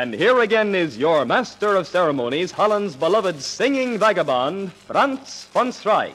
And 0.00 0.14
here 0.14 0.42
again 0.42 0.76
is 0.76 0.96
your 0.96 1.24
master 1.24 1.74
of 1.74 1.88
ceremonies, 1.88 2.52
Holland's 2.52 2.94
beloved 2.94 3.42
singing 3.42 3.98
vagabond, 3.98 4.70
Frans 4.86 5.48
van 5.50 5.72
Strijk. 5.72 6.14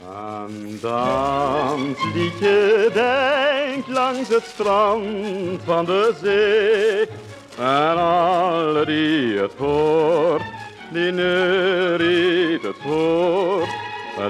Een 0.00 0.78
dansliedje 0.80 2.90
denkt 2.92 3.88
langs 3.88 4.28
het 4.28 4.44
strand 4.44 5.60
van 5.64 5.84
de 5.84 6.14
zee. 6.22 7.06
En 7.58 7.96
alle 7.96 8.86
die 8.86 9.38
het 9.38 9.54
hoort, 9.54 10.42
die 10.92 11.12
neuriet 11.12 12.62
het 12.62 12.76
voort. 12.82 13.68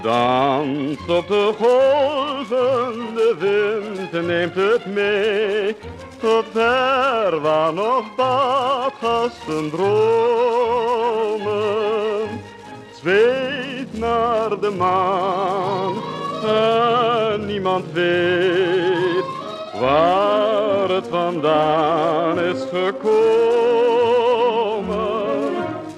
Dans 0.02 0.98
op 1.08 1.28
de 1.28 1.54
golven, 1.58 3.14
de 3.14 3.34
wind 3.38 4.26
neemt 4.26 4.54
het 4.54 4.86
mee. 4.86 5.76
Tot 6.22 6.44
ver 6.52 7.40
waar 7.40 7.72
nog 7.72 8.14
badgasten 8.14 9.70
dromen. 9.70 10.00
Zweeft 13.00 13.92
naar 13.92 14.60
de 14.60 14.70
maan 14.70 15.94
en 16.44 17.46
niemand 17.46 17.92
weet 17.92 19.24
waar 19.80 20.88
het 20.88 21.08
vandaan 21.08 22.38
is 22.38 22.62
gekomen. 22.72 23.22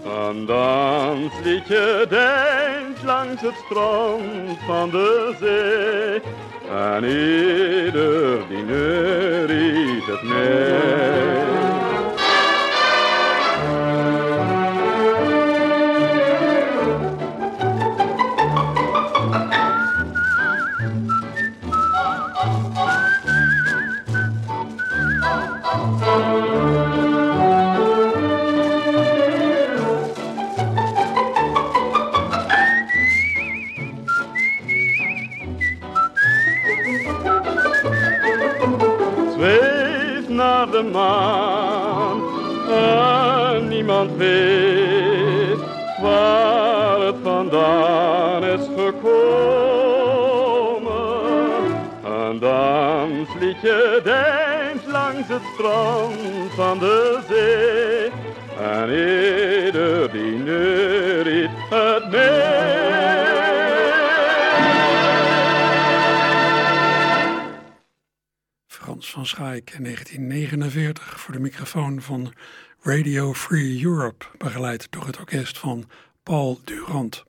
Een 0.04 0.46
dansliedje 0.46 2.06
denkt 2.08 3.02
langs 3.02 3.42
het 3.42 3.54
strand 3.64 4.58
van 4.66 4.90
de 4.90 5.34
zee. 5.40 6.22
En 6.70 7.04
ieder 7.04 8.48
die 8.48 8.64
neuriet 8.64 10.06
het 10.06 10.22
mee. 10.22 11.93
Weet 44.16 45.58
waar 46.00 47.00
het 47.00 47.16
vandaan 47.22 48.44
is 48.44 48.66
gekomen. 48.76 49.24
Een 52.04 52.38
dansliedje 52.38 54.00
deint 54.04 54.86
langs 54.86 55.28
het 55.28 55.42
strand 55.54 56.52
van 56.54 56.78
de 56.78 57.18
zee 57.28 58.10
en 58.58 58.88
ieder 58.88 60.12
die 60.12 60.38
neuriet 60.38 61.50
het 61.70 62.10
mee. 62.10 63.02
Frans 68.66 69.10
van 69.10 69.26
Schaik 69.26 69.70
in 69.70 69.82
1949 69.82 71.20
voor 71.20 71.34
de 71.34 71.40
microfoon 71.40 72.00
van 72.00 72.32
Radio 72.86 73.32
Free 73.34 73.84
Europe, 73.84 74.24
begeleid 74.38 74.86
door 74.90 75.06
het 75.06 75.18
orkest 75.18 75.58
van 75.58 75.84
Paul 76.22 76.60
Durand. 76.64 77.24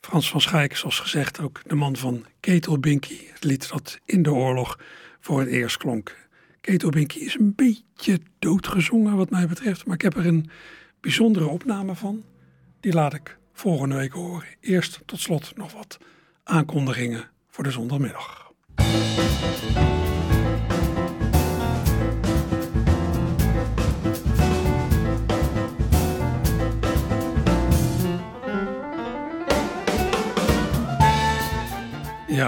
Frans 0.00 0.30
van 0.30 0.40
Schaik, 0.40 0.76
zoals 0.76 0.98
gezegd, 1.00 1.40
ook 1.40 1.60
de 1.66 1.74
man 1.74 1.96
van 1.96 2.24
Ketelbinky, 2.40 3.18
het 3.32 3.44
lied 3.44 3.68
dat 3.68 3.98
in 4.04 4.22
de 4.22 4.32
oorlog 4.32 4.80
voor 5.20 5.40
het 5.40 5.48
eerst 5.48 5.76
klonk. 5.76 6.16
Ketelbinky 6.60 7.18
is 7.18 7.34
een 7.34 7.54
beetje 7.54 8.20
doodgezongen 8.38 9.16
wat 9.16 9.30
mij 9.30 9.46
betreft, 9.46 9.86
maar 9.86 9.94
ik 9.94 10.02
heb 10.02 10.16
er 10.16 10.26
een 10.26 10.50
bijzondere 11.00 11.46
opname 11.46 11.94
van. 11.94 12.24
Die 12.80 12.92
laat 12.92 13.14
ik 13.14 13.38
volgende 13.52 13.94
week 13.94 14.12
horen. 14.12 14.48
Eerst 14.60 15.00
tot 15.06 15.20
slot 15.20 15.56
nog 15.56 15.72
wat 15.72 15.98
aankondigingen 16.44 17.30
voor 17.48 17.64
de 17.64 17.70
zondagmiddag. 17.70 18.52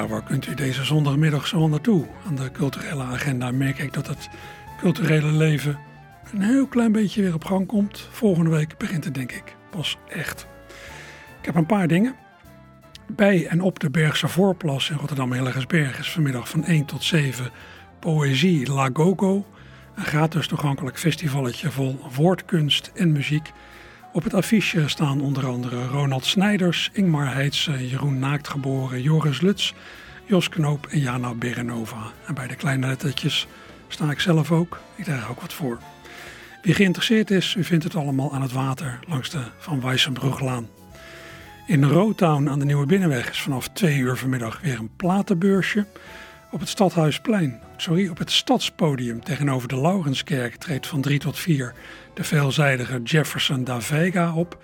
Waar 0.07 0.23
kunt 0.23 0.47
u 0.47 0.55
deze 0.55 0.85
zondagmiddag 0.85 1.47
zo 1.47 1.69
naartoe? 1.69 2.07
Aan 2.27 2.35
de 2.35 2.51
culturele 2.51 3.03
agenda 3.03 3.51
merk 3.51 3.79
ik 3.79 3.93
dat 3.93 4.07
het 4.07 4.29
culturele 4.81 5.33
leven 5.33 5.79
een 6.33 6.43
heel 6.43 6.67
klein 6.67 6.93
beetje 6.93 7.23
weer 7.23 7.35
op 7.35 7.45
gang 7.45 7.67
komt. 7.67 8.09
Volgende 8.11 8.51
week 8.51 8.79
begint 8.79 9.05
het 9.05 9.15
denk 9.15 9.33
ik 9.33 9.57
pas 9.71 9.99
echt. 10.09 10.47
Ik 11.41 11.45
heb 11.45 11.55
een 11.55 11.67
paar 11.67 11.89
dingen. 11.89 12.15
Bij 13.07 13.47
en 13.47 13.61
op 13.61 13.79
de 13.79 13.91
Bergse 13.91 14.29
Voorplas 14.29 14.91
in 14.91 14.97
Rotterdam-Hilligersberg 14.97 15.99
is 15.99 16.11
vanmiddag 16.11 16.49
van 16.49 16.65
1 16.65 16.85
tot 16.85 17.05
7 17.05 17.51
Poëzie 17.99 18.73
La 18.73 18.91
Gogo. 18.93 19.47
Een 19.95 20.05
gratis 20.05 20.47
toegankelijk 20.47 20.99
festivalletje 20.99 21.71
vol 21.71 21.99
woordkunst 22.15 22.91
en 22.95 23.13
muziek. 23.13 23.53
Op 24.19 24.25
het 24.25 24.35
affiche 24.35 24.89
staan 24.89 25.21
onder 25.21 25.47
andere 25.47 25.87
Ronald 25.87 26.25
Snijders, 26.25 26.91
Ingmar 26.93 27.35
Heitse, 27.35 27.89
Jeroen 27.89 28.19
Naaktgeboren, 28.19 29.03
Joris 29.03 29.41
Luts, 29.41 29.75
Jos 30.25 30.49
Knoop 30.49 30.87
en 30.87 31.01
Jana 31.01 31.35
Berenova. 31.35 32.13
En 32.27 32.35
bij 32.35 32.47
de 32.47 32.55
kleine 32.55 32.87
lettertjes 32.87 33.47
sta 33.89 34.11
ik 34.11 34.21
zelf 34.21 34.53
ook. 34.53 34.81
Ik 34.95 35.05
draag 35.05 35.31
ook 35.31 35.41
wat 35.41 35.53
voor. 35.53 35.79
Wie 36.63 36.75
geïnteresseerd 36.75 37.31
is, 37.31 37.55
u 37.55 37.65
vindt 37.65 37.85
het 37.85 37.95
allemaal 37.95 38.33
aan 38.35 38.43
het 38.43 38.53
water 38.53 39.01
langs 39.07 39.31
de 39.31 39.43
Van 39.59 39.81
Weissenbruglaan. 39.81 40.69
In 41.67 41.85
Rotown 41.85 42.49
aan 42.49 42.59
de 42.59 42.65
Nieuwe 42.65 42.87
Binnenweg 42.87 43.31
is 43.31 43.43
vanaf 43.43 43.69
2 43.69 43.97
uur 43.97 44.17
vanmiddag 44.17 44.61
weer 44.61 44.79
een 44.79 44.97
platenbeursje. 44.97 45.87
Op 46.51 46.61
het 46.61 46.69
Stadhuisplein, 46.69 47.61
sorry, 47.77 48.09
op 48.09 48.19
het 48.19 48.31
Stadspodium 48.31 49.25
tegenover 49.25 49.69
de 49.69 49.81
Laurenskerk 49.81 50.57
treedt 50.57 50.87
van 50.87 51.01
3 51.01 51.19
tot 51.19 51.39
4 51.39 51.75
de 52.19 52.25
veelzijdige 52.25 53.03
Jefferson 53.03 53.65
da 53.65 53.81
Vega 53.81 54.35
op. 54.35 54.59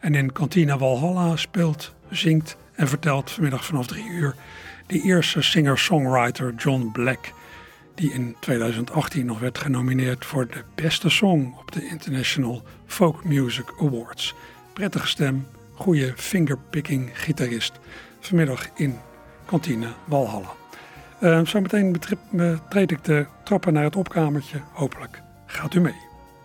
En 0.00 0.14
in 0.14 0.32
Cantina 0.32 0.78
Walhalla 0.78 1.36
speelt, 1.36 1.94
zingt 2.10 2.56
En 2.74 2.88
vertelt 2.88 3.30
vanmiddag 3.30 3.64
vanaf 3.64 3.86
drie 3.86 4.08
uur 4.08 4.34
de 4.86 5.00
eerste 5.00 5.42
singer-songwriter 5.42 6.54
John 6.54 6.90
Black, 6.92 7.32
die 7.94 8.12
in 8.12 8.36
2018 8.40 9.26
nog 9.26 9.38
werd 9.38 9.58
genomineerd 9.58 10.24
voor 10.24 10.46
de 10.46 10.62
beste 10.74 11.08
song 11.08 11.54
op 11.60 11.72
de 11.72 11.86
International 11.86 12.62
Folk 12.86 13.24
Music 13.24 13.74
Awards. 13.80 14.34
Prettige 14.72 15.06
stem, 15.06 15.46
goede 15.74 16.12
fingerpicking 16.16 17.10
gitarist. 17.12 17.72
Vanmiddag 18.20 18.68
in 18.74 18.98
kantine 19.44 19.88
Walhalla. 20.04 20.52
Uh, 21.20 21.40
zometeen 21.44 21.92
betreed 22.30 22.90
ik 22.90 23.04
de 23.04 23.26
trappen 23.44 23.72
naar 23.72 23.84
het 23.84 23.96
opkamertje. 23.96 24.60
Hopelijk 24.72 25.22
gaat 25.46 25.74
u 25.74 25.80
mee. 25.80 26.09